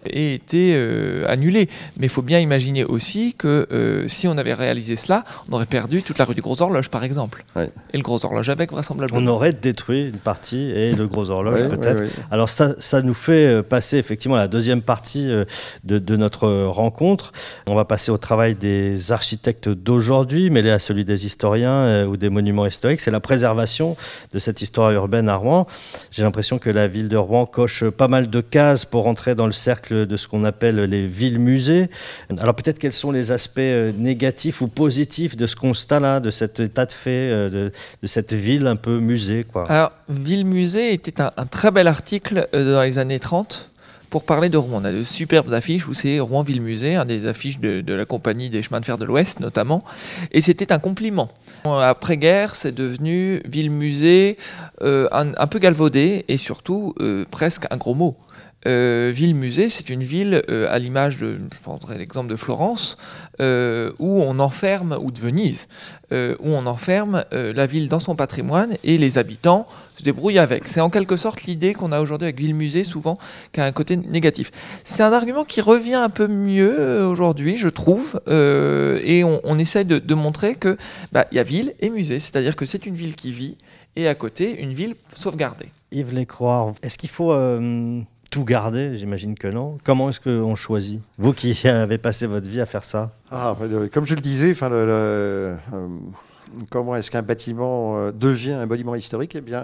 ait 0.05 0.33
été 0.33 0.73
euh, 0.75 1.25
annulé. 1.27 1.69
Mais 1.97 2.05
il 2.05 2.09
faut 2.09 2.21
bien 2.21 2.39
imaginer 2.39 2.83
aussi 2.83 3.33
que 3.37 3.67
euh, 3.71 4.07
si 4.07 4.27
on 4.27 4.37
avait 4.37 4.53
réalisé 4.53 4.95
cela, 4.95 5.23
on 5.49 5.53
aurait 5.53 5.65
perdu 5.65 6.01
toute 6.01 6.17
la 6.17 6.25
rue 6.25 6.35
du 6.35 6.41
Gros 6.41 6.61
Horloge, 6.61 6.89
par 6.89 7.03
exemple. 7.03 7.43
Et 7.93 7.97
le 7.97 8.03
Gros 8.03 8.23
Horloge 8.23 8.49
avec, 8.49 8.71
vraisemblablement. 8.71 9.19
On 9.19 9.27
aurait 9.27 9.53
détruit 9.53 10.09
une 10.09 10.19
partie 10.19 10.71
et 10.71 10.93
le 10.93 11.07
Gros 11.07 11.29
Horloge 11.29 11.67
peut-être. 11.69 12.03
Alors 12.31 12.49
ça, 12.49 12.75
ça 12.79 13.01
nous 13.01 13.13
fait 13.13 13.47
euh, 13.47 13.63
passer 13.63 13.97
effectivement 13.97 14.35
à 14.35 14.39
la 14.39 14.47
deuxième 14.47 14.81
partie 14.81 15.27
de, 15.27 15.99
de, 15.99 16.15
notre 16.15 16.49
rencontre. 16.65 17.31
On 17.67 17.75
va 17.75 17.85
passer 17.85 18.11
au 18.11 18.17
travail 18.17 18.55
des 18.55 19.11
architectes 19.11 19.69
d'aujourd'hui, 19.69 20.49
mêlé 20.49 20.69
à 20.69 20.79
celui 20.79 21.05
des 21.05 21.25
historiens 21.25 22.05
ou 22.05 22.17
des 22.17 22.29
monuments 22.29 22.65
historiques. 22.65 22.99
C'est 22.99 23.11
la 23.11 23.19
préservation 23.19 23.95
de 24.33 24.39
cette 24.39 24.61
histoire 24.61 24.91
urbaine 24.91 25.29
à 25.29 25.35
Rouen. 25.35 25.67
J'ai 26.11 26.23
l'impression 26.23 26.59
que 26.59 26.69
la 26.69 26.87
ville 26.87 27.09
de 27.09 27.17
Rouen 27.17 27.45
coche 27.45 27.83
pas 27.89 28.07
mal 28.07 28.29
de 28.29 28.41
cases 28.41 28.85
pour 28.85 29.07
entrer 29.07 29.35
dans 29.35 29.45
le 29.45 29.51
cercle 29.51 29.88
de 29.93 30.17
ce 30.17 30.27
qu'on 30.27 30.43
appelle 30.43 30.81
les 30.81 31.07
villes-musées. 31.07 31.89
Alors 32.39 32.55
peut-être 32.55 32.79
quels 32.79 32.93
sont 32.93 33.11
les 33.11 33.31
aspects 33.31 33.59
euh, 33.59 33.91
négatifs 33.97 34.61
ou 34.61 34.67
positifs 34.67 35.35
de 35.35 35.45
ce 35.45 35.55
constat-là, 35.55 36.19
de 36.19 36.31
cet 36.31 36.59
état 36.59 36.85
de 36.85 36.91
fait, 36.91 37.29
euh, 37.31 37.49
de, 37.49 38.07
cette 38.07 38.33
ville 38.33 38.67
un 38.67 38.75
peu 38.75 38.99
musée 38.99 39.43
quoi? 39.43 39.69
Alors, 39.69 39.91
Ville-musée 40.09 40.93
était 40.93 41.21
un, 41.21 41.45
très 41.45 41.71
bel 41.71 41.87
article 41.87 42.47
euh, 42.53 42.73
dans 42.75 42.83
les 42.83 42.97
années 42.97 43.19
30 43.19 43.69
pour 44.09 44.23
parler 44.23 44.49
de 44.49 44.57
Rouen. 44.57 44.81
On 44.81 44.85
a 44.85 44.91
de 44.91 45.03
superbes 45.03 45.53
affiches 45.53 45.87
où 45.87 45.93
c'est 45.93 46.19
Rouen 46.19 46.41
Ville 46.41 46.61
Musée, 46.61 46.95
un 46.95 47.05
des 47.05 47.27
affiches 47.27 47.59
de, 47.59 47.93
la 47.93 48.05
compagnie 48.05 48.49
des 48.49 48.63
chemins 48.63 48.79
de 48.79 48.85
fer 48.85 48.97
de 48.97 49.05
l'Ouest 49.05 49.39
notamment, 49.39 49.83
et 50.31 50.41
c'était 50.41 50.71
un 50.71 50.79
compliment. 50.79 51.29
Après-guerre, 51.65 52.55
c'est 52.55 52.73
devenu 52.73 53.43
Ville 53.45 53.69
Musée 53.69 54.37
un, 54.81 55.47
peu 55.47 55.59
galvaudé 55.59 56.25
et 56.27 56.37
surtout 56.37 56.95
presque 57.29 57.67
un 57.69 57.77
gros 57.77 57.93
mot. 57.93 58.17
Euh, 58.67 59.11
ville-musée, 59.13 59.69
c'est 59.69 59.89
une 59.89 60.03
ville 60.03 60.41
euh, 60.49 60.67
à 60.69 60.79
l'image 60.79 61.17
de, 61.17 61.37
je 61.53 61.61
prendrai 61.61 61.97
l'exemple 61.97 62.29
de 62.29 62.35
Florence, 62.35 62.97
euh, 63.39 63.93
où 63.99 64.21
on 64.21 64.39
enferme, 64.39 64.97
ou 65.01 65.11
de 65.11 65.19
Venise, 65.19 65.67
où 66.11 66.49
on 66.49 66.65
enferme 66.65 67.23
la 67.31 67.65
ville 67.67 67.87
dans 67.87 67.99
son 67.99 68.15
patrimoine 68.15 68.75
et 68.83 68.97
les 68.97 69.19
habitants 69.19 69.67
se 69.95 70.01
débrouillent 70.01 70.39
avec. 70.39 70.67
C'est 70.67 70.81
en 70.81 70.89
quelque 70.89 71.17
sorte 71.17 71.43
l'idée 71.43 71.75
qu'on 71.75 71.91
a 71.91 72.01
aujourd'hui 72.01 72.25
avec 72.25 72.39
ville-musée, 72.39 72.83
souvent, 72.83 73.19
qui 73.53 73.61
a 73.61 73.65
un 73.65 73.71
côté 73.71 73.95
négatif. 73.95 74.49
C'est 74.83 75.03
un 75.03 75.13
argument 75.13 75.45
qui 75.45 75.61
revient 75.61 75.93
un 75.93 76.09
peu 76.09 76.27
mieux 76.27 77.05
aujourd'hui, 77.05 77.57
je 77.57 77.69
trouve, 77.69 78.19
et 78.27 79.23
on, 79.23 79.59
essaie 79.59 79.83
de, 79.83 79.99
de, 79.99 80.13
montrer 80.15 80.55
que 80.55 80.77
bah, 81.11 81.27
il 81.31 81.35
y 81.35 81.39
a 81.39 81.43
ville 81.43 81.73
et 81.79 81.91
musée, 81.91 82.19
c'est-à-dire 82.19 82.55
que 82.55 82.65
c'est 82.65 82.87
une 82.87 82.95
ville 82.95 83.15
qui 83.15 83.31
vit 83.31 83.57
et 83.95 84.07
à 84.07 84.15
côté 84.15 84.59
une 84.59 84.73
ville 84.73 84.95
sauvegardée. 85.13 85.69
Yves 85.91 86.13
Lécroix, 86.13 86.73
est-ce 86.81 86.97
qu'il 86.97 87.09
faut 87.09 87.31
tout 88.29 88.43
garder 88.43 88.95
J'imagine 88.97 89.35
que 89.35 89.47
non. 89.47 89.77
Comment 89.83 90.09
est-ce 90.09 90.19
qu'on 90.19 90.55
choisit? 90.55 91.01
Vous 91.17 91.33
qui 91.33 91.55
avez 91.67 91.97
passé 91.97 92.27
votre 92.27 92.49
vie 92.49 92.61
à 92.61 92.65
faire 92.65 92.83
ça? 92.83 93.11
Ah, 93.31 93.55
euh, 93.61 93.87
Comme 93.91 94.05
je 94.05 94.15
le 94.15 94.21
disais, 94.21 94.55
euh, 94.61 95.55
comment 96.69 96.95
est-ce 96.95 97.11
qu'un 97.11 97.21
bâtiment 97.21 97.97
euh, 97.97 98.11
devient 98.11 98.53
un 98.53 98.65
monument 98.65 98.95
historique? 98.95 99.35
Eh 99.35 99.41
bien, 99.41 99.63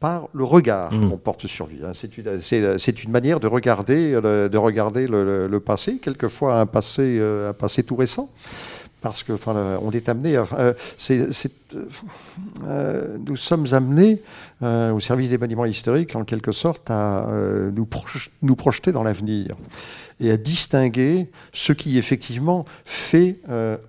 par 0.00 0.28
le 0.32 0.44
regard 0.44 0.92
mmh. 0.92 1.10
qu'on 1.10 1.16
porte 1.16 1.46
sur 1.48 1.66
lui. 1.66 1.80
Hein. 1.84 1.90
C'est 1.92 2.16
une, 2.16 3.04
une, 3.04 3.10
manière 3.10 3.40
de 3.40 3.48
regarder, 3.48 4.12
de 4.12 4.56
regarder 4.56 5.08
le, 5.08 5.58
passé, 5.58 5.98
quelquefois 5.98 6.60
un 6.60 6.66
passé, 6.66 7.20
un 7.20 7.52
passé 7.52 7.82
tout 7.82 7.96
récent 7.96 8.30
parce 9.00 9.22
que 9.22 9.32
enfin, 9.32 9.78
on 9.82 9.90
est 9.90 10.08
amené, 10.08 10.36
euh, 10.36 10.74
nous 13.26 13.36
sommes 13.36 13.66
amenés 13.72 14.22
euh, 14.62 14.92
au 14.92 15.00
service 15.00 15.30
des 15.30 15.38
monuments 15.38 15.64
historiques 15.64 16.16
en 16.16 16.24
quelque 16.24 16.52
sorte 16.52 16.90
à 16.90 17.26
nous, 17.72 17.88
nous, 18.42 18.56
projeter 18.56 18.92
dans 18.92 19.02
l'avenir 19.02 19.56
et 20.20 20.32
à 20.32 20.36
distinguer 20.36 21.30
ce 21.52 21.72
qui 21.72 21.96
effectivement 21.96 22.64
fait 22.84 23.38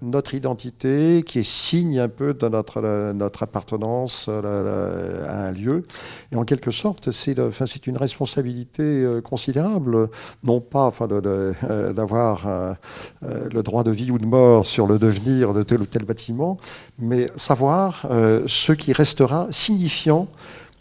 notre 0.03 0.36
identité, 0.36 1.23
qui 1.25 1.39
est 1.39 1.43
signe 1.43 1.99
un 1.99 2.08
peu 2.08 2.36
de 2.36 2.47
notre, 2.47 3.41
appartenance 3.41 4.29
à 4.29 5.47
un 5.47 5.51
lieu. 5.51 5.88
Et 6.32 6.36
en 6.36 6.45
quelque 6.45 6.69
sorte, 6.69 7.10
c'est 7.10 7.88
une 7.88 7.97
responsabilité 7.97 9.08
considérable, 9.23 10.10
non 10.43 10.62
pas 10.62 10.93
d'avoir 11.01 12.75
le 13.23 13.62
droit 13.63 13.84
de 13.84 13.91
vie 13.91 14.12
ou 14.12 14.19
de 14.19 14.27
mort 14.27 14.67
sur 14.67 14.86
le 14.86 14.99
devenir 14.99 15.53
de 15.53 15.63
tel 15.63 15.82
ou 15.82 15.86
tel 15.86 16.03
bâtiment, 16.03 16.58
mais 16.99 17.32
savoir 17.36 18.05
euh, 18.10 18.43
ce 18.47 18.73
qui 18.73 18.93
restera 18.93 19.47
signifiant 19.51 20.28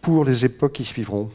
pour 0.01 0.25
les 0.25 0.45
époques 0.45 0.73
qui 0.73 0.85
suivront. 0.85 1.29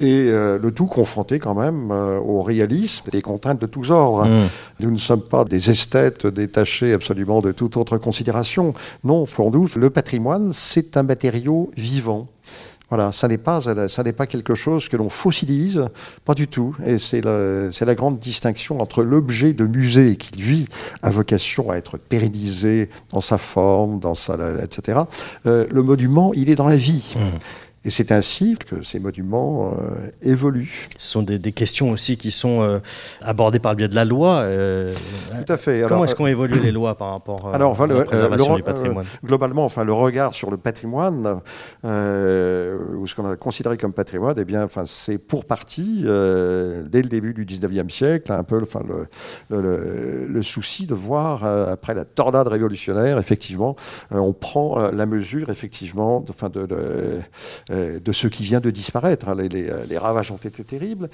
Et 0.00 0.28
euh, 0.28 0.58
le 0.60 0.70
tout 0.70 0.86
confronté 0.86 1.38
quand 1.38 1.54
même 1.54 1.90
euh, 1.90 2.18
au 2.18 2.42
réalisme 2.42 3.04
et 3.08 3.10
des 3.10 3.22
contraintes 3.22 3.60
de 3.60 3.66
tous 3.66 3.90
ordres. 3.90 4.26
Mm. 4.26 4.48
Nous 4.80 4.90
ne 4.90 4.98
sommes 4.98 5.22
pas 5.22 5.44
des 5.44 5.70
esthètes 5.70 6.26
détachés 6.26 6.92
absolument 6.92 7.40
de 7.40 7.52
toute 7.52 7.76
autre 7.76 7.98
considération. 7.98 8.74
Non, 9.04 9.26
pour 9.26 9.50
nous, 9.50 9.68
le 9.76 9.90
patrimoine, 9.90 10.52
c'est 10.52 10.96
un 10.96 11.02
matériau 11.02 11.70
vivant. 11.76 12.28
Voilà, 12.90 13.12
ça 13.12 13.28
n'est 13.28 13.38
pas, 13.38 13.60
ça 13.88 14.02
n'est 14.02 14.14
pas 14.14 14.26
quelque 14.26 14.54
chose 14.54 14.88
que 14.88 14.96
l'on 14.96 15.10
fossilise, 15.10 15.84
pas 16.24 16.34
du 16.34 16.48
tout. 16.48 16.74
Et 16.86 16.96
c'est 16.96 17.20
la, 17.20 17.70
c'est 17.70 17.84
la 17.84 17.94
grande 17.94 18.18
distinction 18.18 18.80
entre 18.80 19.02
l'objet 19.02 19.52
de 19.52 19.66
musée 19.66 20.16
qui, 20.16 20.38
lui, 20.38 20.66
a 21.02 21.10
vocation 21.10 21.70
à 21.70 21.76
être 21.76 21.98
pérennisé 21.98 22.88
dans 23.10 23.20
sa 23.20 23.36
forme, 23.36 23.98
dans 23.98 24.14
sa, 24.14 24.38
etc. 24.62 25.00
Euh, 25.44 25.66
le 25.70 25.82
monument, 25.82 26.32
il 26.34 26.48
est 26.48 26.54
dans 26.54 26.66
la 26.66 26.76
vie. 26.76 27.14
Mmh. 27.14 27.20
Et 27.84 27.90
c'est 27.90 28.10
ainsi 28.10 28.56
que 28.56 28.82
ces 28.82 28.98
monuments 28.98 29.72
euh, 29.72 30.10
évoluent. 30.20 30.88
Ce 30.96 31.10
sont 31.10 31.22
des, 31.22 31.38
questions 31.52 31.90
aussi 31.90 32.16
qui 32.16 32.32
sont 32.32 32.60
euh, 32.62 32.80
abordées 33.22 33.60
par 33.60 33.72
le 33.72 33.76
biais 33.76 33.88
de 33.88 33.94
la 33.94 34.04
loi. 34.04 34.40
Euh, 34.40 34.92
Tout 35.46 35.52
à 35.52 35.56
fait. 35.56 35.84
Comment 35.86 36.04
est-ce 36.04 36.14
qu'ont 36.14 36.26
évolué 36.26 36.58
les 36.58 36.72
lois 36.72 36.96
par 36.96 37.12
rapport 37.12 37.54
à 37.54 37.58
la 37.58 38.04
préservation 38.04 38.56
du 38.56 38.62
patrimoine? 38.62 39.06
Globalement, 39.24 39.64
enfin, 39.64 39.84
le 39.84 39.92
regard 39.92 40.34
sur 40.34 40.50
le 40.50 40.56
patrimoine, 40.56 41.40
ou 41.84 43.06
ce 43.06 43.14
qu'on 43.14 43.30
a 43.30 43.36
considéré 43.36 43.76
comme 43.76 43.92
patrimoine, 43.92 44.36
eh 44.38 44.44
bien, 44.44 44.64
enfin, 44.64 44.82
c'est 44.84 45.18
pour 45.18 45.44
partie, 45.44 46.02
dès 46.02 47.02
le 47.02 47.08
début 47.08 47.32
du 47.32 47.46
19e 47.46 47.90
siècle, 47.90 48.32
un 48.32 48.42
peu 48.42 48.60
enfin, 48.60 48.82
le, 49.50 50.26
le, 50.28 50.42
souci 50.42 50.86
de 50.86 50.94
voir, 50.94 51.44
après 51.44 51.94
la 51.94 52.04
tornade 52.04 52.48
révolutionnaire, 52.48 53.18
effectivement, 53.18 53.76
on 54.10 54.32
prend 54.32 54.90
la 54.90 55.06
mesure, 55.06 55.50
effectivement, 55.50 56.20
de, 56.20 56.48
de, 56.48 56.66
de 56.66 57.18
de 57.70 58.12
ce 58.12 58.28
qui 58.28 58.42
vient 58.42 58.60
de 58.60 58.70
disparaître. 58.70 59.28
Hein. 59.28 59.36
Euh, 59.38 59.84
les, 59.88 59.98
ravages 59.98 60.30
ont 60.30 60.36
été 60.36 60.64
terribles. 60.64 61.08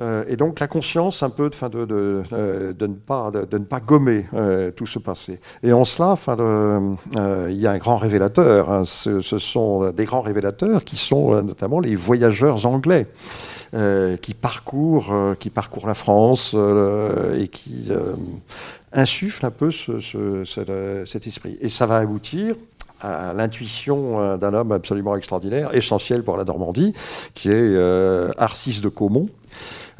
Euh, 0.00 0.24
et 0.28 0.36
donc 0.36 0.60
la 0.60 0.66
conscience 0.66 1.22
un 1.22 1.30
peu 1.30 1.50
de, 1.50 1.84
de, 1.84 2.86
ne, 2.86 2.94
pas, 2.94 3.80
gommer 3.80 4.26
tout 4.76 4.86
ce 4.86 4.98
passé. 4.98 5.40
Et 5.62 5.72
en 5.72 5.84
cela, 5.84 6.16
il 7.48 7.56
y 7.56 7.66
a 7.66 7.72
un 7.72 7.78
grand 7.78 7.98
révélateur. 7.98 8.70
Hein. 8.70 8.84
Ce, 8.84 9.20
sont 9.20 9.90
des 9.92 10.04
grands 10.04 10.20
révélateurs 10.20 10.84
qui 10.84 10.96
sont 10.96 11.42
notamment 11.42 11.80
les 11.80 11.94
voyageurs 11.94 12.66
anglais. 12.66 13.06
qui, 14.22 14.34
parcourent, 14.34 15.34
qui 15.38 15.50
parcourent 15.50 15.86
la 15.86 15.94
France 15.94 16.56
et 17.36 17.48
qui 17.48 17.90
insufflent 18.92 19.46
un 19.46 19.50
peu 19.50 19.70
cet 19.70 21.26
esprit. 21.26 21.58
Et 21.60 21.68
ça 21.68 21.86
va 21.86 21.98
aboutir 21.98 22.54
à 23.00 23.32
l'intuition 23.32 24.20
euh, 24.20 24.36
d'un 24.36 24.54
homme 24.54 24.72
absolument 24.72 25.16
extraordinaire, 25.16 25.74
essentiel 25.74 26.22
pour 26.22 26.36
la 26.36 26.44
Normandie, 26.44 26.94
qui 27.34 27.48
est 27.48 27.52
euh, 27.54 28.28
de 28.28 28.88
Caumont, 28.88 29.28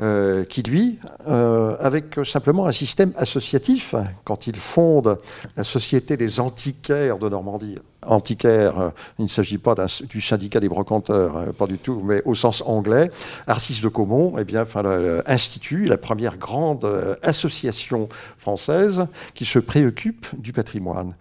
euh, 0.00 0.44
qui 0.44 0.62
lui, 0.62 0.98
avec 1.26 2.18
simplement 2.24 2.66
un 2.66 2.72
système 2.72 3.12
associatif, 3.16 3.94
quand 4.24 4.46
il 4.46 4.56
fonde 4.56 5.18
la 5.56 5.64
Société 5.64 6.16
des 6.16 6.40
antiquaires 6.40 7.18
de 7.18 7.28
Normandie, 7.28 7.76
antiquaire, 8.06 8.78
euh, 8.78 8.90
il 9.18 9.24
ne 9.24 9.28
s'agit 9.28 9.58
pas 9.58 9.74
du 10.08 10.20
syndicat 10.20 10.60
des 10.60 10.68
brocanteurs, 10.68 11.36
euh, 11.36 11.52
pas 11.52 11.66
du 11.66 11.78
tout, 11.78 12.02
mais 12.04 12.22
au 12.24 12.34
sens 12.34 12.62
anglais, 12.66 13.10
Arcis 13.46 13.80
de 13.82 13.88
Caumont 13.88 14.34
eh 14.38 14.44
bien, 14.44 14.62
enfin, 14.62 14.82
institue 15.26 15.84
la 15.84 15.98
première 15.98 16.36
grande 16.36 16.84
euh, 16.84 17.16
association 17.22 18.08
française 18.38 19.06
qui 19.34 19.44
se 19.44 19.58
préoccupe 19.58 20.26
du 20.38 20.52
patrimoine. 20.52 21.12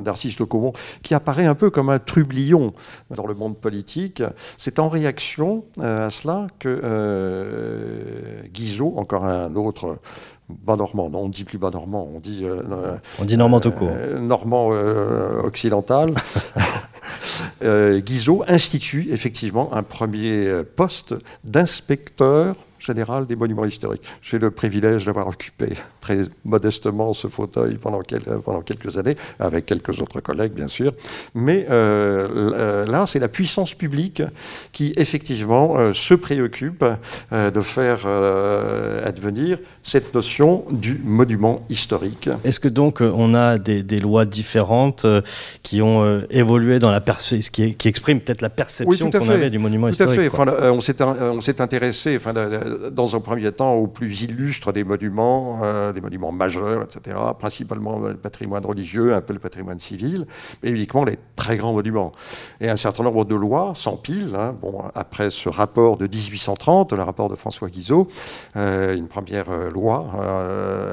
D'Arcis 0.00 0.36
de 0.38 0.44
Caumont, 0.44 0.72
qui 1.02 1.14
apparaît 1.14 1.46
un 1.46 1.54
peu 1.54 1.70
comme 1.70 1.90
un 1.90 1.98
trublion 1.98 2.72
dans 3.10 3.26
le 3.26 3.34
monde 3.34 3.56
politique. 3.56 4.22
C'est 4.56 4.78
en 4.78 4.88
réaction 4.88 5.64
à 5.80 6.10
cela 6.10 6.46
que 6.58 8.42
Guizot, 8.52 8.94
encore 8.96 9.24
un 9.24 9.54
autre 9.56 9.98
bas 10.62 10.76
normand, 10.76 11.10
non, 11.10 11.20
on 11.20 11.28
ne 11.28 11.32
dit 11.32 11.44
plus 11.44 11.58
bas 11.58 11.70
normand, 11.70 12.08
on 12.14 12.20
dit. 12.20 12.40
Euh, 12.44 12.96
on 13.18 13.24
dit 13.24 13.36
normand 13.36 13.60
tout 13.60 13.70
court. 13.70 13.90
Euh, 13.90 14.18
normand 14.18 14.70
euh, 14.72 15.42
occidental. 15.42 16.14
Guizot 17.62 18.42
institue 18.48 19.08
effectivement 19.10 19.74
un 19.74 19.82
premier 19.82 20.62
poste 20.76 21.14
d'inspecteur 21.44 22.56
général 22.80 23.26
des 23.26 23.36
monuments 23.36 23.64
historiques. 23.64 24.02
J'ai 24.22 24.38
le 24.38 24.50
privilège 24.50 25.04
d'avoir 25.04 25.28
occupé 25.28 25.68
très 26.00 26.20
modestement 26.44 27.12
ce 27.14 27.28
fauteuil 27.28 27.74
pendant, 27.76 28.00
pendant, 28.44 28.62
quelques 28.62 28.96
années, 28.98 29.16
avec 29.38 29.66
quelques 29.66 30.00
autres 30.00 30.20
collègues 30.20 30.52
bien 30.52 30.68
sûr. 30.68 30.92
Mais 31.34 31.66
euh, 31.70 32.86
là, 32.86 33.06
c'est 33.06 33.18
la 33.18 33.28
puissance 33.28 33.74
publique 33.74 34.22
qui 34.72 34.92
effectivement 34.96 35.78
euh, 35.78 35.92
se 35.92 36.14
préoccupe 36.14 36.84
euh, 37.32 37.50
de 37.50 37.60
faire 37.60 38.06
advenir 39.04 39.58
cette 39.82 40.14
notion 40.14 40.64
du 40.70 41.00
monument 41.04 41.62
historique. 41.68 42.28
Est-ce 42.44 42.60
que 42.60 42.68
donc 42.68 43.00
on 43.00 43.34
a 43.34 43.58
des, 43.58 44.00
lois 44.00 44.24
différentes 44.24 45.06
qui 45.62 45.82
ont 45.82 46.22
évolué 46.30 46.78
dans 46.78 46.90
la 46.90 47.00
qui, 47.00 47.74
qui 47.74 47.88
expriment 47.88 48.20
peut-être 48.20 48.40
la 48.40 48.50
perception 48.50 49.10
qu'on 49.10 49.28
avait 49.28 49.50
du 49.50 49.58
monument 49.58 49.88
historique 49.88 50.14
Tout 50.14 50.20
à 50.20 50.22
fait. 50.22 50.40
Enfin, 50.40 51.30
on 51.32 51.40
s'est 51.40 51.60
intéressé 51.60 52.16
enfin, 52.16 52.32
dans 52.90 53.16
un 53.16 53.20
premier 53.20 53.50
temps 53.52 53.74
aux 53.74 53.86
plus 53.86 54.22
illustres 54.22 54.72
des 54.72 54.84
monuments, 54.84 55.60
euh, 55.62 55.92
des 55.92 56.00
monuments 56.00 56.32
majeurs, 56.32 56.82
etc., 56.82 57.16
principalement 57.38 57.98
le 57.98 58.14
patrimoine 58.14 58.64
religieux, 58.64 59.14
un 59.14 59.20
peu 59.20 59.32
le 59.32 59.38
patrimoine 59.38 59.78
civil, 59.78 60.26
mais 60.62 60.70
uniquement 60.70 61.04
les 61.04 61.18
très 61.36 61.56
grands 61.56 61.72
monuments. 61.72 62.12
Et 62.60 62.68
un 62.68 62.76
certain 62.76 63.04
nombre 63.04 63.24
de 63.24 63.34
lois 63.34 63.72
s'empilent. 63.74 64.34
Hein. 64.34 64.54
bon, 64.60 64.82
après 64.94 65.30
ce 65.30 65.48
rapport 65.48 65.96
de 65.96 66.06
1830, 66.06 66.92
le 66.92 67.02
rapport 67.02 67.28
de 67.28 67.36
François 67.36 67.68
Guizot, 67.68 68.08
euh, 68.56 68.96
une 68.96 69.08
première 69.08 69.50
euh, 69.50 69.70
loi 69.70 70.06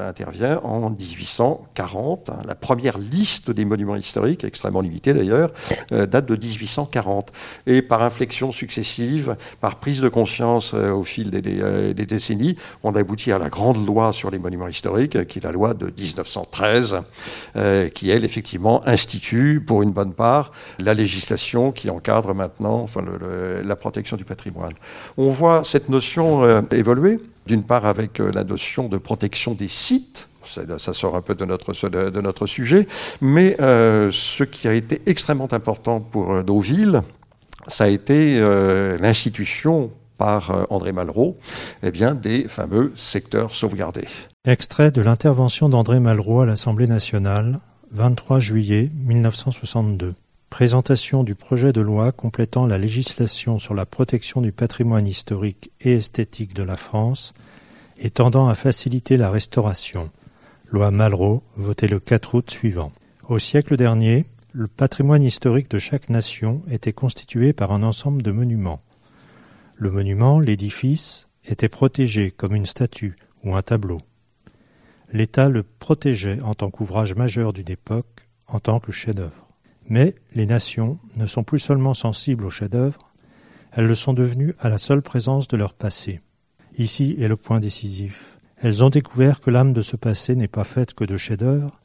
intervient 0.06 0.60
en 0.64 0.90
1840. 0.90 2.30
Hein. 2.30 2.38
la 2.46 2.54
première 2.54 2.98
liste 2.98 3.50
des 3.50 3.64
monuments 3.64 3.96
historiques, 3.96 4.44
extrêmement 4.44 4.80
limitée 4.80 5.12
d'ailleurs, 5.12 5.50
date 5.90 6.26
de 6.26 6.36
1840. 6.36 7.32
Et 7.66 7.82
par 7.82 8.02
inflexion 8.02 8.52
successive, 8.52 9.36
par 9.60 9.76
prise 9.76 10.00
de 10.00 10.08
conscience 10.08 10.74
au 10.74 11.02
fil 11.02 11.30
des, 11.30 11.42
des 11.42 11.62
décennies, 11.94 12.56
on 12.82 12.94
aboutit 12.94 13.32
à 13.32 13.38
la 13.38 13.48
grande 13.48 13.86
loi 13.86 14.12
sur 14.12 14.30
les 14.30 14.38
monuments 14.38 14.68
historiques, 14.68 15.26
qui 15.26 15.38
est 15.38 15.44
la 15.44 15.52
loi 15.52 15.74
de 15.74 15.86
1913, 15.86 17.02
euh, 17.56 17.88
qui, 17.88 18.10
elle, 18.10 18.24
effectivement, 18.24 18.86
institue, 18.86 19.62
pour 19.64 19.82
une 19.82 19.92
bonne 19.92 20.12
part, 20.12 20.52
la 20.78 20.94
législation 20.94 21.72
qui 21.72 21.90
encadre 21.90 22.34
maintenant 22.34 22.80
enfin, 22.80 23.02
la 23.64 23.76
protection 23.76 24.16
du 24.16 24.24
patrimoine. 24.24 24.72
On 25.16 25.30
voit 25.30 25.62
cette 25.64 25.88
notion 25.88 26.44
euh, 26.44 26.62
évoluer, 26.72 27.20
d'une 27.46 27.62
part 27.62 27.86
avec 27.86 28.20
euh, 28.20 28.30
la 28.34 28.44
notion 28.44 28.88
de 28.88 28.98
protection 28.98 29.54
des 29.54 29.68
sites, 29.68 30.28
ça, 30.44 30.94
sort 30.94 31.14
un 31.14 31.20
peu 31.20 31.34
de 31.34 31.44
notre, 31.44 31.88
de, 31.90 32.20
notre 32.22 32.46
sujet, 32.46 32.88
mais 33.20 33.54
ce 33.58 34.44
qui 34.44 34.66
a 34.66 34.72
été 34.72 35.02
extrêmement 35.04 35.52
important 35.52 36.00
pour 36.00 36.42
nos 36.42 36.60
villes, 36.60 37.02
ça 37.66 37.84
a 37.84 37.88
été 37.88 38.40
l'institution 38.98 39.90
par 40.18 40.50
euh, 40.50 40.64
André 40.68 40.92
Malraux, 40.92 41.38
eh 41.82 41.90
bien, 41.90 42.14
des 42.14 42.46
fameux 42.48 42.92
secteurs 42.96 43.54
sauvegardés. 43.54 44.08
Extrait 44.44 44.90
de 44.90 45.00
l'intervention 45.00 45.70
d'André 45.70 46.00
Malraux 46.00 46.42
à 46.42 46.46
l'Assemblée 46.46 46.86
nationale, 46.86 47.60
23 47.92 48.40
juillet 48.40 48.90
1962. 48.94 50.14
Présentation 50.50 51.24
du 51.24 51.34
projet 51.34 51.72
de 51.72 51.80
loi 51.80 52.12
complétant 52.12 52.66
la 52.66 52.78
législation 52.78 53.58
sur 53.58 53.74
la 53.74 53.86
protection 53.86 54.40
du 54.40 54.52
patrimoine 54.52 55.06
historique 55.06 55.70
et 55.80 55.94
esthétique 55.94 56.54
de 56.54 56.62
la 56.62 56.76
France 56.76 57.34
et 57.98 58.10
tendant 58.10 58.48
à 58.48 58.54
faciliter 58.54 59.16
la 59.16 59.30
restauration. 59.30 60.10
Loi 60.70 60.90
Malraux, 60.90 61.42
votée 61.56 61.88
le 61.88 62.00
4 62.00 62.34
août 62.34 62.50
suivant. 62.50 62.92
Au 63.28 63.38
siècle 63.38 63.76
dernier, 63.76 64.24
le 64.52 64.68
patrimoine 64.68 65.22
historique 65.22 65.70
de 65.70 65.78
chaque 65.78 66.08
nation 66.08 66.62
était 66.70 66.92
constitué 66.92 67.52
par 67.52 67.72
un 67.72 67.82
ensemble 67.82 68.22
de 68.22 68.30
monuments. 68.30 68.80
Le 69.80 69.92
monument, 69.92 70.40
l'édifice, 70.40 71.28
était 71.44 71.68
protégé 71.68 72.32
comme 72.32 72.56
une 72.56 72.66
statue 72.66 73.14
ou 73.44 73.54
un 73.54 73.62
tableau. 73.62 73.98
L'État 75.12 75.48
le 75.48 75.62
protégeait 75.62 76.40
en 76.40 76.54
tant 76.54 76.68
qu'ouvrage 76.68 77.14
majeur 77.14 77.52
d'une 77.52 77.70
époque, 77.70 78.28
en 78.48 78.58
tant 78.58 78.80
que 78.80 78.90
chef-d'œuvre. 78.90 79.46
Mais 79.88 80.16
les 80.34 80.46
nations 80.46 80.98
ne 81.14 81.26
sont 81.26 81.44
plus 81.44 81.60
seulement 81.60 81.94
sensibles 81.94 82.44
au 82.44 82.50
chef-d'œuvre, 82.50 83.12
elles 83.70 83.86
le 83.86 83.94
sont 83.94 84.14
devenues 84.14 84.56
à 84.58 84.68
la 84.68 84.78
seule 84.78 85.00
présence 85.00 85.46
de 85.46 85.56
leur 85.56 85.74
passé. 85.74 86.22
Ici 86.76 87.14
est 87.20 87.28
le 87.28 87.36
point 87.36 87.60
décisif. 87.60 88.36
Elles 88.56 88.82
ont 88.82 88.90
découvert 88.90 89.38
que 89.38 89.50
l'âme 89.50 89.72
de 89.72 89.80
ce 89.80 89.94
passé 89.94 90.34
n'est 90.34 90.48
pas 90.48 90.64
faite 90.64 90.94
que 90.94 91.04
de 91.04 91.16
chefs-d'œuvre, 91.16 91.80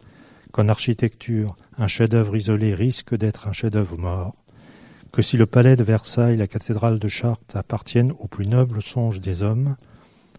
qu'en 0.52 0.68
architecture, 0.68 1.56
un 1.78 1.88
chef-d'œuvre 1.88 2.36
isolé 2.36 2.74
risque 2.74 3.16
d'être 3.16 3.48
un 3.48 3.54
chef-d'œuvre 3.54 4.00
mort, 4.00 4.43
que 5.14 5.22
si 5.22 5.38
le 5.38 5.46
palais 5.46 5.76
de 5.76 5.84
Versailles, 5.84 6.38
la 6.38 6.48
cathédrale 6.48 6.98
de 6.98 7.08
Chartres 7.08 7.56
appartiennent 7.56 8.14
aux 8.20 8.28
plus 8.28 8.48
nobles 8.48 8.82
songes 8.82 9.22
des 9.22 9.44
hommes, 9.44 9.76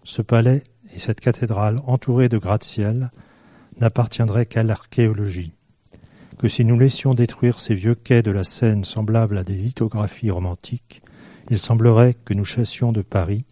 ce 0.02 0.20
palais 0.20 0.64
et 0.92 0.98
cette 0.98 1.20
cathédrale 1.20 1.78
entourée 1.86 2.28
de 2.28 2.38
gratte-ciel 2.38 3.12
n'appartiendraient 3.80 4.46
qu'à 4.46 4.64
l'archéologie. 4.64 5.54
Que 6.38 6.48
si 6.48 6.64
nous 6.64 6.76
laissions 6.76 7.14
détruire 7.14 7.60
ces 7.60 7.76
vieux 7.76 7.94
quais 7.94 8.24
de 8.24 8.32
la 8.32 8.42
Seine 8.42 8.82
semblables 8.82 9.38
à 9.38 9.44
des 9.44 9.54
lithographies 9.54 10.32
romantiques, 10.32 11.02
Il 11.50 11.58
semblerait 11.58 12.14
que 12.24 12.34
nous 12.34 12.44
chassions 12.44 12.90
de 12.90 13.02
Paris 13.02 13.44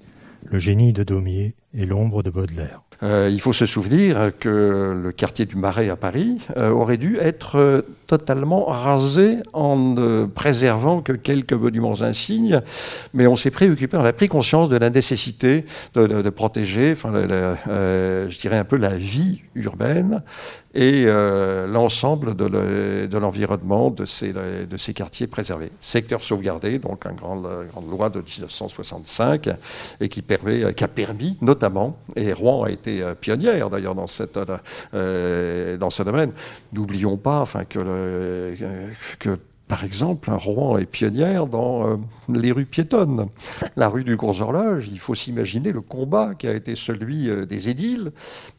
le 0.45 0.59
génie 0.59 0.93
de 0.93 1.05
Daumier 1.05 1.55
et 1.75 1.87
l'ombre 1.87 2.23
de 2.23 2.31
Baudelaire. 2.31 2.83
Euh, 3.03 3.29
il 3.31 3.41
faut 3.41 3.53
se 3.53 3.67
souvenir 3.67 4.31
que 4.39 4.95
le 5.03 5.13
quartier 5.13 5.45
du 5.45 5.57
Marais 5.57 5.89
à 5.89 5.97
Paris 5.97 6.39
euh, 6.57 6.71
aurait 6.71 6.99
dû 6.99 7.19
être 7.21 7.57
euh, 7.57 7.83
totalement 8.07 8.67
rasé 8.67 9.39
en 9.53 9.77
ne 9.77 10.25
préservant 10.27 11.01
que 11.01 11.13
quelques 11.13 11.53
monuments 11.53 12.03
insignes, 12.03 12.61
mais 13.13 13.27
on 13.27 13.35
s'est 13.35 13.51
préoccupé, 13.51 13.97
on 13.97 14.05
a 14.05 14.13
pris 14.13 14.29
conscience 14.29 14.69
de 14.69 14.77
la 14.77 14.91
nécessité 14.91 15.65
de, 15.95 16.31
protéger, 16.31 16.95
je 16.95 18.41
dirais 18.41 18.59
un 18.59 18.65
peu 18.65 18.77
la 18.77 18.97
vie 18.97 19.41
urbaine 19.55 20.23
et 20.75 21.05
l'ensemble 21.05 22.37
de 22.37 23.19
l'environnement 23.19 23.91
de, 23.91 24.05
ces, 24.05 24.95
quartiers 24.95 25.27
préservés. 25.27 25.71
Secteur 25.81 26.25
sauvegardé, 26.25 26.79
donc 26.79 27.05
une 27.05 27.17
grande, 27.17 27.49
grande 27.71 27.91
loi 27.91 28.11
de 28.11 28.21
1965, 28.21 29.51
et 30.01 30.09
qui, 30.09 30.23
permet, 30.23 30.73
qui 30.75 30.85
a 30.85 30.89
permis 30.89 31.37
notamment, 31.41 31.97
et 32.17 32.33
Rouen 32.33 32.65
a 32.65 32.71
été 32.71 33.03
euh, 33.03 33.15
pionnière 33.15 33.71
d'ailleurs 33.71 33.95
dans, 33.95 34.07
euh, 34.07 34.59
euh, 34.95 35.77
dans 35.77 35.91
ce 35.91 36.03
domaine. 36.03 36.33
N'oublions 36.73 37.17
pas 37.17 37.41
enfin, 37.41 37.65
que, 37.65 38.55
que 39.19 39.39
par 39.69 39.85
exemple, 39.85 40.31
Rouen 40.31 40.77
est 40.79 40.87
pionnière 40.87 41.47
dans 41.47 41.99
les 42.29 42.53
rues 42.53 42.67
piétonnes. 42.67 43.29
La 43.77 43.89
rue 43.89 44.05
du 44.05 44.17
Gros 44.17 44.39
Horloge, 44.43 44.89
il 44.93 44.99
faut 44.99 45.15
s'imaginer 45.15 45.73
le 45.73 45.81
combat 45.81 46.35
qui 46.35 46.47
a 46.47 46.53
été 46.53 46.75
celui 46.75 47.31
des 47.47 47.71
édiles 47.71 48.13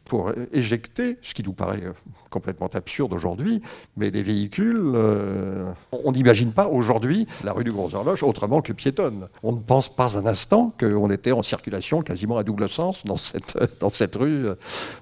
pour 0.04 0.32
éjecter, 0.52 1.18
ce 1.22 1.34
qui 1.34 1.42
nous 1.42 1.52
paraît 1.52 1.82
euh, 1.82 1.92
complètement 2.34 2.68
absurde 2.74 3.12
aujourd'hui, 3.12 3.62
mais 3.96 4.10
les 4.10 4.22
véhicules, 4.22 4.80
euh, 4.94 5.70
on 5.92 6.10
n'imagine 6.10 6.50
pas 6.50 6.66
aujourd'hui 6.66 7.28
la 7.44 7.52
rue 7.52 7.62
du 7.62 7.70
Gros 7.70 7.94
Horloge 7.94 8.24
autrement 8.24 8.60
que 8.60 8.72
piétonne. 8.72 9.28
On 9.44 9.52
ne 9.52 9.60
pense 9.60 9.88
pas 9.88 10.18
un 10.18 10.26
instant 10.26 10.72
qu'on 10.80 11.10
était 11.10 11.30
en 11.30 11.44
circulation 11.44 12.02
quasiment 12.02 12.36
à 12.36 12.42
double 12.42 12.68
sens 12.68 13.04
dans 13.04 13.16
cette, 13.16 13.56
dans 13.80 13.88
cette 13.88 14.16
rue. 14.16 14.46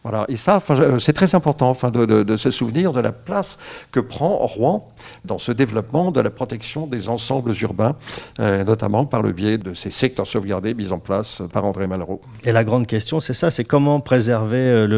Voilà. 0.03 0.27
Et 0.29 0.37
ça, 0.37 0.63
c'est 0.99 1.15
très 1.15 1.35
important 1.35 1.73
de, 1.73 2.37
se 2.37 2.51
souvenir 2.51 2.93
de 2.93 3.01
la 3.01 3.13
place 3.13 3.59
que 3.93 4.01
prend 4.01 4.37
Rouen 4.47 4.93
dans 5.25 5.39
ce 5.39 5.53
développement 5.53 6.11
de 6.11 6.21
la 6.21 6.31
protection 6.31 6.87
des 6.87 7.09
ensembles 7.09 7.53
urbains, 7.63 7.97
euh, 8.41 8.63
notamment 8.65 9.07
par 9.07 9.23
le 9.23 9.33
biais 9.33 9.57
de 9.57 9.73
ces 9.73 9.91
secteurs 9.91 10.27
sauvegardés 10.27 10.75
mis 10.75 10.93
en 10.93 10.99
place 10.99 11.43
par 11.53 11.65
André 11.65 11.87
Malraux. 11.87 12.21
Et 12.45 12.53
la 12.53 12.63
grande 12.63 12.87
question, 12.87 13.21
c'est 13.21 13.35
ça, 13.35 13.51
c'est 13.51 13.65
comment 13.65 14.01
préserver 14.01 14.87
le, 14.87 14.92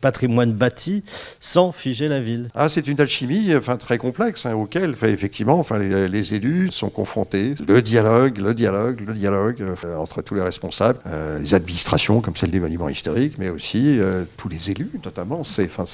patrimoine 0.00 0.52
bâti 0.52 1.04
sans 1.40 1.72
figer 1.72 2.08
la 2.08 2.20
ville 2.20 2.48
ah, 2.54 2.68
C'est 2.68 2.86
une 2.86 3.00
alchimie 3.00 3.54
enfin, 3.54 3.76
très 3.76 3.98
complexe 3.98 4.46
hein, 4.46 4.54
auquel 4.54 4.94
effectivement 5.02 5.58
enfin, 5.58 5.78
les, 5.78 6.34
élus 6.34 6.70
sont 6.70 6.90
confrontés. 6.90 7.54
Le 7.66 7.80
dialogue, 7.80 8.38
le 8.38 8.54
dialogue, 8.54 9.02
le 9.06 9.14
dialogue 9.14 9.62
euh, 9.62 9.96
entre 9.96 10.22
tous 10.22 10.34
les 10.34 10.42
responsables, 10.42 10.98
euh, 11.06 11.38
les 11.38 11.54
administrations 11.54 12.20
comme 12.20 12.36
celle 12.36 12.50
des 12.50 12.60
monuments 12.60 12.88
historiques, 12.88 13.34
mais 13.38 13.48
aussi 13.48 13.98
euh, 13.98 14.24
tous 14.36 14.48
les 14.48 14.70
élus 14.70 14.90
notamment. 15.04 15.44
C'est 15.44 15.68
enfin, 15.74 15.84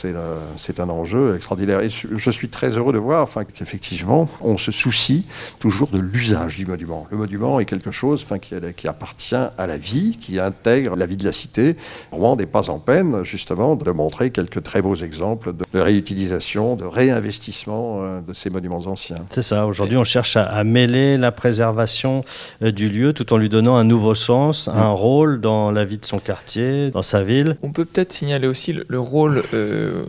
un 0.78 0.88
enjeu 0.88 1.36
extraordinaire. 1.36 1.80
Et 1.80 1.88
je 1.88 2.30
suis 2.30 2.48
très 2.48 2.70
heureux 2.70 2.92
de 2.92 2.98
voir 2.98 3.22
enfin, 3.22 3.44
qu'effectivement 3.44 4.28
on 4.40 4.56
se 4.56 4.72
soucie 4.72 5.24
toujours 5.58 5.88
de 5.88 5.98
l'usage 5.98 6.56
du 6.56 6.66
monument. 6.66 7.06
Le 7.10 7.16
monument 7.16 7.60
est 7.60 7.64
quelque 7.64 7.90
chose 7.90 8.22
enfin, 8.24 8.38
qui, 8.38 8.54
qui 8.76 8.88
appartient 8.88 9.34
à 9.34 9.66
la 9.66 9.76
vie, 9.76 10.16
qui 10.16 10.38
intègre 10.38 10.96
la 10.96 11.06
vie 11.06 11.16
de 11.16 11.24
la 11.24 11.32
cité. 11.32 11.76
Rouen 12.10 12.36
n'est 12.36 12.46
pas 12.46 12.70
en 12.70 12.78
peine 12.78 13.24
justement 13.24 13.43
justement 13.44 13.76
de 13.76 13.90
montrer 13.90 14.30
quelques 14.30 14.62
très 14.62 14.80
beaux 14.80 14.94
exemples 14.94 15.52
de 15.52 15.78
réutilisation, 15.78 16.76
de 16.76 16.86
réinvestissement 16.86 17.98
euh, 18.00 18.20
de 18.26 18.32
ces 18.32 18.48
monuments 18.48 18.86
anciens. 18.86 19.18
C'est 19.28 19.42
ça, 19.42 19.66
aujourd'hui 19.66 19.98
on 19.98 20.04
cherche 20.04 20.38
à, 20.38 20.64
mêler 20.64 21.18
la 21.18 21.30
préservation 21.30 22.24
euh, 22.62 22.72
du 22.72 22.88
lieu 22.88 23.12
tout 23.12 23.34
en 23.34 23.36
lui 23.36 23.50
donnant 23.50 23.76
un 23.76 23.84
nouveau 23.84 24.14
sens, 24.14 24.68
un 24.68 24.88
mm. 24.88 24.94
rôle 24.94 25.40
dans 25.42 25.70
la 25.70 25.84
vie 25.84 25.98
de 25.98 26.06
son 26.06 26.20
quartier, 26.20 26.88
dans 26.88 27.02
sa 27.02 27.22
ville. 27.22 27.58
On 27.62 27.70
peut 27.70 27.84
peut-être 27.84 28.14
signaler 28.14 28.48
aussi 28.48 28.72
le, 28.72 28.98
rôle, 28.98 29.42
euh, 29.52 30.04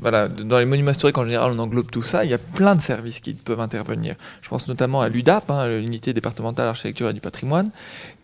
voilà, 0.00 0.26
dans 0.26 0.58
les 0.58 0.64
monuments 0.64 0.90
historiques 0.90 1.18
en 1.18 1.24
général 1.24 1.52
on 1.54 1.60
englobe 1.60 1.92
tout 1.92 2.02
ça, 2.02 2.24
il 2.24 2.30
y 2.32 2.34
a 2.34 2.38
plein 2.38 2.74
de 2.74 2.82
services 2.82 3.20
qui 3.20 3.34
peuvent 3.34 3.60
intervenir. 3.60 4.16
Je 4.42 4.48
pense 4.48 4.66
notamment 4.66 5.00
à 5.00 5.08
l'UDAP, 5.08 5.48
hein, 5.48 5.68
l'unité 5.68 6.12
départementale 6.12 6.66
d'architecture 6.66 7.08
et 7.08 7.12
du 7.12 7.20
patrimoine, 7.20 7.70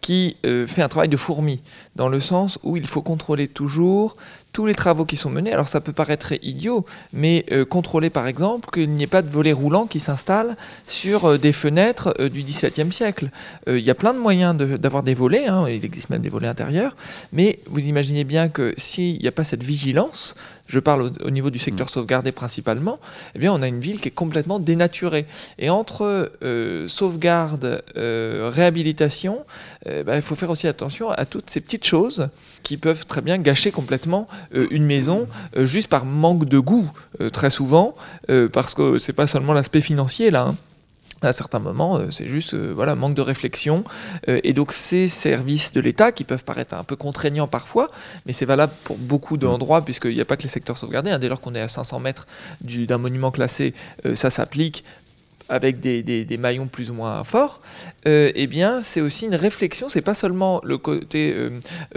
qui 0.00 0.38
fait 0.42 0.80
un 0.80 0.88
travail 0.88 1.10
de 1.10 1.16
fourmi, 1.18 1.60
dans 1.94 2.08
le 2.08 2.20
sens 2.20 2.58
où 2.62 2.78
il 2.78 2.86
faut 2.86 3.02
contrôler 3.02 3.48
toujours 3.48 4.16
tous 4.52 4.66
les 4.66 4.74
travaux 4.74 5.04
qui 5.04 5.16
sont 5.16 5.30
menés, 5.30 5.52
alors 5.52 5.68
ça 5.68 5.80
peut 5.80 5.92
paraître 5.92 6.32
idiot, 6.42 6.84
mais 7.12 7.44
euh, 7.52 7.64
contrôler 7.64 8.10
par 8.10 8.26
exemple 8.26 8.68
qu'il 8.72 8.90
n'y 8.90 9.04
ait 9.04 9.06
pas 9.06 9.22
de 9.22 9.30
volets 9.30 9.52
roulants 9.52 9.86
qui 9.86 10.00
s'installent 10.00 10.56
sur 10.86 11.24
euh, 11.24 11.38
des 11.38 11.52
fenêtres 11.52 12.14
euh, 12.18 12.28
du 12.28 12.42
XVIIe 12.42 12.92
siècle. 12.92 13.30
Il 13.66 13.78
y 13.78 13.90
a 13.90 13.94
plein 13.94 14.14
de 14.14 14.18
moyens 14.18 14.56
d'avoir 14.56 15.02
des 15.02 15.14
volets, 15.14 15.46
hein, 15.46 15.66
il 15.68 15.84
existe 15.84 16.10
même 16.10 16.22
des 16.22 16.28
volets 16.28 16.48
intérieurs, 16.48 16.96
mais 17.32 17.60
vous 17.66 17.80
imaginez 17.80 18.24
bien 18.24 18.48
que 18.48 18.74
s'il 18.76 19.20
n'y 19.20 19.28
a 19.28 19.32
pas 19.32 19.44
cette 19.44 19.62
vigilance, 19.62 20.34
je 20.70 20.78
parle 20.78 21.12
au, 21.22 21.30
niveau 21.30 21.50
du 21.50 21.58
secteur 21.58 21.86
mm. 21.86 21.90
sauvegardé 21.90 22.32
principalement, 22.32 22.98
eh 23.34 23.38
bien 23.38 23.52
on 23.52 23.60
a 23.60 23.68
une 23.68 23.80
ville 23.80 24.00
qui 24.00 24.08
est 24.08 24.12
complètement 24.12 24.58
dénaturée. 24.58 25.26
Et 25.58 25.68
entre 25.68 26.32
euh, 26.42 26.86
sauvegarde, 26.86 27.82
euh, 27.96 28.50
réhabilitation, 28.52 29.44
euh, 29.86 30.04
bah, 30.04 30.16
il 30.16 30.22
faut 30.22 30.36
faire 30.36 30.50
aussi 30.50 30.68
attention 30.68 31.10
à 31.10 31.26
toutes 31.26 31.50
ces 31.50 31.60
petites 31.60 31.84
choses 31.84 32.28
qui 32.62 32.76
peuvent 32.76 33.06
très 33.06 33.20
bien 33.20 33.38
gâcher 33.38 33.72
complètement 33.72 34.28
une 34.52 34.84
maison 34.84 35.26
juste 35.56 35.88
par 35.88 36.04
manque 36.04 36.44
de 36.44 36.58
goût, 36.58 36.90
très 37.32 37.48
souvent, 37.48 37.94
parce 38.52 38.74
que 38.74 38.98
c'est 38.98 39.14
pas 39.14 39.26
seulement 39.26 39.54
l'aspect 39.54 39.80
financier 39.80 40.30
là. 40.30 40.48
Hein 40.48 40.56
à 41.28 41.32
certains 41.32 41.58
moments, 41.58 41.98
euh, 41.98 42.10
c'est 42.10 42.26
juste 42.26 42.54
euh, 42.54 42.72
voilà 42.74 42.94
manque 42.94 43.14
de 43.14 43.22
réflexion. 43.22 43.84
Euh, 44.28 44.40
et 44.42 44.52
donc 44.52 44.72
ces 44.72 45.08
services 45.08 45.72
de 45.72 45.80
l'État 45.80 46.12
qui 46.12 46.24
peuvent 46.24 46.44
paraître 46.44 46.74
un 46.74 46.84
peu 46.84 46.96
contraignants 46.96 47.48
parfois, 47.48 47.90
mais 48.26 48.32
c'est 48.32 48.46
valable 48.46 48.72
pour 48.84 48.96
beaucoup 48.96 49.36
d'endroits 49.36 49.84
puisqu'il 49.84 50.14
n'y 50.14 50.20
a 50.20 50.24
pas 50.24 50.36
que 50.36 50.42
les 50.42 50.48
secteurs 50.48 50.78
sauvegardés. 50.78 51.10
Hein. 51.10 51.18
dès 51.18 51.28
lors 51.28 51.40
qu'on 51.40 51.54
est 51.54 51.60
à 51.60 51.68
500 51.68 52.00
mètres 52.00 52.26
d'un 52.62 52.98
monument 52.98 53.30
classé, 53.30 53.74
ça 54.14 54.30
s'applique 54.30 54.84
avec 55.48 55.80
des, 55.80 56.02
des, 56.02 56.36
maillons 56.36 56.68
plus 56.68 56.90
ou 56.90 56.94
moins 56.94 57.24
forts, 57.24 57.60
eh 58.04 58.46
bien, 58.46 58.82
c'est 58.82 59.00
aussi 59.00 59.26
une 59.26 59.34
réflexion. 59.34 59.88
C'est 59.88 60.00
pas 60.00 60.14
seulement 60.14 60.60
le 60.62 60.78
côté 60.78 61.34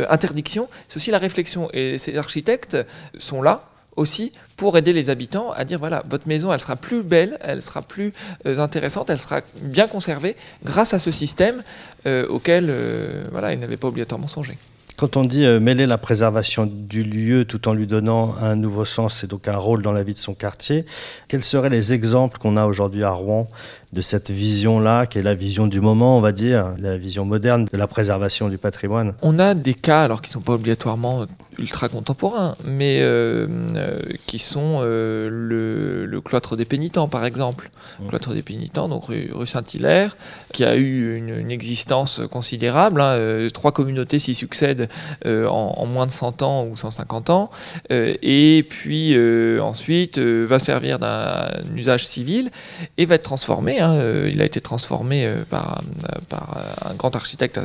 interdiction, 0.10 0.70
c'est 0.88 0.98
aussi 0.98 1.12
la 1.12 1.20
réflexion. 1.20 1.70
Et 1.74 1.98
ces 1.98 2.18
architectes 2.18 2.78
sont 3.20 3.42
là 3.42 3.73
aussi 3.96 4.32
pour 4.58 4.78
aider 4.78 4.94
les 4.94 5.10
habitants 5.10 5.52
à 5.52 5.66
dire 5.66 5.80
voilà, 5.80 6.04
votre 6.10 6.28
maison, 6.28 6.54
elle 6.54 6.60
sera 6.60 6.76
plus 6.76 7.04
belle, 7.04 7.38
elle 7.42 7.62
sera 7.62 7.82
plus 7.82 8.14
euh, 8.46 8.60
intéressante, 8.60 9.10
elle 9.10 9.20
sera 9.20 9.42
bien 9.62 9.88
conservée 9.88 10.36
grâce 10.64 10.94
à 10.94 11.00
ce 11.00 11.12
système 11.12 11.64
euh, 12.06 12.28
auquel 12.28 12.68
euh, 12.70 13.26
voilà, 13.32 13.54
ils 13.54 13.60
n'avaient 13.60 13.78
pas 13.78 13.88
obligatoirement 13.88 14.28
songé. 14.28 14.58
Quand 14.96 15.18
on 15.18 15.24
dit 15.24 15.44
mêler 15.60 15.88
la 15.88 15.98
préservation 15.98 16.68
du 16.68 17.04
lieu 17.04 17.46
tout 17.46 17.68
en 17.68 17.74
lui 17.74 17.88
donnant 17.88 18.36
un 18.40 18.56
nouveau 18.56 18.86
sens 18.86 19.24
et 19.24 19.28
donc 19.28 19.48
un 19.48 19.58
rôle 19.58 19.82
dans 19.82 19.92
la 19.92 20.04
vie 20.04 20.14
de 20.14 20.20
son 20.20 20.36
quartier, 20.36 20.86
quels 21.28 21.44
seraient 21.44 21.72
les 21.72 21.94
exemples 21.94 22.38
qu'on 22.38 22.58
a 22.58 22.68
aujourd'hui 22.68 23.04
à 23.04 23.10
Rouen 23.10 23.48
de 23.94 24.02
cette 24.02 24.32
vision-là, 24.32 25.06
qui 25.06 25.20
est 25.20 25.24
la 25.24 25.36
vision 25.36 25.68
du 25.68 25.80
moment, 25.80 26.18
on 26.18 26.22
va 26.22 26.32
dire, 26.32 26.74
la 26.80 26.98
vision 26.98 27.26
moderne 27.26 27.66
de 27.72 27.78
la 27.78 27.88
préservation 27.88 28.50
du 28.50 28.58
patrimoine 28.58 29.14
On 29.22 29.40
a 29.40 29.54
des 29.54 29.76
cas, 29.76 30.04
alors 30.04 30.22
qui 30.22 30.30
ne 30.30 30.34
sont 30.34 30.42
pas 30.42 30.54
obligatoirement 30.54 31.26
ultra 31.58 31.90
contemporains, 31.90 32.56
mais 32.66 33.00
euh, 33.02 33.48
euh, 33.76 34.00
qui 34.26 34.40
sont 34.40 34.80
euh, 34.82 35.30
le, 35.30 36.22
cloître 36.22 36.56
des 36.56 36.66
pénitents, 36.66 37.08
par 37.08 37.26
exemple. 37.26 37.70
Le 38.00 38.06
mmh. 38.06 38.08
cloître 38.08 38.34
des 38.34 38.42
pénitents, 38.42 38.88
donc 38.88 39.06
rue, 39.06 39.32
Saint-Hilaire, 39.46 40.16
qui 40.52 40.64
a 40.64 40.76
eu 40.76 41.18
une, 41.18 41.52
existence 41.52 42.22
considérable. 42.32 43.02
Hein, 43.02 43.48
trois 43.54 43.72
communautés 43.72 44.18
s'y 44.18 44.34
succèdent 44.34 44.90
en, 45.26 45.86
moins 45.86 46.08
de 46.08 46.12
100 46.12 46.42
ans 46.42 46.66
ou 46.66 46.76
150 46.76 47.30
ans. 47.30 47.52
et 47.90 48.66
puis 48.68 49.16
ensuite 49.60 50.18
va 50.18 50.58
servir 50.60 51.00
d'un 51.00 51.50
usage 51.76 52.08
civil 52.08 52.50
et 52.98 53.06
va 53.06 53.16
être 53.16 53.24
transformé 53.24 53.80
Hein, 53.84 53.98
euh, 53.98 54.30
il 54.32 54.42
a 54.42 54.46
été 54.46 54.62
transformé 54.62 55.26
euh, 55.26 55.44
par, 55.44 55.82
euh, 56.06 56.90
un 56.90 56.94
grand 56.94 57.14
architecte 57.18 57.60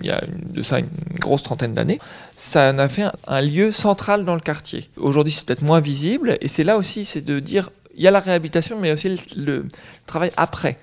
il 0.00 0.06
y 0.06 0.10
a 0.10 0.20
de 0.30 0.62
ça 0.62 0.78
une 0.78 0.88
grosse 1.18 1.42
trentaine 1.42 1.74
d'années. 1.74 1.98
Ça 2.36 2.70
en 2.70 2.78
a 2.78 2.88
fait 2.88 3.06
un, 3.26 3.40
lieu 3.40 3.72
central 3.72 4.24
dans 4.24 4.36
le 4.36 4.40
quartier. 4.40 4.88
Aujourd'hui, 4.96 5.32
c'est 5.32 5.44
peut-être 5.44 5.62
moins 5.62 5.80
visible, 5.80 6.38
et 6.40 6.46
c'est 6.46 6.62
là 6.62 6.76
aussi, 6.76 7.04
c'est 7.04 7.22
de 7.22 7.40
dire, 7.40 7.70
il 7.96 8.02
y 8.04 8.06
a 8.06 8.12
la 8.12 8.20
réhabilitation, 8.20 8.78
mais 8.78 8.92
aussi 8.92 9.20
le 9.36 9.66
travail 10.06 10.30
après. 10.36 10.76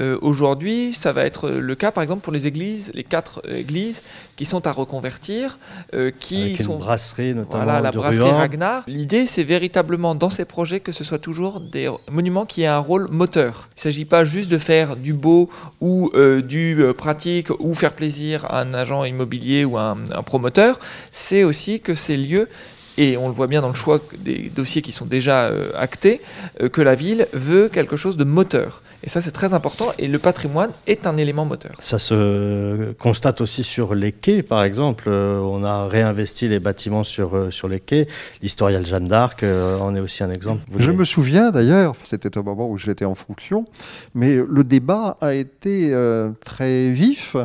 Euh, 0.00 0.18
aujourd'hui, 0.22 0.92
ça 0.94 1.12
va 1.12 1.24
être 1.24 1.50
le 1.50 1.74
cas, 1.74 1.90
par 1.90 2.02
exemple, 2.02 2.22
pour 2.22 2.32
les 2.32 2.46
églises, 2.46 2.90
les 2.94 3.04
quatre 3.04 3.42
églises 3.48 4.02
qui 4.36 4.44
sont 4.46 4.66
à 4.66 4.72
reconvertir, 4.72 5.58
euh, 5.94 6.10
qui 6.18 6.42
Avec 6.42 6.62
sont 6.62 6.74
une 6.74 6.78
brasserie 6.78 7.34
notamment. 7.34 7.64
Voilà, 7.64 7.80
la 7.80 7.92
brasserie 7.92 8.30
Ragnar. 8.30 8.82
L'idée, 8.86 9.26
c'est 9.26 9.44
véritablement 9.44 10.14
dans 10.14 10.30
ces 10.30 10.44
projets 10.44 10.80
que 10.80 10.92
ce 10.92 11.04
soit 11.04 11.18
toujours 11.18 11.60
des 11.60 11.90
monuments 12.10 12.46
qui 12.46 12.62
aient 12.62 12.66
un 12.66 12.78
rôle 12.78 13.08
moteur. 13.10 13.68
Il 13.76 13.78
ne 13.78 13.82
s'agit 13.82 14.04
pas 14.06 14.24
juste 14.24 14.50
de 14.50 14.58
faire 14.58 14.96
du 14.96 15.12
beau 15.12 15.50
ou 15.80 16.10
euh, 16.14 16.40
du 16.40 16.82
pratique 16.96 17.50
ou 17.58 17.74
faire 17.74 17.92
plaisir 17.92 18.46
à 18.46 18.60
un 18.60 18.72
agent 18.74 19.04
immobilier 19.04 19.64
ou 19.64 19.76
un, 19.76 19.98
un 20.12 20.22
promoteur. 20.22 20.78
C'est 21.12 21.44
aussi 21.44 21.80
que 21.80 21.94
ces 21.94 22.16
lieux 22.16 22.48
et 22.98 23.16
on 23.16 23.28
le 23.28 23.34
voit 23.34 23.46
bien 23.46 23.60
dans 23.60 23.68
le 23.68 23.74
choix 23.74 24.00
des 24.18 24.50
dossiers 24.54 24.82
qui 24.82 24.92
sont 24.92 25.06
déjà 25.06 25.44
euh, 25.44 25.70
actés, 25.76 26.20
euh, 26.60 26.68
que 26.68 26.82
la 26.82 26.94
ville 26.94 27.26
veut 27.32 27.68
quelque 27.68 27.96
chose 27.96 28.16
de 28.16 28.24
moteur. 28.24 28.82
Et 29.02 29.08
ça, 29.08 29.20
c'est 29.20 29.30
très 29.30 29.54
important. 29.54 29.86
Et 29.98 30.06
le 30.06 30.18
patrimoine 30.18 30.70
est 30.86 31.06
un 31.06 31.16
élément 31.16 31.44
moteur. 31.44 31.72
Ça 31.78 31.98
se 31.98 32.92
constate 32.92 33.40
aussi 33.40 33.64
sur 33.64 33.94
les 33.94 34.12
quais, 34.12 34.42
par 34.42 34.64
exemple. 34.64 35.04
Euh, 35.08 35.38
on 35.40 35.64
a 35.64 35.86
réinvesti 35.86 36.48
les 36.48 36.60
bâtiments 36.60 37.04
sur, 37.04 37.48
sur 37.50 37.68
les 37.68 37.80
quais. 37.80 38.06
L'historial 38.42 38.84
Jeanne 38.84 39.08
d'Arc 39.08 39.42
en 39.44 39.94
est 39.94 40.00
aussi 40.00 40.22
un 40.22 40.30
exemple. 40.30 40.62
Je 40.76 40.90
me 40.90 41.04
souviens 41.04 41.50
d'ailleurs, 41.50 41.94
c'était 42.02 42.36
au 42.36 42.42
moment 42.42 42.68
où 42.68 42.76
j'étais 42.76 43.04
en 43.04 43.14
fonction, 43.14 43.64
mais 44.14 44.36
le 44.36 44.64
débat 44.64 45.16
a 45.20 45.34
été 45.34 45.94
très 46.44 46.90
vif 46.90 47.36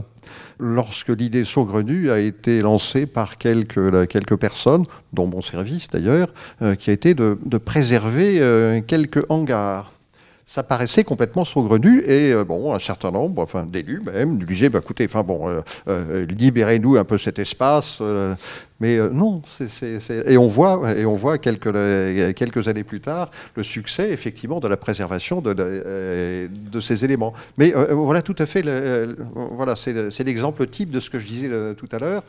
lorsque 0.59 1.09
l'idée 1.09 1.43
saugrenue 1.43 2.11
a 2.11 2.19
été 2.19 2.61
lancée 2.61 3.05
par 3.05 3.37
quelques, 3.37 4.35
personnes, 4.35 4.83
dont 5.13 5.27
mon 5.27 5.41
service 5.41 5.89
d'ailleurs, 5.89 6.33
euh, 6.61 6.75
qui 6.75 6.89
a 6.89 6.93
été 6.93 7.13
de, 7.13 7.57
préserver 7.57 8.39
euh, 8.41 8.81
quelques 8.81 9.23
hangars 9.29 9.94
ça 10.45 10.63
paraissait 10.63 11.03
complètement 11.03 11.43
saugrenu 11.43 12.01
et 12.01 12.31
euh, 12.31 12.43
bon, 12.43 12.73
un 12.73 12.79
certain 12.79 13.11
nombre, 13.11 13.41
enfin 13.41 13.65
d'élus 13.65 14.01
même, 14.05 14.37
disaient 14.37 14.69
bah, 14.69 14.79
écoutez, 14.81 15.05
enfin 15.05 15.23
bon, 15.23 15.63
libérez-nous 15.87 16.97
un 16.97 17.03
peu 17.03 17.17
cet 17.17 17.39
espace. 17.39 18.01
mais 18.79 18.97
non, 18.97 19.41
et 20.25 20.37
on 20.37 20.47
voit, 20.47 20.93
et 20.95 21.05
on 21.05 21.15
voit 21.15 21.37
quelques, 21.37 21.73
quelques 22.35 22.67
années 22.67 22.83
plus 22.83 23.01
tard 23.01 23.31
le 23.55 23.63
succès 23.63 24.11
effectivement 24.11 24.59
de 24.59 24.67
la 24.67 24.77
préservation 24.77 25.41
de, 25.41 25.53
de, 25.53 26.79
ces 26.79 27.03
éléments. 27.05 27.33
Mais 27.57 27.73
voilà 27.91 28.21
tout 28.21 28.35
à 28.37 28.45
fait, 28.45 28.63
voilà, 29.33 29.75
c'est, 29.75 30.23
l'exemple 30.23 30.67
type 30.67 30.91
de 30.91 30.99
ce 30.99 31.09
que 31.09 31.19
je 31.19 31.25
disais 31.25 31.49
tout 31.75 31.89
à 31.91 31.99
l'heure, 31.99 32.23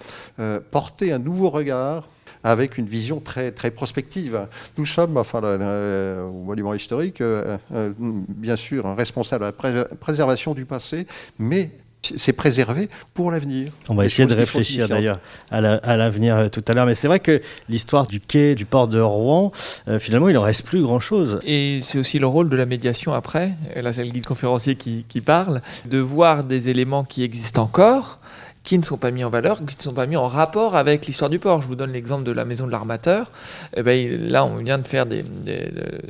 porter 0.71 1.12
un 1.12 1.19
nouveau 1.19 1.51
regard 1.51 2.09
avec 2.47 2.79
une 2.79 2.87
vision 2.87 3.19
très, 3.19 3.51
très 3.51 3.73
prospective. 3.73 4.47
Nous 4.79 4.87
sommes, 4.87 5.17
enfin, 5.17 5.41
au 5.41 6.45
monument 6.45 6.75
historique, 6.75 7.21
euh, 7.21 7.59
euh, 7.75 7.91
bien 7.99 8.55
sûr, 8.55 8.87
un 8.87 8.95
responsable 8.95 9.45
de 9.45 9.69
la 9.69 9.85
préservation 9.97 10.55
du 10.55 10.65
passé, 10.65 11.09
mais 11.41 11.73
c'est 12.03 12.33
préservé 12.33 12.89
pour 13.15 13.33
l'avenir. 13.33 13.73
On 13.89 13.97
va 13.97 14.07
essayer 14.07 14.29
de 14.29 14.35
réfléchir 14.35 14.89
d'ailleurs 14.89 15.19
à 15.51 15.97
l'avenir 15.97 16.37
euh, 16.37 16.49
tout 16.49 16.65
à 16.69 16.73
l'heure. 16.73 16.87
Mais 16.87 16.95
c'est 16.95 17.09
vrai 17.09 17.19
que 17.19 17.41
l'histoire 17.69 18.07
du 18.07 18.21
quai, 18.21 18.55
du 18.55 18.65
port 18.65 18.87
de 18.87 19.01
Rouen, 19.01 19.51
finalement, 19.99 20.29
il 20.29 20.35
n'en 20.35 20.43
reste 20.43 20.65
plus 20.65 20.83
grand-chose. 20.83 21.41
Et 21.45 21.81
c'est 21.83 21.99
aussi 21.99 22.21
le 22.21 22.29
rôle 22.29 22.49
de 22.49 22.57
la 22.57 22.65
médiation 22.65 23.13
après, 23.13 23.55
et 23.75 23.83
là 23.83 23.93
c'est 23.93 24.05
le 24.05 24.11
guide 24.11 24.27
conférencier 24.27 24.77
qui, 24.77 25.05
qui 25.09 25.21
parle, 25.21 25.63
de 25.87 25.99
voir 25.99 26.45
des 26.45 26.69
éléments 26.69 27.03
qui 27.03 27.25
existent 27.25 27.65
encore 27.65 28.21
qui 28.67 28.77
ne 28.79 28.83
sont 28.83 28.97
pas 28.97 29.12
mis 29.12 29.23
en 29.23 29.31
valeur, 29.31 29.59
qui 29.59 29.77
ne 29.77 29.83
sont 29.83 29.95
pas 29.95 30.07
mis 30.07 30.17
en 30.17 30.27
rapport 30.27 30.75
avec 30.75 31.07
l'histoire 31.07 31.31
du 31.31 31.39
port. 31.39 31.62
Je 31.62 31.69
vous 31.69 31.77
donne 31.77 31.93
l'exemple 31.93 32.25
de 32.25 32.33
la 32.33 32.45
maison 32.45 32.67
de 32.67 32.73
l'armateur. 32.73 33.31
Eh 33.77 33.83
ben, 33.85 34.29
là, 34.29 34.45
on 34.45 34.57
vient 34.57 34.77
de 34.77 34.89
faire 34.89 35.07
des, 35.07 35.25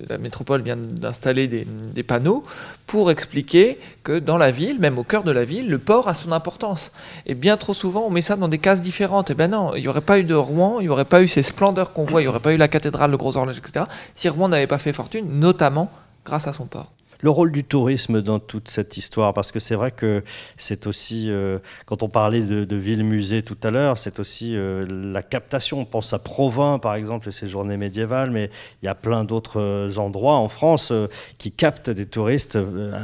la 0.08 0.16
métropole 0.16 0.62
vient 0.62 0.76
d'installer 0.76 1.48
des, 1.48 2.02
panneaux 2.02 2.44
pour 2.86 3.10
expliquer 3.10 3.78
que 4.04 4.18
dans 4.18 4.38
la 4.38 4.50
ville, 4.50 4.80
même 4.80 4.98
au 4.98 5.04
cœur 5.04 5.22
de 5.22 5.30
la 5.30 5.44
ville, 5.44 5.68
le 5.68 5.78
port 5.78 6.08
a 6.08 6.14
son 6.14 6.32
importance. 6.32 6.92
Et 7.26 7.34
bien 7.34 7.58
trop 7.58 7.74
souvent, 7.74 8.04
on 8.06 8.10
met 8.10 8.22
ça 8.22 8.36
dans 8.36 8.48
des 8.48 8.58
cases 8.58 8.80
différentes. 8.80 9.28
Et 9.28 9.34
eh 9.34 9.36
ben 9.36 9.50
non, 9.50 9.74
il 9.74 9.82
n'y 9.82 9.88
aurait 9.88 10.00
pas 10.00 10.18
eu 10.18 10.24
de 10.24 10.34
Rouen, 10.34 10.80
il 10.80 10.84
n'y 10.84 10.88
aurait 10.88 11.04
pas 11.04 11.22
eu 11.22 11.28
ces 11.28 11.42
splendeurs 11.42 11.92
qu'on 11.92 12.04
voit, 12.04 12.22
il 12.22 12.24
n'y 12.24 12.28
aurait 12.28 12.40
pas 12.40 12.54
eu 12.54 12.56
la 12.56 12.68
cathédrale, 12.68 13.10
le 13.10 13.18
gros 13.18 13.36
horloge, 13.36 13.58
etc. 13.58 13.84
Si 14.14 14.30
Rouen 14.30 14.48
n'avait 14.48 14.66
pas 14.66 14.78
fait 14.78 14.94
fortune, 14.94 15.26
notamment 15.28 15.90
grâce 16.24 16.48
à 16.48 16.54
son 16.54 16.64
port 16.64 16.90
le 17.20 17.30
rôle 17.30 17.52
du 17.52 17.64
tourisme 17.64 18.22
dans 18.22 18.38
toute 18.38 18.68
cette 18.68 18.96
histoire, 18.96 19.34
parce 19.34 19.52
que 19.52 19.60
c'est 19.60 19.74
vrai 19.74 19.90
que 19.90 20.22
c'est 20.56 20.86
aussi, 20.86 21.30
euh, 21.30 21.58
quand 21.86 22.02
on 22.02 22.08
parlait 22.08 22.42
de, 22.42 22.76
ville-musée 22.76 23.42
tout 23.42 23.56
à 23.62 23.70
l'heure, 23.70 23.98
c'est 23.98 24.18
aussi 24.20 24.56
euh, 24.56 24.84
la 24.88 25.22
captation. 25.22 25.80
On 25.80 25.84
pense 25.84 26.12
à 26.12 26.18
Provins, 26.18 26.78
par 26.78 26.94
exemple, 26.94 27.28
et 27.28 27.32
ses 27.32 27.46
journées 27.46 27.76
médiévales, 27.76 28.30
mais 28.30 28.50
il 28.82 28.86
y 28.86 28.88
a 28.88 28.94
plein 28.94 29.24
d'autres 29.24 29.60
euh, 29.60 29.96
endroits 29.96 30.36
en 30.36 30.48
France 30.48 30.92
qui 31.38 31.52
captent 31.52 31.90
des 31.90 32.06
touristes 32.06 32.58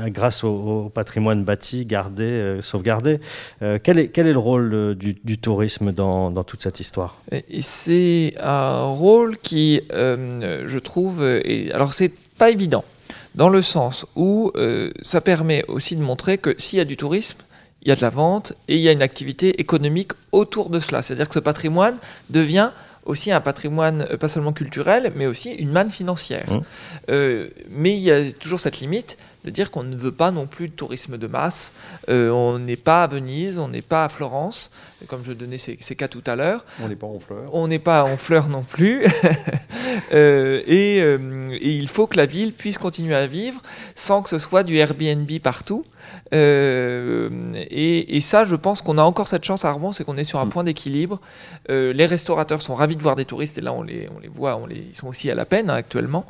grâce 0.09 0.45
au, 0.45 0.91
patrimoine 0.95 1.45
bâti, 1.45 1.87
gardé, 1.87 2.59
sauvegardé. 2.61 3.21
Quel 3.61 3.99
est, 3.99 4.09
quel, 4.09 4.27
est, 4.27 4.33
le 4.33 4.39
rôle 4.39 4.95
du, 4.95 5.39
tourisme 5.39 5.93
dans, 5.93 6.31
dans, 6.31 6.45
toute 6.45 6.63
cette 6.63 6.81
histoire? 6.81 7.19
C'est 7.61 8.35
un 8.41 8.85
rôle 8.85 9.39
qui, 9.39 9.81
je 9.91 10.79
trouve, 10.79 11.23
est, 11.25 11.73
alors 11.73 11.93
c'est 11.93 12.13
pas 12.39 12.51
évident 12.51 12.85
dans 13.35 13.49
le 13.49 13.63
sens 13.63 14.07
où 14.17 14.53
euh, 14.57 14.93
ça 15.03 15.21
permet 15.21 15.65
aussi 15.69 15.97
de 15.97 16.03
montrer 16.03 16.39
que 16.39 16.55
s'il 16.59 16.79
y 16.79 16.83
a 16.83 16.85
du 16.85 16.97
tourisme, 16.97 17.39
il 17.83 17.89
y 17.89 17.93
a 17.93 17.97
de 17.97 18.01
la 18.01 18.11
vente 18.11 18.53
et 18.69 18.77
il 18.77 18.81
y 18.81 18.89
a 18.89 18.93
une 18.93 19.03
activité 19.03 19.61
économique 19.61 20.13
autour 20.31 20.71
de 20.71 20.81
cela. 20.81 21.03
C'est-à-dire 21.03 21.29
que 21.29 21.35
ce 21.35 21.41
patrimoine 21.41 21.97
devient 22.31 22.71
aussi 23.05 23.33
un 23.33 23.41
patrimoine 23.41 24.07
euh, 24.11 24.17
pas 24.17 24.29
seulement 24.29 24.53
culturel, 24.53 25.13
mais 25.17 25.27
aussi 25.27 25.51
une 25.51 25.71
manne 25.71 25.91
financière. 25.91 26.51
Mmh. 26.51 26.61
Euh, 27.11 27.49
mais 27.71 27.97
il 27.97 28.03
y 28.03 28.11
a 28.11 28.31
toujours 28.33 28.61
cette 28.61 28.81
limite 28.81 29.17
de 29.45 29.51
dire 29.51 29.71
qu'on 29.71 29.83
ne 29.83 29.97
veut 29.97 30.13
pas 30.13 30.31
non 30.31 30.47
plus 30.47 30.69
de 30.69 30.75
tourisme 30.75 31.19
de 31.19 31.27
masse. 31.27 31.73
on 32.09 32.59
n'est 32.59 32.77
pas 32.77 33.05
à 33.05 33.07
Venise, 33.07 33.59
on 33.59 33.69
n'est 33.69 33.83
pas 33.83 34.05
à 34.05 34.09
Florence, 34.09 34.71
comme 35.09 35.25
je 35.25 35.33
donnais 35.33 35.59
ces, 35.59 35.77
cas 35.77 36.09
tout 36.09 36.23
à 36.27 36.37
l'heure. 36.37 36.65
On 36.81 36.89
n'est 36.89 36.97
pas 36.97 37.07
en 37.07 37.19
fleurs. 37.19 37.55
On 37.55 37.69
n'est 37.69 37.79
pas 37.79 38.05
en 38.05 38.17
fleurs 38.17 38.49
non 38.49 38.63
plus. 38.63 39.05
et, 40.13 40.99
et, 40.99 41.07
il 41.61 41.89
faut 41.89 42.07
que 42.07 42.17
la 42.17 42.27
ville 42.27 42.53
puisse 42.53 42.79
continuer 42.79 43.15
à 43.15 43.27
vivre 43.27 43.61
sans 43.95 44.23
que 44.23 44.29
ce 44.29 44.39
soit 44.39 44.63
du 44.63 44.77
Airbnb 44.77 45.31
partout. 45.43 45.85
Euh, 46.33 47.29
et, 47.71 48.21
ça, 48.21 48.45
je 48.45 48.57
pense 48.57 48.83
qu'on 48.83 48.99
a 48.99 49.03
encore 49.03 49.29
cette 49.29 49.45
chance 49.45 49.65
à 49.65 49.73
Rouen, 49.73 49.93
c'est 49.93 50.05
qu'on 50.05 50.17
est 50.17 50.25
sur 50.25 50.39
un 50.39 50.47
mm. 50.47 50.51
point 50.51 50.65
d'équilibre. 50.65 51.21
Euh, 51.71 51.93
les 51.93 52.07
restaurateurs 52.07 52.63
sont 52.63 52.75
ravis 52.75 52.97
de 52.97 53.03
voir 53.03 53.17
des 53.17 53.25
touristes, 53.25 53.59
et 53.59 53.61
là 53.61 53.73
on 53.73 53.83
les, 53.83 54.09
on 54.17 54.21
les 54.21 54.29
voit, 54.29 54.57
on 54.57 54.67
les, 54.67 54.87
ils 54.91 54.97
sont 54.97 55.09
aussi 55.09 55.31
à 55.31 55.35
la 55.35 55.45
peine 55.45 55.71
hein, 55.71 55.75
actuellement. 55.75 56.25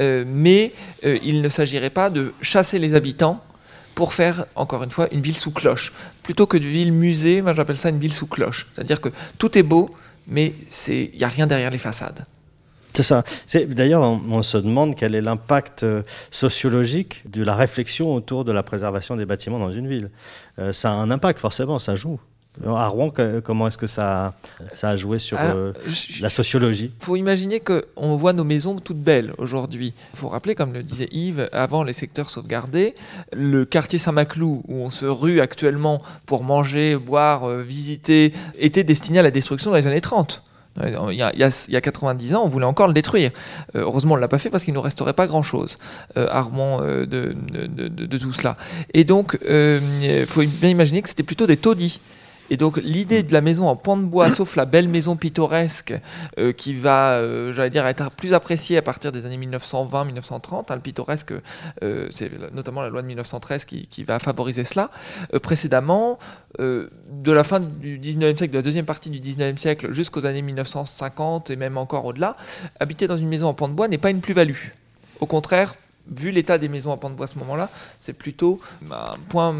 Euh, 0.00 0.24
mais 0.26 0.72
il 1.04 1.40
ne 1.40 1.48
s'agirait 1.48 1.90
pas 1.90 2.10
de 2.10 2.32
chasser 2.42 2.78
les 2.78 2.94
habitants 2.94 3.40
pour 3.94 4.12
faire, 4.12 4.46
encore 4.56 4.82
une 4.82 4.90
fois, 4.90 5.08
une 5.12 5.20
ville 5.20 5.36
sous 5.36 5.52
cloche. 5.52 5.92
Plutôt 6.22 6.46
que 6.46 6.58
de 6.58 6.66
ville 6.66 6.92
musée, 6.92 7.40
moi 7.40 7.54
j'appelle 7.54 7.78
ça 7.78 7.88
une 7.88 7.98
ville 7.98 8.12
sous 8.12 8.26
cloche. 8.26 8.66
C'est-à-dire 8.74 9.00
que 9.00 9.08
tout 9.38 9.56
est 9.56 9.62
beau, 9.62 9.90
mais 10.26 10.52
il 10.88 11.16
n'y 11.16 11.24
a 11.24 11.28
rien 11.28 11.46
derrière 11.46 11.70
les 11.70 11.78
façades. 11.78 12.26
C'est 12.96 13.02
ça. 13.02 13.24
D'ailleurs, 13.66 14.00
on, 14.02 14.42
se 14.42 14.56
demande 14.56 14.96
quel 14.96 15.14
est 15.14 15.20
l'impact 15.20 15.82
euh, 15.82 16.02
sociologique 16.30 17.24
de 17.30 17.44
la 17.44 17.54
réflexion 17.54 18.14
autour 18.14 18.46
de 18.46 18.52
la 18.52 18.62
préservation 18.62 19.16
des 19.16 19.26
bâtiments 19.26 19.58
dans 19.58 19.70
une 19.70 19.86
ville. 19.86 20.08
Euh, 20.58 20.72
ça 20.72 20.92
a 20.92 20.94
un 20.94 21.10
impact, 21.10 21.38
forcément, 21.38 21.78
ça 21.78 21.94
joue. 21.94 22.18
À 22.64 22.88
Rouen, 22.88 23.12
comment 23.44 23.68
est-ce 23.68 23.76
que 23.76 23.86
ça, 23.86 24.32
ça 24.72 24.88
a 24.88 24.96
joué 24.96 25.18
sur 25.18 25.36
euh, 25.38 25.74
la 26.22 26.30
sociologie? 26.30 26.90
Il 26.98 27.04
faut 27.04 27.16
imaginer 27.16 27.60
qu'on 27.60 28.16
voit 28.16 28.32
nos 28.32 28.44
maisons 28.44 28.76
toutes 28.76 28.96
belles 28.96 29.34
aujourd'hui. 29.36 29.92
Il 30.14 30.18
faut 30.18 30.28
rappeler, 30.28 30.54
comme 30.54 30.72
le 30.72 30.82
disait 30.82 31.10
Yves, 31.12 31.50
avant 31.52 31.82
les 31.82 31.92
secteurs 31.92 32.30
sauvegardés, 32.30 32.94
le 33.34 33.66
quartier 33.66 33.98
Saint-Maclou, 33.98 34.62
où 34.68 34.76
on 34.76 34.88
se 34.88 35.04
rue 35.04 35.42
actuellement 35.42 36.00
pour 36.24 36.44
manger, 36.44 36.96
boire, 36.96 37.46
visiter, 37.58 38.32
était 38.58 38.84
destiné 38.84 39.18
à 39.18 39.22
la 39.22 39.30
destruction 39.30 39.70
dans 39.70 39.76
les 39.76 39.86
années 39.86 40.00
30. 40.00 40.42
Il 40.82 41.14
y, 41.14 41.22
a, 41.22 41.32
il, 41.32 41.72
y 41.72 41.76
a, 41.76 41.80
90 41.80 42.34
ans, 42.34 42.42
on 42.44 42.48
voulait 42.48 42.66
encore 42.66 42.86
le 42.86 42.92
détruire. 42.92 43.30
Euh, 43.74 43.82
heureusement, 43.82 44.14
on 44.14 44.16
ne 44.16 44.20
l'a 44.20 44.28
pas 44.28 44.38
fait 44.38 44.50
parce 44.50 44.64
qu'il 44.64 44.74
ne 44.74 44.76
nous 44.76 44.82
resterait 44.82 45.14
pas 45.14 45.26
grand-chose, 45.26 45.78
euh, 46.16 46.26
Armand, 46.30 46.80
euh, 46.82 47.06
de, 47.06 47.34
de, 47.52 47.88
de, 47.88 48.18
tout 48.18 48.32
cela. 48.32 48.56
Et 48.92 49.04
donc, 49.04 49.38
il 49.42 50.26
faut 50.26 50.42
bien 50.42 50.68
imaginer 50.68 51.02
que 51.02 51.08
c'était 51.08 51.22
plutôt 51.22 51.46
des 51.46 51.56
taudis 51.56 52.00
et 52.50 52.56
donc 52.56 52.76
l'idée 52.76 53.22
de 53.22 53.32
la 53.32 53.40
maison 53.40 53.68
en 53.68 53.76
pan 53.76 53.96
de 53.96 54.04
bois, 54.04 54.30
sauf 54.30 54.56
la 54.56 54.64
belle 54.64 54.88
maison 54.88 55.16
pittoresque 55.16 55.94
euh, 56.38 56.52
qui 56.52 56.74
va, 56.74 57.12
euh, 57.12 57.52
j'allais 57.52 57.70
dire, 57.70 57.86
être 57.86 58.10
plus 58.10 58.34
appréciée 58.34 58.76
à 58.76 58.82
partir 58.82 59.12
des 59.12 59.26
années 59.26 59.38
1920-1930, 59.38 60.64
hein, 60.68 60.74
le 60.74 60.80
pittoresque, 60.80 61.32
euh, 61.82 62.06
c'est 62.10 62.30
notamment 62.52 62.82
la 62.82 62.88
loi 62.88 63.02
de 63.02 63.06
1913 63.06 63.64
qui, 63.64 64.04
va 64.04 64.18
favoriser 64.18 64.64
cela. 64.64 64.90
précédemment, 65.42 66.18
de 66.58 67.32
la 67.32 67.44
fin 67.44 67.60
du 67.60 67.98
19e 67.98 68.36
siècle, 68.36 68.52
de 68.52 68.58
la 68.58 68.62
deuxième 68.62 68.84
partie 68.84 69.10
du 69.10 69.18
19e 69.18 69.56
siècle 69.56 69.92
jusqu'aux 69.92 70.26
années 70.26 70.42
1950 70.42 71.50
et 71.50 71.56
même 71.56 71.76
encore 71.76 72.04
au-delà, 72.04 72.36
habiter 72.78 73.06
dans 73.06 73.16
une 73.16 73.28
maison 73.28 73.48
en 73.48 73.54
pan 73.54 73.68
de 73.68 73.74
bois 73.74 73.88
n'est 73.88 73.98
pas 73.98 74.10
une 74.10 74.20
plus-value. 74.20 74.68
Au 75.20 75.26
contraire, 75.26 75.74
vu 76.08 76.30
l'état 76.30 76.58
des 76.58 76.68
maisons 76.68 76.92
à 76.92 76.96
pente 76.96 77.12
de 77.12 77.16
bois 77.16 77.24
à 77.24 77.28
ce 77.28 77.38
moment-là, 77.38 77.70
c'est 78.00 78.12
plutôt 78.12 78.60
un 78.90 79.16
point 79.28 79.54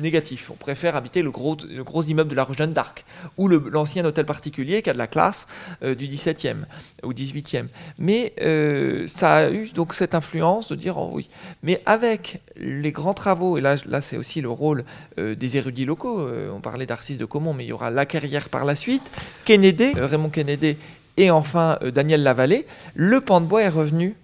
négatif. 0.00 0.50
On 0.50 0.54
préfère 0.54 0.96
habiter 0.96 1.22
le 1.22 1.30
gros, 1.30 1.56
le 1.68 1.84
gros 1.84 2.02
immeuble 2.02 2.30
de 2.30 2.34
la 2.34 2.44
rue 2.44 2.54
Jeanne 2.54 2.72
d'Arc 2.72 3.04
ou 3.38 3.48
l'ancien 3.48 4.04
hôtel 4.04 4.26
particulier 4.26 4.82
qui 4.82 4.90
a 4.90 4.92
de 4.92 4.98
la 4.98 5.06
classe 5.06 5.46
euh, 5.82 5.94
du 5.94 6.06
17e 6.06 6.64
ou 7.02 7.12
18e. 7.12 7.66
Mais 7.98 8.32
euh, 8.40 9.06
ça 9.06 9.34
a 9.34 9.50
eu 9.50 9.70
donc 9.74 9.94
cette 9.94 10.14
influence 10.14 10.68
de 10.68 10.76
dire 10.76 10.98
oh 10.98 11.10
oui. 11.12 11.28
Mais 11.62 11.80
avec 11.86 12.40
les 12.56 12.92
grands 12.92 13.14
travaux, 13.14 13.58
et 13.58 13.60
là, 13.60 13.76
c'est 14.00 14.16
aussi 14.16 14.40
le 14.40 14.50
rôle 14.50 14.84
euh, 15.18 15.34
des 15.34 15.56
érudits 15.56 15.84
locaux, 15.84 16.28
on 16.52 16.60
parlait 16.60 16.86
d'Arcis 16.86 17.16
de 17.16 17.24
Comont, 17.24 17.54
mais 17.54 17.64
il 17.64 17.68
y 17.68 17.72
aura 17.72 17.90
la 17.90 18.06
carrière 18.06 18.48
par 18.48 18.64
la 18.64 18.74
suite, 18.74 19.02
Kennedy, 19.44 19.92
Raymond 19.94 20.30
Kennedy 20.30 20.76
et 21.16 21.30
enfin 21.30 21.78
Daniel 21.94 22.22
Lavallée, 22.22 22.66
le 22.94 23.20
pan 23.20 23.40
de 23.40 23.46
bois 23.46 23.62
est 23.62 23.68
revenu 23.68 24.14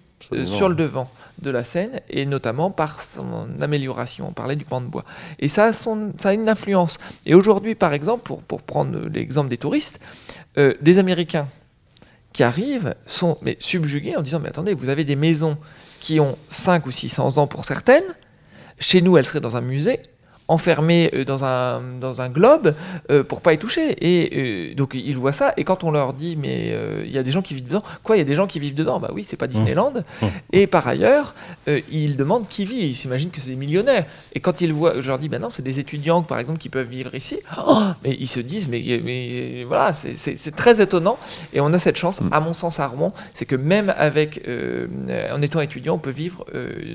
sur 0.45 0.69
le 0.69 0.75
devant 0.75 1.09
de 1.41 1.49
la 1.49 1.63
scène, 1.63 2.01
et 2.09 2.25
notamment 2.25 2.71
par 2.71 3.01
son 3.01 3.47
amélioration. 3.61 4.27
On 4.27 4.33
parlait 4.33 4.55
du 4.55 4.65
pan 4.65 4.81
de 4.81 4.87
bois. 4.87 5.05
Et 5.39 5.47
ça 5.47 5.71
a, 5.71 6.33
une 6.33 6.49
influence. 6.49 6.99
Et 7.25 7.33
aujourd'hui, 7.33 7.75
par 7.75 7.93
exemple, 7.93 8.23
pour, 8.23 8.41
pour 8.41 8.61
prendre 8.61 9.07
l'exemple 9.07 9.49
des 9.49 9.57
touristes, 9.57 9.99
euh, 10.57 10.73
des 10.81 10.97
Américains 10.97 11.47
qui 12.33 12.43
arrivent 12.43 12.95
sont 13.05 13.37
subjugués 13.59 14.15
en 14.15 14.21
disant 14.21 14.39
Mais 14.39 14.49
attendez, 14.49 14.73
vous 14.73 14.89
avez 14.89 15.03
des 15.03 15.15
maisons 15.15 15.57
qui 15.99 16.19
ont 16.19 16.37
5 16.49 16.85
ou 16.85 16.91
600 16.91 17.37
ans 17.37 17.47
pour 17.47 17.65
certaines. 17.65 18.03
Chez 18.79 19.01
nous, 19.01 19.17
elles 19.17 19.25
seraient 19.25 19.41
dans 19.41 19.57
un 19.57 19.61
musée 19.61 19.99
enfermés 20.49 21.11
euh, 21.13 21.23
dans 21.23 21.45
un, 21.45 21.81
dans 22.01 22.21
un 22.21 22.27
globe 22.27 22.75
euh, 23.09 23.23
pour 23.23 23.39
pas 23.41 23.53
y 23.53 23.57
toucher. 23.57 23.95
Et 24.01 24.71
euh, 24.71 24.75
donc 24.75 24.93
ils 24.95 25.17
voient 25.17 25.31
ça. 25.31 25.53
Et 25.55 25.63
quand 25.63 25.85
on 25.85 25.91
leur 25.91 26.13
dit 26.13 26.35
mais 26.35 26.75
il 27.05 27.11
y 27.11 27.17
a 27.17 27.23
des 27.23 27.31
gens 27.31 27.41
qui 27.41 27.53
vivent 27.53 27.67
dedans, 27.67 27.83
quoi 28.03 28.17
Il 28.17 28.19
y 28.19 28.21
a 28.21 28.25
des 28.25 28.35
gens 28.35 28.47
qui 28.47 28.59
vivent 28.59 28.75
dedans? 28.75 28.99
Bah 28.99 29.11
oui, 29.13 29.25
c'est 29.27 29.37
pas 29.37 29.45
mmh. 29.45 29.51
Disneyland. 29.51 29.93
Mmh. 30.21 30.25
Et 30.51 30.67
par 30.67 30.87
ailleurs, 30.87 31.35
ils 31.91 32.17
demandent 32.17 32.47
qui 32.47 32.65
vit. 32.65 32.87
Ils 32.87 32.95
s'imaginent 32.95 33.29
que 33.29 33.39
c'est 33.39 33.51
des 33.51 33.55
millionnaires. 33.55 34.05
Et 34.33 34.39
quand 34.39 34.59
ils 34.61 34.73
voient, 34.73 34.95
je 34.99 35.07
leur 35.07 35.19
dis 35.19 35.29
bah 35.29 35.39
non, 35.39 35.49
c'est 35.51 35.61
des 35.61 35.79
étudiants 35.79 36.23
par 36.23 36.39
exemple 36.39 36.59
qui 36.59 36.69
peuvent 36.69 36.89
vivre 36.89 37.13
ici. 37.15 37.39
Oh 37.57 37.79
mais 38.03 38.17
ils 38.19 38.27
se 38.27 38.39
disent 38.39 38.67
mais, 38.67 38.81
mais 39.03 39.63
voilà, 39.65 39.93
c'est 39.93 40.55
très 40.55 40.81
étonnant. 40.81 41.17
Et 41.53 41.61
on 41.61 41.71
a 41.73 41.79
cette 41.79 41.97
chance, 41.97 42.21
mmh. 42.21 42.29
à 42.33 42.39
mon 42.39 42.53
sens 42.53 42.79
à 42.79 42.87
Rouen, 42.87 43.13
c'est 43.35 43.45
que 43.45 43.55
même 43.55 43.93
avec 43.95 44.41
en 45.31 45.41
étant 45.41 45.61
étudiant, 45.61 45.95
on 45.95 45.99
peut 45.99 46.09
vivre 46.09 46.45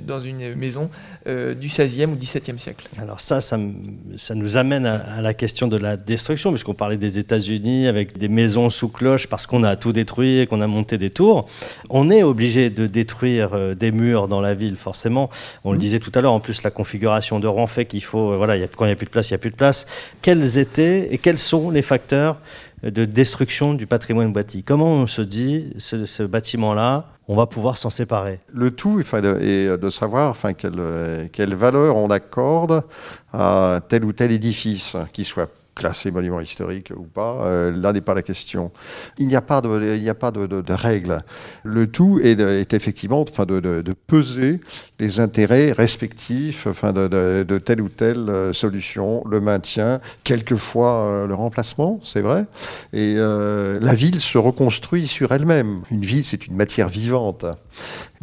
dans 0.05 0.19
une 0.19 0.57
maison 0.57 0.91
du 1.27 1.69
16e 1.69 2.09
ou 2.09 2.17
17e 2.17 2.59
siècle. 2.59 2.89
Alors 3.01 3.21
ça, 3.21 3.41
ça, 3.45 4.35
nous 4.35 4.57
amène 4.57 4.87
à, 4.87 5.21
la 5.21 5.35
question 5.35 5.69
de 5.69 5.77
la 5.77 5.97
destruction, 5.97 6.51
puisqu'on 6.51 6.75
parlait 6.75 6.97
des 6.97 7.19
États-Unis 7.19 7.87
avec 7.87 8.19
des 8.19 8.29
maisons 8.29 8.71
sous 8.71 8.89
cloche 8.89 9.29
parce 9.29 9.47
qu'on 9.47 9.63
a 9.63 9.77
tout 9.77 9.93
détruit 9.93 10.41
et 10.41 10.47
qu'on 10.47 10.61
a 10.61 10.67
monté 10.67 10.99
des 10.99 11.11
tours. 11.11 11.49
On 11.91 12.11
est 12.11 12.23
obligé 12.23 12.71
de 12.71 12.87
détruire 12.87 13.51
euh, 13.55 13.75
des 13.75 13.93
murs 13.93 14.27
dans 14.27 14.41
la 14.41 14.55
ville, 14.55 14.77
forcément. 14.77 15.31
On 15.63 15.71
le 15.71 15.77
mmh. 15.77 15.81
disait 15.81 15.99
tout 16.01 16.13
à 16.15 16.21
l'heure, 16.21 16.33
en 16.33 16.41
plus, 16.41 16.63
la 16.63 16.71
configuration 16.71 17.39
de 17.39 17.47
Rouen 17.47 17.67
fait 17.67 17.85
qu'il 17.85 18.03
faut, 18.03 18.33
euh, 18.33 18.37
voilà, 18.37 18.59
quand 18.69 18.85
il 18.85 18.89
n'y 18.89 18.93
a 18.93 18.97
plus 18.97 19.07
de 19.07 19.11
place, 19.11 19.31
il 19.31 19.35
n'y 19.35 19.37
a 19.37 19.39
plus 19.39 19.51
de 19.51 19.57
place. 19.57 19.87
Quels 20.23 20.59
étaient 20.59 21.13
et 21.13 21.19
quels 21.19 21.39
sont 21.39 21.71
les 21.71 21.83
facteurs 21.83 22.39
de 22.83 23.05
destruction 23.05 23.75
du 23.75 23.87
patrimoine 23.87 24.33
bâti? 24.33 24.63
Comment 24.63 24.93
on 24.95 25.07
se 25.07 25.23
dit, 25.23 25.67
ce 25.79 26.23
bâtiment-là, 26.23 27.14
on 27.29 27.37
va 27.37 27.47
pouvoir 27.47 27.77
s'en 27.77 27.91
séparer. 27.91 28.41
Le 28.53 28.71
tout 28.71 29.01
est 29.01 29.79
de 29.79 29.91
savoir 29.91 30.31
enfin, 30.31 30.53
quelle, 30.53 31.29
quelle 31.33 31.55
valeur 31.55 31.97
on 31.97 32.11
accorde 32.11 32.85
à 33.33 33.81
tel 33.89 34.05
ou 34.05 34.13
tel 34.13 34.31
édifice, 34.33 34.97
qui 35.13 35.25
soit 35.25 35.51
classé 35.75 36.11
monument 36.11 36.41
historique 36.41 36.93
ou 36.97 37.05
pas, 37.05 37.39
euh, 37.43 37.73
là 37.77 37.93
n'est 37.93 38.01
pas 38.01 38.15
la 38.15 38.23
question. 38.23 38.71
Il 39.19 39.27
n'y 39.27 39.37
a 39.37 39.41
pas 39.41 39.61
de, 39.61 39.97
il 39.97 40.73
règles. 40.75 41.23
Le 41.63 41.87
tout 41.87 42.21
est, 42.23 42.39
est 42.41 42.75
effectivement 42.75 43.23
enfin, 43.23 43.45
de, 43.47 43.83
peser 44.07 44.61
les 44.99 45.21
intérêts 45.21 45.73
respectifs 45.73 46.67
enfin, 46.67 46.93
de, 46.93 47.59
telle 47.59 47.81
ou 47.81 47.89
telle 47.89 48.29
euh, 48.29 48.53
solution, 48.53 49.25
le 49.27 49.41
maintien, 49.41 50.01
quelquefois 50.23 50.93
euh, 50.93 51.27
le 51.27 51.35
remplacement, 51.35 52.01
c'est 52.03 52.21
vrai. 52.21 52.45
Et 52.93 53.15
la 53.15 53.95
ville 53.95 54.21
se 54.21 54.39
reconstruit 54.39 55.07
sur 55.07 55.33
elle-même. 55.33 55.83
Une 55.91 56.05
ville, 56.05 56.25
c'est 56.25 56.47
une 56.47 56.57
matière 56.57 56.89
vivante. 56.89 57.45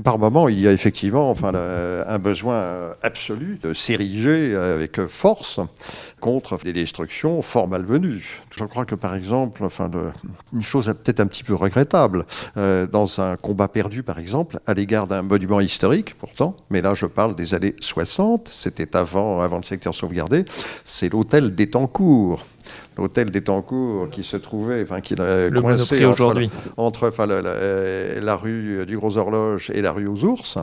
Par 0.03 0.17
moment, 0.17 0.47
il 0.47 0.59
y 0.59 0.67
a 0.67 0.71
effectivement 0.71 1.29
enfin, 1.29 1.51
un 1.53 2.19
besoin 2.19 2.95
absolu 3.03 3.59
de 3.61 3.73
s'ériger 3.73 4.55
avec 4.55 5.05
force 5.07 5.59
contre 6.22 6.57
des 6.63 6.72
destructions 6.72 7.41
fort 7.41 7.67
malvenues. 7.67 8.43
Je 8.55 8.63
crois 8.63 8.86
que 8.86 8.95
par 8.95 9.15
exemple, 9.15 9.65
enfin, 9.65 9.91
une 10.53 10.61
chose 10.61 10.86
peut-être 10.86 11.19
un 11.19 11.28
petit 11.28 11.43
peu 11.43 11.53
regrettable, 11.53 12.26
euh, 12.55 12.88
dans 12.88 13.19
un 13.19 13.36
combat 13.36 13.67
perdu 13.67 14.03
par 14.03 14.19
exemple, 14.19 14.59
à 14.65 14.74
l'égard 14.74 15.07
d'un 15.07 15.24
monument 15.24 15.59
historique 15.59 16.15
pourtant, 16.17 16.55
mais 16.69 16.82
là 16.82 16.93
je 16.93 17.07
parle 17.07 17.36
des 17.36 17.53
années 17.53 17.76
60, 17.82 18.47
c'était 18.47 18.95
avant, 18.95 19.41
avant 19.41 19.57
le 19.57 19.63
secteur 19.63 19.93
sauvegardé, 19.93 20.45
c'est 20.86 21.11
l'hôtel 21.11 21.53
d'Étancourt 21.53 22.45
l'hôtel 22.97 23.32
d'Étancourt 23.32 24.09
qui 24.09 24.24
se 24.24 24.38
trouvait, 24.38 24.84
enfin, 24.84 25.01
qui 25.01 25.15
le 25.15 25.49
coincé 25.59 26.05
entre, 26.05 26.36
entre 26.78 27.07
enfin, 27.07 27.26
la, 27.26 27.41
la, 27.41 28.36
rue 28.36 28.86
du 28.86 28.97
Gros 28.97 29.17
Horloge 29.17 29.72
et 29.74 29.82
la 29.82 29.91
rue 29.91 30.07
aux 30.07 30.24
Ours. 30.26 30.57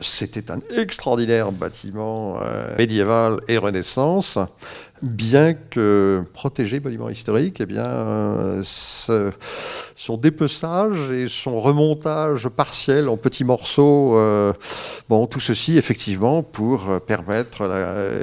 C'était 0.00 0.50
un 0.50 0.60
extraordinaire 0.76 1.52
bâtiment 1.52 2.38
euh, 2.42 2.74
médiéval 2.78 3.40
et 3.48 3.58
Renaissance 3.58 4.38
bien 5.02 5.54
que 5.54 6.22
protégé 6.32 6.80
monument 6.80 7.08
historique, 7.08 7.60
eh 7.60 7.66
bien, 7.66 7.84
euh, 7.86 8.62
son 8.62 10.16
dépeçage 10.16 11.10
et 11.10 11.26
son 11.28 11.60
remontage 11.60 12.48
partiel 12.48 13.08
en 13.08 13.16
petits 13.16 13.44
morceaux, 13.44 14.16
euh, 14.16 14.52
bon, 15.08 15.26
tout 15.26 15.40
ceci 15.40 15.78
effectivement 15.78 16.42
pour 16.42 17.00
permettre 17.06 17.66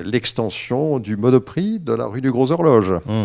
l'extension 0.06 1.00
du 1.00 1.18
monoprix 1.18 1.80
de 1.80 1.94
la 1.94 2.06
rue 2.06 2.22
du 2.22 2.32
Gros 2.32 2.52
Horloge. 2.52 2.94
Mmh. 3.06 3.24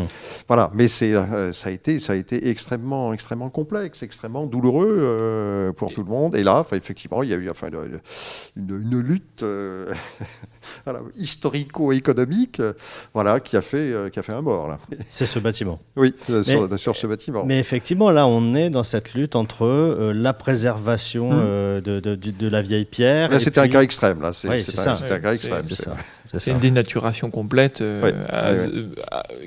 Voilà, 0.49 0.71
mais 0.75 0.89
c'est, 0.89 1.15
euh, 1.15 1.53
ça 1.53 1.69
a 1.69 1.73
été, 1.73 1.99
ça 1.99 2.15
a 2.15 2.17
été 2.17 2.49
extrêmement, 2.49 3.13
extrêmement 3.13 3.51
complexe, 3.51 4.03
extrêmement 4.03 4.47
douloureux 4.47 5.73
pour 5.77 5.93
tout 5.93 6.03
le 6.03 6.11
monde. 6.11 6.35
Et 6.35 6.43
là, 6.43 6.65
effectivement, 6.73 7.23
il 7.23 7.31
y 7.31 7.35
a 7.35 7.37
eu 7.37 7.51
enfin, 7.51 7.69
une, 7.69 8.01
une 8.57 8.99
lutte. 8.99 9.45
historico-économique, 11.17 12.61
voilà, 13.15 13.41
qui 13.41 13.57
a 13.57 13.63
fait, 13.63 13.93
euh, 13.93 14.11
qui 14.11 14.19
a 14.19 14.23
fait 14.23 14.33
un 14.33 14.41
mort 14.41 14.69
là. 14.69 14.79
C'est 15.09 15.27
ce 15.27 15.39
bâtiment. 15.39 15.81
Oui, 15.97 16.15
euh, 16.31 16.43
sur, 16.77 16.97
ce 16.97 17.07
bâtiment. 17.07 17.45
Mais 17.45 17.59
effectivement, 17.59 18.11
là, 18.11 18.27
on 18.27 18.55
est 18.55 18.71
dans 18.71 18.83
cette 18.83 19.15
lutte 19.15 19.37
entre 19.37 19.65
euh, 19.65 20.13
la 20.15 20.33
préservation 20.33 21.31
hum. 21.31 21.81
de, 21.81 22.01
de, 22.01 22.49
la 22.49 22.63
vieille 22.63 22.85
pierre. 22.85 23.31
Là, 23.31 23.41
c'était 23.41 23.61
un 23.61 23.69
cas 23.69 23.83
extrême. 23.83 24.21
Là, 24.21 24.33
c'est 24.33 24.65
ça. 24.65 24.97
C'était 24.97 25.13
un 25.13 25.21
cas 25.21 25.35
extrême. 25.35 25.63
C'est 26.39 26.51
une 26.51 26.61
dénaturation 26.61 27.31
complète 27.31 27.83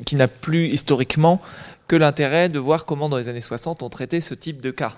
qui 0.06 0.16
n'a 0.16 0.28
plus 0.28 0.68
historiquement 0.68 1.42
que 1.88 1.96
l'intérêt 1.96 2.50
de 2.50 2.58
voir 2.58 2.86
comment 2.86 3.10
dans 3.10 3.18
les 3.18 3.30
années 3.30 3.42
60 3.42 3.84
on 3.84 3.90
traitait 3.90 4.22
ce 4.22 4.34
type 4.34 4.62
de 4.62 4.72
cas. 4.72 4.94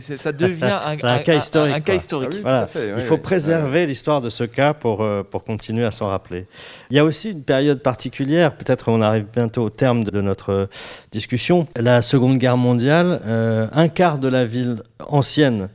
ça 0.00 0.32
devient 0.32 0.78
un, 0.84 0.96
cas 1.18 1.34
historique. 1.34 1.76
Un, 1.76 1.80
cas 1.80 1.94
historique. 1.94 2.42
Ah 2.44 2.66
Il 2.74 3.02
faut 3.02 3.18
préserver 3.18 3.86
l'histoire 3.86 4.20
de 4.20 4.30
ce 4.30 4.44
cas 4.44 4.74
pour, 4.74 5.02
euh, 5.02 5.22
pour 5.22 5.44
continuer 5.44 5.84
à 5.84 5.90
s'en 5.90 6.08
rappeler. 6.08 6.46
Il 6.90 6.96
y 6.96 6.98
a 6.98 7.04
aussi 7.04 7.30
une 7.30 7.44
période 7.44 7.82
particulière, 7.82 8.56
peut-être 8.56 8.88
on 8.88 9.00
arrive 9.00 9.26
bientôt 9.32 9.62
au 9.62 9.70
terme 9.70 10.02
de 10.04 10.20
notre 10.20 10.68
discussion, 11.12 11.68
la 11.76 12.02
Seconde 12.02 12.38
Guerre 12.38 12.56
mondiale, 12.56 13.20
euh, 13.24 13.68
un 13.72 13.88
quart 13.88 14.18
de 14.18 14.28
la 14.28 14.44
ville 14.44 14.82
ancienne 15.06 15.68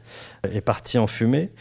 est 0.51 0.61
parti 0.61 0.97
en 0.97 1.07
fumée. 1.07 1.51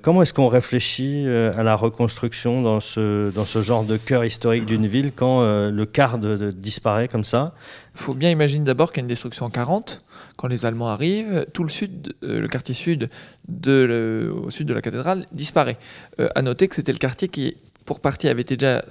Comment 0.00 0.22
est-ce 0.22 0.32
qu'on 0.32 0.46
réfléchit 0.46 1.24
euh, 1.26 1.52
à 1.56 1.64
la 1.64 1.74
reconstruction 1.74 2.62
dans 2.62 2.78
ce, 2.78 3.30
dans 3.30 3.44
ce 3.44 3.62
genre 3.62 3.84
de 3.84 3.96
cœur 3.96 4.24
historique 4.24 4.64
d'une 4.64 4.86
ville 4.86 5.10
quand 5.14 5.40
le 5.42 5.84
quart 5.86 6.18
de, 6.18 6.52
disparaît 6.52 7.08
comme 7.08 7.24
ça? 7.24 7.54
Faut 7.98 8.14
bien 8.14 8.30
imaginer 8.30 8.64
d'abord 8.64 8.92
qu'il 8.92 8.98
y 8.98 9.00
a 9.00 9.04
une 9.04 9.08
destruction 9.08 9.46
en 9.46 9.50
40, 9.50 10.04
quand 10.36 10.48
les 10.48 10.64
Allemands 10.64 10.88
arrivent, 10.88 11.46
tout 11.52 11.64
le 11.64 11.68
sud, 11.68 12.14
euh, 12.22 12.40
le 12.40 12.48
quartier 12.48 12.74
sud 12.74 13.10
de 13.48 14.32
au 14.34 14.50
sud 14.50 14.68
de 14.68 14.74
la 14.74 14.80
cathédrale 14.80 15.26
disparaît. 15.32 15.78
Euh, 16.20 16.28
à 16.34 16.42
noter 16.42 16.68
que 16.68 16.74
c'était 16.74 16.92
le 16.92 16.98
quartier 16.98 17.28
qui, 17.28 17.56
pour 17.84 18.00
partie, 18.00 18.28
avait 18.28 18.42
été 18.42 18.56
déjà 18.56 18.84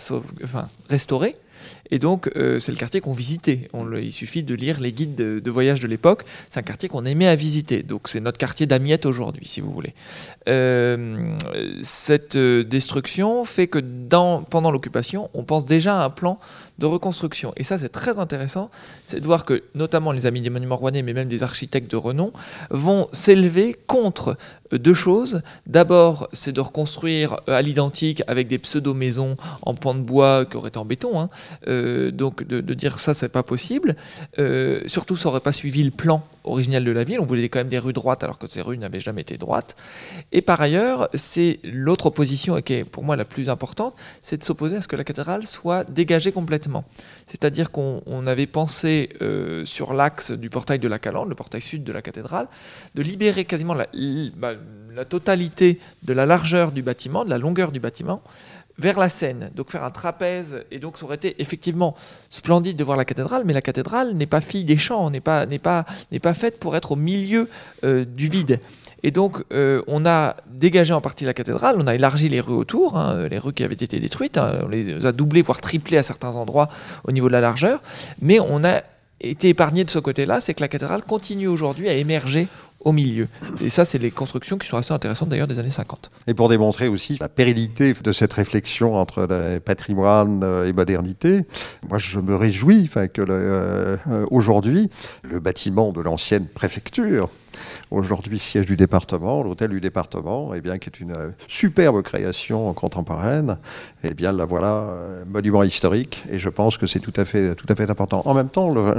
enfin, 0.44 0.68
restauré. 0.90 1.36
Et 1.92 2.00
donc, 2.00 2.30
euh, 2.36 2.60
c'est 2.60 2.72
le 2.72 2.78
quartier 2.78 3.02
qu'on 3.02 3.14
visitait. 3.14 3.70
Il 4.02 4.14
suffit 4.14 4.44
de 4.44 4.56
lire 4.56 4.80
les 4.80 4.92
guides 4.92 5.16
de, 5.16 5.52
voyage 5.52 5.80
de 5.80 5.88
l'époque. 5.88 6.24
C'est 6.50 6.60
un 6.60 6.64
quartier 6.64 6.90
qu'on 6.90 7.06
aimait 7.06 7.28
à 7.28 7.36
visiter. 7.36 7.84
Donc, 7.84 8.08
c'est 8.08 8.20
notre 8.20 8.38
quartier 8.38 8.66
d'Amiette 8.66 9.06
aujourd'hui, 9.06 9.48
si 9.48 9.62
vous 9.62 9.72
voulez. 9.72 9.94
cette 11.82 12.38
destruction 12.38 13.46
fait 13.46 13.68
que 13.68 13.80
pendant 14.50 14.72
l'occupation, 14.72 15.30
on 15.34 15.44
pense 15.44 15.66
déjà 15.66 16.02
à 16.02 16.06
un 16.06 16.10
plan 16.10 16.40
de 16.80 16.86
reconstruction. 16.86 17.54
Et 17.58 17.64
ça, 17.64 17.78
c'est 17.78 17.90
très 17.90 18.20
intéressant, 18.20 18.70
c'est 19.04 19.20
de 19.20 19.26
voir 19.26 19.46
que 19.46 19.64
notamment 19.74 20.12
les 20.12 20.26
amis 20.26 20.42
des 20.42 20.50
monuments 20.50 20.76
rouennais, 20.76 21.02
mais 21.02 21.14
même 21.14 21.28
des 21.28 21.44
architectes 21.44 21.90
de 21.90 21.98
renom, 21.98 22.32
vont 22.70 23.08
s'élever 23.14 23.76
contre 23.88 24.38
euh, 24.74 24.78
deux 24.78 24.94
choses. 24.94 25.42
D'abord, 25.66 26.30
c'est 26.34 26.52
de 26.52 26.62
reconstruire 26.62 27.40
euh, 27.50 27.58
à 27.58 27.62
l'identique 27.62 28.22
avec 28.28 28.48
des 28.48 28.60
pseudo-maisons 28.60 29.38
en 29.64 29.74
pan 29.74 29.96
de 29.96 30.02
bois 30.02 30.46
qui 30.46 30.58
auraient 30.58 30.70
été 30.70 30.78
en 30.78 30.86
béton. 30.86 31.20
Hein. 31.20 31.30
Euh, 31.68 32.12
donc, 32.12 32.44
de, 32.44 32.74
dire 32.74 33.00
ça, 33.00 33.14
c'est 33.14 33.30
pas 33.30 33.44
possible. 33.44 33.96
surtout, 34.86 35.18
ça 35.18 35.30
aurait 35.30 35.40
pas 35.40 35.52
suivi 35.52 35.84
le 35.84 35.92
plan 35.92 36.24
original 36.44 36.84
de 36.84 36.92
la 36.92 37.04
ville. 37.04 37.20
On 37.20 37.26
voulait 37.26 37.50
quand 37.50 37.60
même 37.60 37.68
des 37.68 37.80
rues 37.80 37.94
droites 37.94 38.24
alors 38.24 38.38
que 38.38 38.48
ces 38.48 38.62
rues 38.62 38.78
n'avaient 38.78 39.00
jamais 39.00 39.22
été 39.22 39.38
droites. 39.38 39.76
Et 40.32 40.42
par 40.42 40.62
ailleurs, 40.62 41.10
c'est 41.14 41.60
l'autre 41.64 42.08
opposition, 42.08 42.62
qui 42.62 42.74
est 42.74 42.84
pour 42.84 43.04
moi 43.04 43.16
la 43.16 43.26
plus 43.26 43.50
importante, 43.50 43.96
c'est 44.22 44.38
de 44.38 44.44
s'opposer 44.44 44.78
à 44.78 44.82
ce 44.82 44.88
que 44.88 44.96
la 44.96 45.04
cathédrale 45.04 45.46
soit 45.46 45.84
dégagée 45.84 46.32
complètement. 46.32 46.86
C'est-à-dire 47.28 47.72
qu'on 47.72 48.26
avait 48.26 48.46
pensé 48.46 49.10
euh, 49.22 49.66
sur 49.66 49.94
l'axe 49.94 50.32
du 50.32 50.50
portail 50.50 50.80
de 50.80 50.88
la 50.88 51.00
Calande, 51.00 51.30
le 51.30 51.36
portail 51.36 51.62
sud 51.62 51.84
de 51.84 51.92
la 51.92 52.02
cathédrale, 52.02 52.48
de 52.96 53.02
libérer 53.02 53.46
quasiment 53.46 53.76
bah, 53.76 54.54
la 54.96 55.06
totalité 55.06 55.80
de 56.04 56.14
la 56.14 56.26
largeur 56.26 56.72
du 56.72 56.82
bâtiment, 56.82 57.26
de 57.26 57.30
la 57.30 57.38
longueur 57.38 57.72
du 57.72 57.80
bâtiment, 57.80 58.22
vers 58.80 59.00
la 59.00 59.10
Seine, 59.10 59.52
donc 59.56 59.72
faire 59.72 59.84
un 59.84 59.92
trapèze, 59.92 60.64
et 60.72 60.80
donc 60.80 60.98
ça 60.98 61.06
aurait 61.06 61.16
été 61.16 61.36
effectivement 61.40 61.96
splendide 62.30 62.78
de 62.78 62.84
voir 62.84 62.98
la 62.98 63.06
cathédrale, 63.06 63.44
mais 63.46 63.54
la 63.54 63.62
cathédrale 63.62 64.14
n'est 64.14 64.28
pas 64.28 64.42
fille 64.42 64.64
des 64.64 64.78
champs, 64.78 65.10
n'est 65.10 65.20
pas, 65.20 65.46
n'est 65.46 65.60
pas, 65.60 65.86
n'est 66.12 66.20
pas 66.20 66.34
faite 66.34 66.60
pour 66.60 66.76
être 66.76 66.92
au 66.92 66.96
milieu 66.96 67.50
euh, 67.84 68.06
du 68.06 68.28
vide. 68.28 68.60
Et 69.04 69.12
donc 69.12 69.44
euh, 69.52 69.82
on 69.88 70.06
a 70.06 70.36
dégagé 70.48 70.94
en 70.94 71.02
partie 71.02 71.26
la 71.26 71.34
cathédrale, 71.34 71.76
on 71.80 71.88
a 71.88 71.96
élargi 71.96 72.30
les 72.30 72.40
rues 72.40 72.56
autour, 72.56 72.98
hein, 72.98 73.28
les 73.28 73.38
rues 73.40 73.54
qui 73.54 73.64
avaient 73.64 73.74
été 73.74 74.00
détruites, 74.00 74.38
hein, 74.38 74.62
on 74.64 74.68
les 74.68 75.06
a 75.06 75.12
doublées, 75.12 75.42
voire 75.42 75.62
triplées 75.62 75.98
à 75.98 76.04
certains 76.04 76.36
endroits 76.36 76.70
au 77.04 77.12
niveau 77.12 77.28
de 77.28 77.34
la 77.34 77.42
largeur, 77.42 77.82
mais 78.22 78.40
on 78.40 78.64
a 78.64 78.82
été 79.20 79.50
épargné 79.50 79.84
de 79.84 79.90
ce 79.90 80.00
côté-là, 80.00 80.40
c'est 80.40 80.54
que 80.54 80.62
la 80.62 80.68
cathédrale 80.68 81.04
continue 81.04 81.48
aujourd'hui 81.48 81.90
à 81.90 81.94
émerger 81.94 82.48
au 82.82 82.92
milieu. 82.92 83.28
Et 83.62 83.70
ça, 83.70 83.86
c'est 83.86 83.98
les 83.98 84.12
constructions 84.12 84.58
qui 84.58 84.68
sont 84.68 84.78
assez 84.78 84.94
intéressantes 84.94 85.30
d'ailleurs 85.30 85.48
des 85.48 85.60
années 85.60 85.72
50. 85.72 86.12
Et 86.28 86.34
pour 86.34 86.50
démontrer 86.50 86.88
aussi 86.88 87.18
la 87.20 87.30
pérennité 87.30 87.94
de 87.94 88.12
cette 88.12 88.34
réflexion 88.34 88.96
entre 88.96 89.28
patrimoine 89.60 90.44
et 90.66 90.74
modernité, 90.74 91.46
moi 91.88 91.98
je 91.98 92.20
me 92.20 92.36
réjouis 92.36 92.90
que 93.14 93.22
euh, 93.28 94.26
aujourd'hui, 94.32 94.90
le 95.24 95.40
bâtiment 95.40 95.92
de 95.92 96.02
l'ancienne 96.02 96.48
préfecture, 96.48 97.30
aujourd'hui 97.92 98.40
siège 98.40 98.66
du 98.66 98.76
département, 98.76 99.44
l'hôtel 99.44 99.70
du 99.70 99.82
département, 99.82 100.54
eh 100.54 100.62
bien, 100.62 100.78
qui 100.78 100.90
est 100.90 101.00
une 101.00 101.14
euh, 101.14 101.30
superbe 101.48 102.02
création 102.02 102.74
contemporaine, 102.74 103.58
eh 104.04 104.14
bien 104.14 104.32
la 104.32 104.46
voilà, 104.46 104.74
euh, 104.74 105.24
monument 105.26 105.64
historique, 105.64 106.24
et 106.32 106.40
je 106.40 106.50
pense 106.50 106.78
que 106.78 106.88
c'est 106.88 107.00
tout 107.00 107.14
à 107.16 107.26
fait, 107.26 107.56
tout 107.56 107.66
à 107.70 107.76
fait 107.76 107.90
important. 107.90 108.22
En 108.26 108.34
même 108.34 108.50
temps, 108.50 108.70
le, 108.70 108.94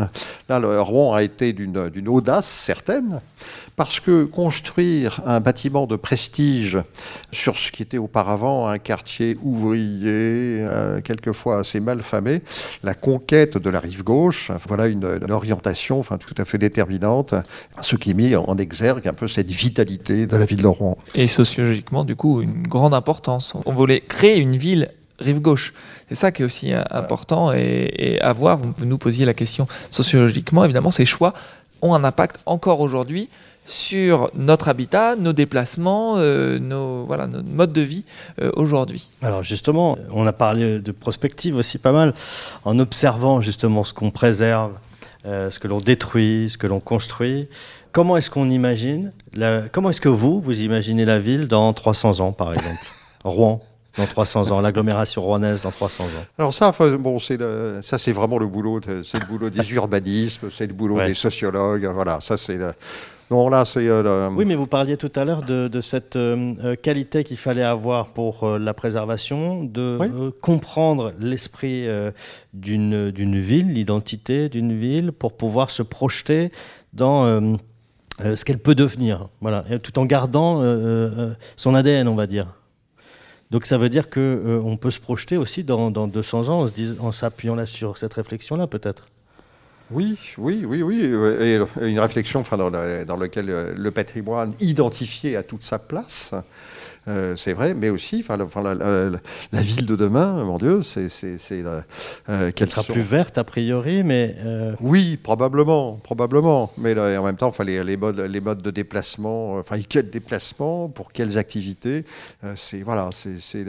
là, 0.48 0.58
le 0.58 0.80
Rouen 0.80 1.14
a 1.14 1.22
été 1.22 1.52
d'une 1.52 2.08
audace 2.08 2.46
certaine, 2.46 3.20
parce 3.78 4.00
que 4.00 4.24
construire 4.24 5.20
un 5.24 5.38
bâtiment 5.38 5.86
de 5.86 5.94
prestige 5.94 6.78
sur 7.30 7.56
ce 7.56 7.70
qui 7.70 7.82
était 7.82 7.96
auparavant 7.96 8.66
un 8.66 8.78
quartier 8.78 9.38
ouvrier, 9.40 10.58
euh, 10.62 11.00
quelquefois 11.00 11.60
assez 11.60 11.78
mal 11.78 12.02
famé, 12.02 12.42
la 12.82 12.94
conquête 12.94 13.56
de 13.56 13.70
la 13.70 13.78
rive 13.78 14.02
gauche, 14.02 14.50
voilà 14.66 14.88
une, 14.88 15.20
une 15.22 15.30
orientation 15.30 16.00
enfin, 16.00 16.18
tout 16.18 16.34
à 16.38 16.44
fait 16.44 16.58
déterminante, 16.58 17.34
ce 17.80 17.94
qui 17.94 18.10
est 18.10 18.14
mis 18.14 18.34
en 18.34 18.47
exergue 18.56 19.06
un 19.06 19.12
peu 19.12 19.28
cette 19.28 19.50
vitalité 19.50 20.26
de 20.26 20.36
la 20.36 20.46
ville 20.46 20.62
de 20.62 20.66
Rouen. 20.66 20.96
Et 21.14 21.28
sociologiquement, 21.28 22.04
du 22.04 22.16
coup, 22.16 22.40
une 22.40 22.62
grande 22.66 22.94
importance. 22.94 23.54
On 23.66 23.72
voulait 23.72 24.00
créer 24.00 24.38
une 24.38 24.56
ville 24.56 24.88
rive 25.18 25.40
gauche. 25.40 25.72
C'est 26.08 26.14
ça 26.14 26.32
qui 26.32 26.42
est 26.42 26.44
aussi 26.44 26.72
euh, 26.72 26.82
important 26.90 27.52
et, 27.52 28.18
à 28.20 28.32
voir. 28.32 28.58
Vous 28.58 28.86
nous 28.86 28.98
posiez 28.98 29.24
la 29.24 29.34
question 29.34 29.66
sociologiquement. 29.90 30.64
Évidemment, 30.64 30.90
ces 30.90 31.04
choix 31.04 31.34
ont 31.82 31.94
un 31.94 32.04
impact 32.04 32.40
encore 32.46 32.80
aujourd'hui 32.80 33.28
sur 33.64 34.30
notre 34.34 34.68
habitat, 34.68 35.14
nos 35.16 35.34
déplacements, 35.34 36.14
euh, 36.16 36.58
nos, 36.58 37.04
voilà, 37.04 37.26
notre 37.26 37.50
mode 37.50 37.72
de 37.72 37.82
vie 37.82 38.04
euh, 38.40 38.50
aujourd'hui. 38.56 39.10
Alors 39.20 39.42
justement, 39.42 39.98
on 40.10 40.26
a 40.26 40.32
parlé 40.32 40.80
de 40.80 40.92
prospective 40.92 41.54
aussi 41.56 41.76
pas 41.76 41.92
mal, 41.92 42.14
en 42.64 42.78
observant 42.78 43.42
justement 43.42 43.84
ce 43.84 43.92
qu'on 43.92 44.10
préserve, 44.10 44.72
ce 45.24 45.58
que 45.58 45.68
l'on 45.68 45.80
détruit, 45.80 46.48
ce 46.48 46.56
que 46.56 46.66
l'on 46.66 46.80
construit. 46.80 47.48
Comment 47.92 48.16
est-ce 48.16 48.30
qu'on 48.30 48.50
imagine, 48.50 49.12
comment 49.72 49.90
est-ce 49.90 50.00
que 50.00 50.08
vous, 50.08 50.40
vous 50.40 50.60
imaginez 50.60 51.04
la 51.04 51.18
ville 51.18 51.48
dans 51.48 51.72
300 51.72 52.20
ans, 52.20 52.32
par 52.32 52.52
exemple? 52.52 52.86
Rouen 53.24 53.60
dans 53.96 54.06
300 54.06 54.52
ans, 54.52 54.60
l'agglomération 54.60 55.22
rouennaise 55.22 55.62
dans 55.62 55.72
300 55.72 56.04
ans. 56.04 56.06
Alors 56.38 56.54
ça, 56.54 56.72
bon, 57.00 57.18
c'est 57.18 57.38
ça 57.82 57.98
c'est 57.98 58.12
vraiment 58.12 58.38
le 58.38 58.46
boulot, 58.46 58.80
c'est 59.04 59.18
le 59.18 59.26
boulot 59.26 59.50
des 59.50 59.68
urbanismes, 59.72 60.50
c'est 60.52 60.66
le 60.66 60.72
boulot 60.72 61.00
des 61.04 61.14
sociologues, 61.14 61.84
voilà, 61.86 62.20
ça 62.20 62.36
c'est 62.36 62.58
non, 63.30 63.50
là, 63.50 63.64
c'est. 63.64 63.86
Euh, 63.86 64.30
oui, 64.30 64.46
mais 64.46 64.54
vous 64.54 64.66
parliez 64.66 64.96
tout 64.96 65.12
à 65.14 65.24
l'heure 65.24 65.42
de, 65.42 65.80
cette 65.80 66.16
euh, 66.16 66.54
euh, 66.64 66.76
qualité 66.76 67.24
qu'il 67.24 67.36
fallait 67.36 67.62
avoir 67.62 68.08
pour 68.08 68.58
la 68.58 68.72
préservation, 68.72 69.64
de 69.64 70.30
comprendre 70.40 71.12
l'esprit 71.20 71.86
d'une 72.54 73.40
ville, 73.40 73.72
l'identité 73.72 74.48
d'une 74.48 74.78
ville, 74.78 75.12
pour 75.12 75.36
pouvoir 75.36 75.70
se 75.70 75.82
projeter 75.82 76.50
dans 76.94 77.58
euh, 78.20 78.34
ce 78.34 78.44
qu'elle 78.44 78.58
peut 78.58 78.74
devenir, 78.74 79.28
voilà, 79.40 79.64
tout 79.82 79.98
en 79.98 80.04
gardant 80.04 80.60
euh, 80.60 80.64
euh, 80.64 81.34
son 81.56 81.74
ADN, 81.74 82.08
on 82.08 82.16
va 82.16 82.26
dire. 82.26 82.48
Donc 83.50 83.64
ça 83.64 83.78
veut 83.78 83.88
dire 83.88 84.10
qu'on 84.10 84.60
on 84.64 84.76
peut 84.76 84.90
se 84.90 85.00
projeter 85.00 85.36
aussi 85.36 85.64
dans, 85.64 85.90
200 85.90 86.48
ans 86.48 86.66
en 87.00 87.12
s'appuyant 87.12 87.54
là 87.54 87.64
sur 87.64 87.96
cette 87.96 88.14
réflexion-là, 88.14 88.66
peut-être. 88.66 89.08
Oui, 89.90 90.18
oui, 90.36 90.64
oui, 90.66 90.82
oui. 90.82 91.00
Et 91.40 91.58
une 91.80 92.00
réflexion 92.00 92.44
dans, 92.50 92.70
dans 92.70 93.16
laquelle 93.16 93.74
le 93.74 93.90
patrimoine 93.90 94.52
identifié 94.60 95.34
a 95.36 95.42
toute 95.42 95.62
sa 95.62 95.78
place. 95.78 96.34
Euh, 97.08 97.36
c'est 97.36 97.52
vrai, 97.52 97.74
mais 97.74 97.88
aussi, 97.88 98.24
enfin, 98.24 98.36
la, 98.36 99.62
ville 99.62 99.86
de 99.86 99.96
demain, 99.96 100.44
mon 100.44 100.58
Dieu, 100.58 100.82
c'est, 100.82 101.08
euh, 101.52 102.50
qu'elle 102.52 102.68
sera 102.68 102.82
plus 102.82 103.00
verte 103.00 103.38
a 103.38 103.44
priori, 103.44 104.02
mais 104.04 104.36
euh, 104.44 104.74
oui, 104.80 105.16
probablement, 105.16 105.94
probablement. 106.02 106.70
Mais 106.76 106.98
en 107.16 107.24
même 107.24 107.36
temps, 107.36 107.48
enfin, 107.48 107.64
les, 107.64 107.96
modes, 107.96 108.20
les 108.20 108.40
modes 108.40 108.62
de 108.62 108.70
déplacement, 108.70 109.54
enfin, 109.54 109.76
quel 109.88 110.10
déplacement 110.10 110.88
pour 110.88 111.12
quelles 111.12 111.38
activités, 111.38 112.04
c'est 112.54 112.82
voilà, 112.82 113.10
c'est, 113.12 113.64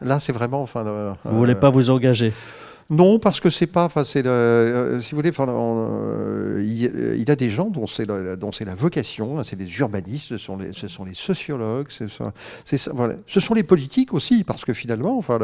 là, 0.00 0.20
c'est 0.20 0.32
vraiment, 0.32 0.62
enfin, 0.62 1.14
vous 1.24 1.36
voulez 1.36 1.54
pas 1.54 1.70
vous 1.70 1.90
engager? 1.90 2.32
Non, 2.90 3.18
parce 3.18 3.40
que 3.40 3.48
c'est 3.48 3.66
pas. 3.66 3.84
Enfin, 3.84 4.04
c'est 4.04 4.26
euh, 4.26 5.00
si 5.00 5.12
vous 5.12 5.16
voulez, 5.16 5.32
euh, 5.38 6.62
il, 6.62 7.22
y 7.26 7.30
a 7.30 7.36
des 7.36 7.48
gens 7.48 7.70
dont 7.70 7.86
c'est 7.86 8.04
la, 8.04 8.36
dont 8.36 8.52
c'est 8.52 8.66
la 8.66 8.74
vocation. 8.74 9.38
Hein, 9.38 9.42
c'est 9.44 9.56
des 9.56 9.70
urbanistes, 9.78 10.28
ce 10.28 10.36
sont 10.36 10.58
les, 10.58 10.72
ce 10.72 10.86
sont 10.86 11.04
les 11.04 11.14
sociologues, 11.14 11.86
c'est 11.88 12.08
ça, 12.08 12.32
voilà. 12.92 13.14
Ce 13.26 13.40
sont 13.40 13.54
les 13.54 13.62
politiques 13.62 14.12
aussi, 14.12 14.44
parce 14.44 14.64
que 14.64 14.74
finalement, 14.74 15.16
enfin, 15.16 15.38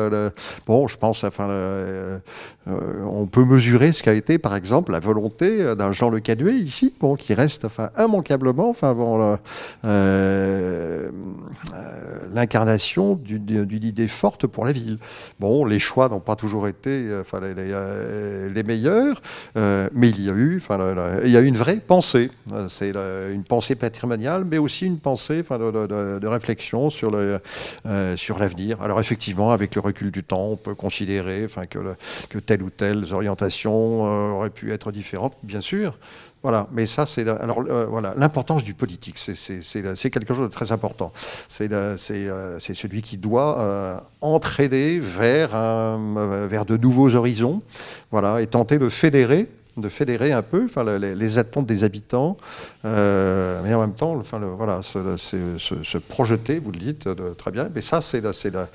bon, 0.67 0.87
je 0.87 0.99
pense, 0.99 1.25
enfin, 1.25 1.49
euh, 1.49 2.19
on 2.67 3.27
peut 3.27 3.45
mesurer 3.45 3.93
ce 3.93 4.03
qu'a 4.03 4.13
été, 4.13 4.39
par 4.39 4.55
exemple, 4.55 4.93
la 4.93 5.01
volonté 5.01 5.75
d'un 5.77 5.93
Jean 5.93 6.11
Le 6.11 6.21
Canuet 6.21 6.57
ici, 6.57 6.95
bon, 7.01 7.17
qui 7.17 7.33
reste, 7.33 7.65
enfin, 7.65 7.91
immanquablement, 7.99 8.69
enfin, 8.69 8.95
bon, 8.95 9.39
l'incarnation 12.35 13.15
d'une 13.15 13.85
idée 13.85 14.09
forte 14.09 14.47
pour 14.47 14.67
la 14.67 14.73
ville. 14.73 14.99
Bon, 15.39 15.65
les 15.65 15.79
choix 15.79 16.11
n'ont 16.11 16.21
pas 16.21 16.37
toujours 16.37 16.69
été 16.69 17.09
les, 17.39 17.55
euh, 17.59 18.53
les, 18.53 18.63
meilleurs, 18.63 19.23
euh, 19.57 19.89
mais 19.93 20.09
il 20.09 20.23
y 20.23 20.31
a 20.31 20.33
eu, 20.33 20.57
enfin, 20.57 20.79
il 21.25 21.31
y 21.31 21.37
a 21.37 21.41
une 21.41 21.57
vraie 21.57 21.77
pensée. 21.77 22.31
C'est 22.69 22.93
une 23.33 23.45
pensée 23.45 23.77
patrimoniale, 23.77 24.45
mais 24.45 24.59
aussi 24.59 24.87
une 24.87 24.99
pensée, 24.99 25.41
enfin, 25.41 25.59
de, 25.59 26.27
réflexion 26.27 26.91
sur 26.91 27.11
le, 27.11 27.41
euh, 27.87 28.17
sur 28.17 28.39
l'avenir. 28.39 28.83
Alors 28.83 29.01
effectivement, 29.01 29.53
avec 29.53 29.75
le 29.75 29.81
recul 29.81 30.11
du 30.11 30.25
temps, 30.25 30.49
on 30.49 30.57
peut 30.57 30.75
considérer, 30.75 31.45
enfin, 31.45 31.67
que, 31.67 31.79
que 32.29 32.39
telle 32.39 32.63
ou 32.63 32.71
telle 32.71 33.05
orientation 33.13 34.03
aurait 34.37 34.51
pu 34.51 34.73
être 34.73 34.91
différente, 34.91 35.35
bien 35.43 35.61
sûr. 35.61 35.95
Voilà, 36.43 36.69
mais 36.73 36.87
ça, 36.87 37.05
c'est 37.05 37.29
alors 37.29 37.63
voilà 37.89 38.15
l'importance 38.17 38.65
du 38.65 38.73
politique, 38.73 39.19
c'est 39.19 40.11
quelque 40.11 40.33
chose 40.33 40.49
de 40.49 40.53
très 40.53 40.73
important. 40.73 41.13
C'est 41.49 41.69
c'est 41.99 42.75
celui 42.75 43.03
qui 43.03 43.19
doit 43.19 44.03
entraîner 44.23 44.99
vers 44.99 45.51
vers 46.49 46.65
de 46.65 46.77
nouveaux 46.79 47.15
horizons, 47.15 47.61
voilà, 48.11 48.41
et 48.41 48.47
tenter 48.47 48.79
de 48.79 48.89
fédérer 48.89 49.49
de 49.77 49.89
fédérer 49.89 50.33
un 50.33 50.43
peu 50.43 50.67
les, 50.99 51.39
attentes 51.39 51.67
des 51.67 51.85
habitants, 51.85 52.37
euh, 52.85 53.61
mais 53.65 53.75
en 53.75 53.81
même 53.81 53.95
temps, 53.95 54.21
voilà, 54.57 54.83
se, 54.83 55.17
se, 55.17 55.99
projeter, 55.99 56.59
vous 56.59 56.73
le 56.73 56.79
dites 56.79 57.09
très 57.37 57.51
bien, 57.51 57.69
mais 57.75 57.81
ça, 57.81 58.01
c'est 58.01 58.21
la, 58.21 58.33
la, 58.51 58.69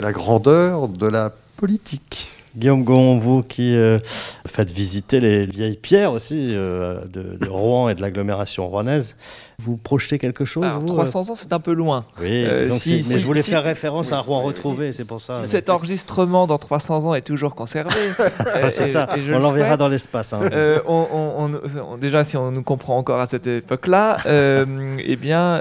la 0.00 0.12
grandeur 0.12 0.88
de 0.88 1.08
la 1.08 1.32
politique. 1.56 2.43
Guillaume 2.56 2.84
Gon, 2.84 3.18
vous 3.18 3.42
qui 3.42 3.74
euh, 3.74 3.98
faites 4.46 4.70
visiter 4.70 5.18
les 5.18 5.44
vieilles 5.44 5.76
pierres 5.76 6.12
aussi 6.12 6.48
euh, 6.50 7.00
de, 7.06 7.48
Rouen 7.48 7.88
et 7.88 7.96
de 7.96 8.00
l'agglomération 8.00 8.68
rouennaise, 8.68 9.16
vous 9.58 9.76
projetez 9.76 10.18
quelque 10.18 10.44
chose 10.44 10.64
Alors, 10.64 10.84
300 10.84 11.30
ans, 11.30 11.34
c'est 11.34 11.52
un 11.52 11.58
peu 11.58 11.72
loin. 11.72 12.04
Oui, 12.20 12.44
euh, 12.44 12.68
mais 12.86 13.18
je 13.18 13.26
voulais 13.26 13.42
faire 13.42 13.64
référence 13.64 14.12
à 14.12 14.20
Rouen 14.20 14.42
retrouvé, 14.42 14.92
c'est 14.92 15.04
pour 15.04 15.20
ça. 15.20 15.42
Si 15.42 15.50
cet 15.50 15.68
enregistrement 15.68 16.46
dans 16.46 16.58
300 16.58 17.06
ans 17.06 17.14
est 17.14 17.22
toujours 17.22 17.56
conservé, 17.56 17.94
c'est 18.68 18.86
ça. 18.86 19.08
on 19.32 19.38
l'enverra 19.40 19.76
dans 19.76 19.88
l'espace. 19.88 20.32
Hein. 20.32 20.48
On, 20.86 21.98
déjà, 22.00 22.22
si 22.22 22.36
on 22.36 22.52
nous 22.52 22.62
comprend 22.62 22.96
encore 22.98 23.18
à 23.18 23.26
cette 23.26 23.48
époque-là, 23.48 24.18
eh 25.04 25.16
bien, 25.16 25.60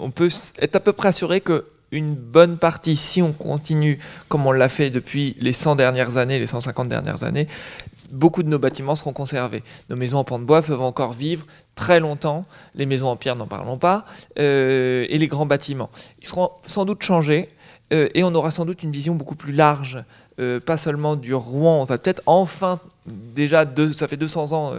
on 0.00 0.10
peut 0.10 0.28
être 0.60 0.76
à 0.76 0.80
peu 0.80 0.92
près 0.92 1.08
assuré 1.08 1.40
que 1.40 1.64
une 1.92 2.14
bonne 2.14 2.58
partie, 2.58 2.96
si 2.96 3.22
on 3.22 3.32
continue 3.32 3.98
comme 4.28 4.46
on 4.46 4.52
l'a 4.52 4.68
fait 4.68 4.90
depuis 4.90 5.36
les 5.40 5.52
100 5.52 5.76
dernières 5.76 6.16
années, 6.16 6.38
les 6.38 6.46
150 6.46 6.88
dernières 6.88 7.24
années, 7.24 7.48
beaucoup 8.10 8.42
de 8.42 8.48
nos 8.48 8.58
bâtiments 8.58 8.96
seront 8.96 9.12
conservés. 9.12 9.62
Nos 9.90 9.96
maisons 9.96 10.18
en 10.18 10.24
pan 10.24 10.38
de 10.38 10.44
bois 10.44 10.62
peuvent 10.62 10.82
encore 10.82 11.12
vivre 11.12 11.46
très 11.74 12.00
longtemps, 12.00 12.44
les 12.74 12.86
maisons 12.86 13.08
en 13.08 13.16
pierre 13.16 13.36
n'en 13.36 13.46
parlons 13.46 13.78
pas, 13.78 14.04
euh, 14.38 15.06
et 15.08 15.18
les 15.18 15.28
grands 15.28 15.46
bâtiments. 15.46 15.90
Ils 16.20 16.26
seront 16.26 16.50
sans 16.66 16.84
doute 16.84 17.02
changés, 17.02 17.48
euh, 17.92 18.08
et 18.14 18.24
on 18.24 18.34
aura 18.34 18.50
sans 18.50 18.64
doute 18.64 18.82
une 18.82 18.92
vision 18.92 19.14
beaucoup 19.14 19.36
plus 19.36 19.52
large, 19.52 20.02
euh, 20.40 20.60
pas 20.60 20.76
seulement 20.76 21.16
du 21.16 21.34
Rouen, 21.34 21.80
on 21.80 21.84
va 21.84 21.98
peut-être 21.98 22.22
enfin, 22.26 22.80
déjà, 23.06 23.64
ça 23.92 24.08
fait 24.08 24.16
200 24.16 24.52
ans 24.52 24.72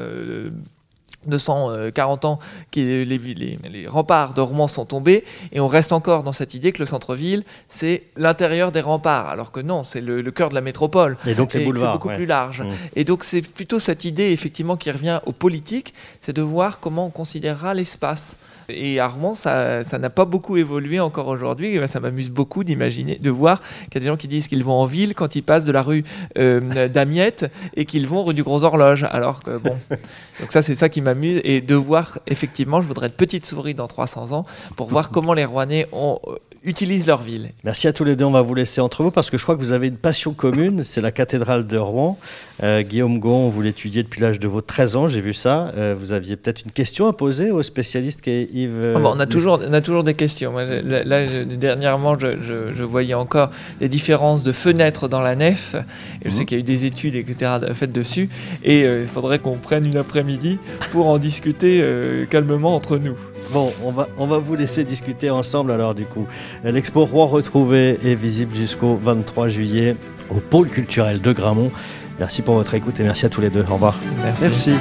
240 1.25 2.25
ans 2.25 2.39
que 2.71 2.79
les, 2.79 3.05
les, 3.05 3.87
remparts 3.87 4.33
de 4.33 4.41
Rouen 4.41 4.67
sont 4.67 4.85
tombés 4.85 5.23
et 5.51 5.59
on 5.59 5.67
reste 5.67 5.91
encore 5.91 6.23
dans 6.23 6.31
cette 6.31 6.53
idée 6.53 6.71
que 6.71 6.79
le 6.79 6.85
centre-ville 6.85 7.43
c'est 7.67 8.03
l'intérieur 8.15 8.71
des 8.71 8.81
remparts 8.81 9.27
alors 9.27 9.51
que 9.51 9.59
non 9.59 9.83
c'est 9.83 10.01
le, 10.01 10.23
cœur 10.31 10.49
de 10.49 10.55
la 10.55 10.61
métropole. 10.61 11.17
Et 11.25 11.35
donc 11.35 11.53
les 11.53 11.63
boulevards 11.63 11.93
c'est 11.93 11.99
beaucoup 11.99 12.15
plus 12.15 12.25
large. 12.25 12.61
Mmh. 12.61 12.71
et 12.95 13.03
donc 13.03 13.23
c'est 13.23 13.41
plutôt 13.41 13.79
cette 13.79 14.05
idée 14.05 14.31
effectivement 14.31 14.77
qui 14.77 14.91
revient 14.91 15.19
aux 15.25 15.33
politiques 15.33 15.93
c'est 16.21 16.35
de 16.35 16.41
voir 16.41 16.79
comment 16.79 17.07
on 17.07 17.11
considérera 17.11 17.73
l'espace 17.73 18.37
Et 18.69 18.99
à 18.99 19.07
Rouen, 19.07 19.35
ça 19.35 19.83
n'a 19.83 20.09
pas 20.09 20.25
beaucoup 20.25 20.57
évolué 20.57 20.99
encore 20.99 21.27
aujourd'hui. 21.27 21.77
Ben, 21.77 21.87
ça 21.87 21.99
m'amuse 21.99 22.29
beaucoup 22.29 22.63
d'imaginer, 22.63 23.17
de 23.17 23.29
voir 23.29 23.61
qu'il 23.85 23.95
y 23.95 23.97
a 23.97 23.99
des 24.01 24.07
gens 24.07 24.17
qui 24.17 24.27
disent 24.27 24.47
qu'ils 24.47 24.63
vont 24.63 24.79
en 24.79 24.85
ville 24.85 25.13
quand 25.13 25.35
ils 25.35 25.43
passent 25.43 25.65
de 25.65 25.71
la 25.71 25.81
rue 25.81 26.03
euh, 26.37 26.87
d'Amiette 26.87 27.51
et 27.75 27.85
qu'ils 27.85 28.07
vont 28.07 28.23
rue 28.23 28.33
du 28.33 28.43
Gros 28.43 28.63
Horloge. 28.63 29.05
Alors 29.11 29.43
que 29.43 29.57
bon, 29.57 29.75
donc 30.39 30.51
ça 30.51 30.61
c'est 30.61 30.75
ça 30.75 30.89
qui 30.89 31.01
m'amuse 31.01 31.41
et 31.43 31.61
de 31.61 31.75
voir 31.75 32.19
effectivement, 32.27 32.81
je 32.81 32.87
voudrais 32.87 33.07
être 33.07 33.17
petite 33.17 33.45
souris 33.45 33.75
dans 33.75 33.87
300 33.87 34.31
ans 34.31 34.45
pour 34.75 34.87
voir 34.87 35.11
comment 35.11 35.33
les 35.33 35.45
Rouennais 35.45 35.87
ont 35.91 36.19
utilisent 36.63 37.07
leur 37.07 37.21
ville. 37.21 37.51
Merci 37.63 37.87
à 37.87 37.93
tous 37.93 38.03
les 38.03 38.15
deux. 38.15 38.25
On 38.25 38.31
va 38.31 38.41
vous 38.41 38.53
laisser 38.53 38.81
entre 38.81 39.03
vous 39.03 39.11
parce 39.11 39.29
que 39.29 39.37
je 39.37 39.43
crois 39.43 39.55
que 39.55 39.61
vous 39.61 39.71
avez 39.71 39.87
une 39.87 39.97
passion 39.97 40.33
commune. 40.33 40.83
C'est 40.83 41.01
la 41.01 41.11
cathédrale 41.11 41.67
de 41.67 41.77
Rouen. 41.77 42.17
Euh, 42.61 42.81
Guillaume 42.81 43.19
Gon, 43.19 43.47
vous 43.47 43.61
l'étudiez 43.61 44.03
depuis 44.03 44.19
l'âge 44.19 44.39
de 44.39 44.47
vos 44.47 44.59
13 44.59 44.95
ans, 44.97 45.07
j'ai 45.07 45.21
vu 45.21 45.33
ça. 45.33 45.71
Euh, 45.77 45.95
vous 45.97 46.11
aviez 46.11 46.35
peut-être 46.35 46.63
une 46.65 46.71
question 46.71 47.07
à 47.07 47.13
poser 47.13 47.51
au 47.51 47.63
spécialiste 47.63 48.21
qui 48.21 48.31
est 48.31 48.49
Yves. 48.53 48.81
Euh, 48.83 48.95
ah 48.97 49.01
on, 49.15 49.19
a 49.19 49.25
toujours, 49.25 49.61
on 49.65 49.73
a 49.73 49.79
toujours 49.79 50.03
des 50.03 50.13
questions. 50.13 50.53
Là, 50.57 51.25
dernièrement, 51.45 52.17
je, 52.19 52.83
voyais 52.83 53.13
encore 53.13 53.49
des 53.79 53.87
différences 53.87 54.43
de 54.43 54.51
fenêtres 54.51 55.07
dans 55.07 55.21
la 55.21 55.35
nef. 55.35 55.75
Et 56.21 56.29
je 56.29 56.29
sais 56.31 56.41
mhm. 56.41 56.45
qu'il 56.45 56.57
y 56.57 56.59
a 56.59 56.63
eu 56.63 56.63
des 56.63 56.85
études, 56.85 57.15
etc., 57.15 57.51
faites 57.73 57.93
dessus. 57.93 58.29
Et 58.63 58.81
il 58.81 59.07
faudrait 59.07 59.39
qu'on 59.39 59.55
prenne 59.55 59.85
une 59.85 59.97
après-midi 59.97 60.59
pour 60.91 61.07
en 61.07 61.17
discuter 61.17 61.83
calmement 62.29 62.75
entre 62.75 62.97
nous. 62.97 63.15
Bon, 63.51 63.71
on 63.83 63.91
va, 63.91 64.07
on 64.17 64.27
va 64.27 64.37
vous 64.37 64.55
laisser 64.55 64.83
discuter 64.83 65.29
ensemble 65.29 65.71
alors 65.71 65.95
du 65.95 66.05
coup. 66.05 66.27
L'expo 66.63 67.05
Roi 67.05 67.25
retrouvé 67.25 67.99
est 68.03 68.15
visible 68.15 68.55
jusqu'au 68.55 68.97
23 69.01 69.47
juillet 69.47 69.95
au 70.29 70.35
pôle 70.35 70.69
culturel 70.69 71.21
de 71.21 71.31
Gramont. 71.31 71.71
Merci 72.19 72.41
pour 72.41 72.55
votre 72.55 72.73
écoute 72.73 72.99
et 72.99 73.03
merci 73.03 73.25
à 73.25 73.29
tous 73.29 73.41
les 73.41 73.49
deux. 73.49 73.63
Au 73.69 73.73
revoir. 73.73 73.97
merci. 74.41 74.73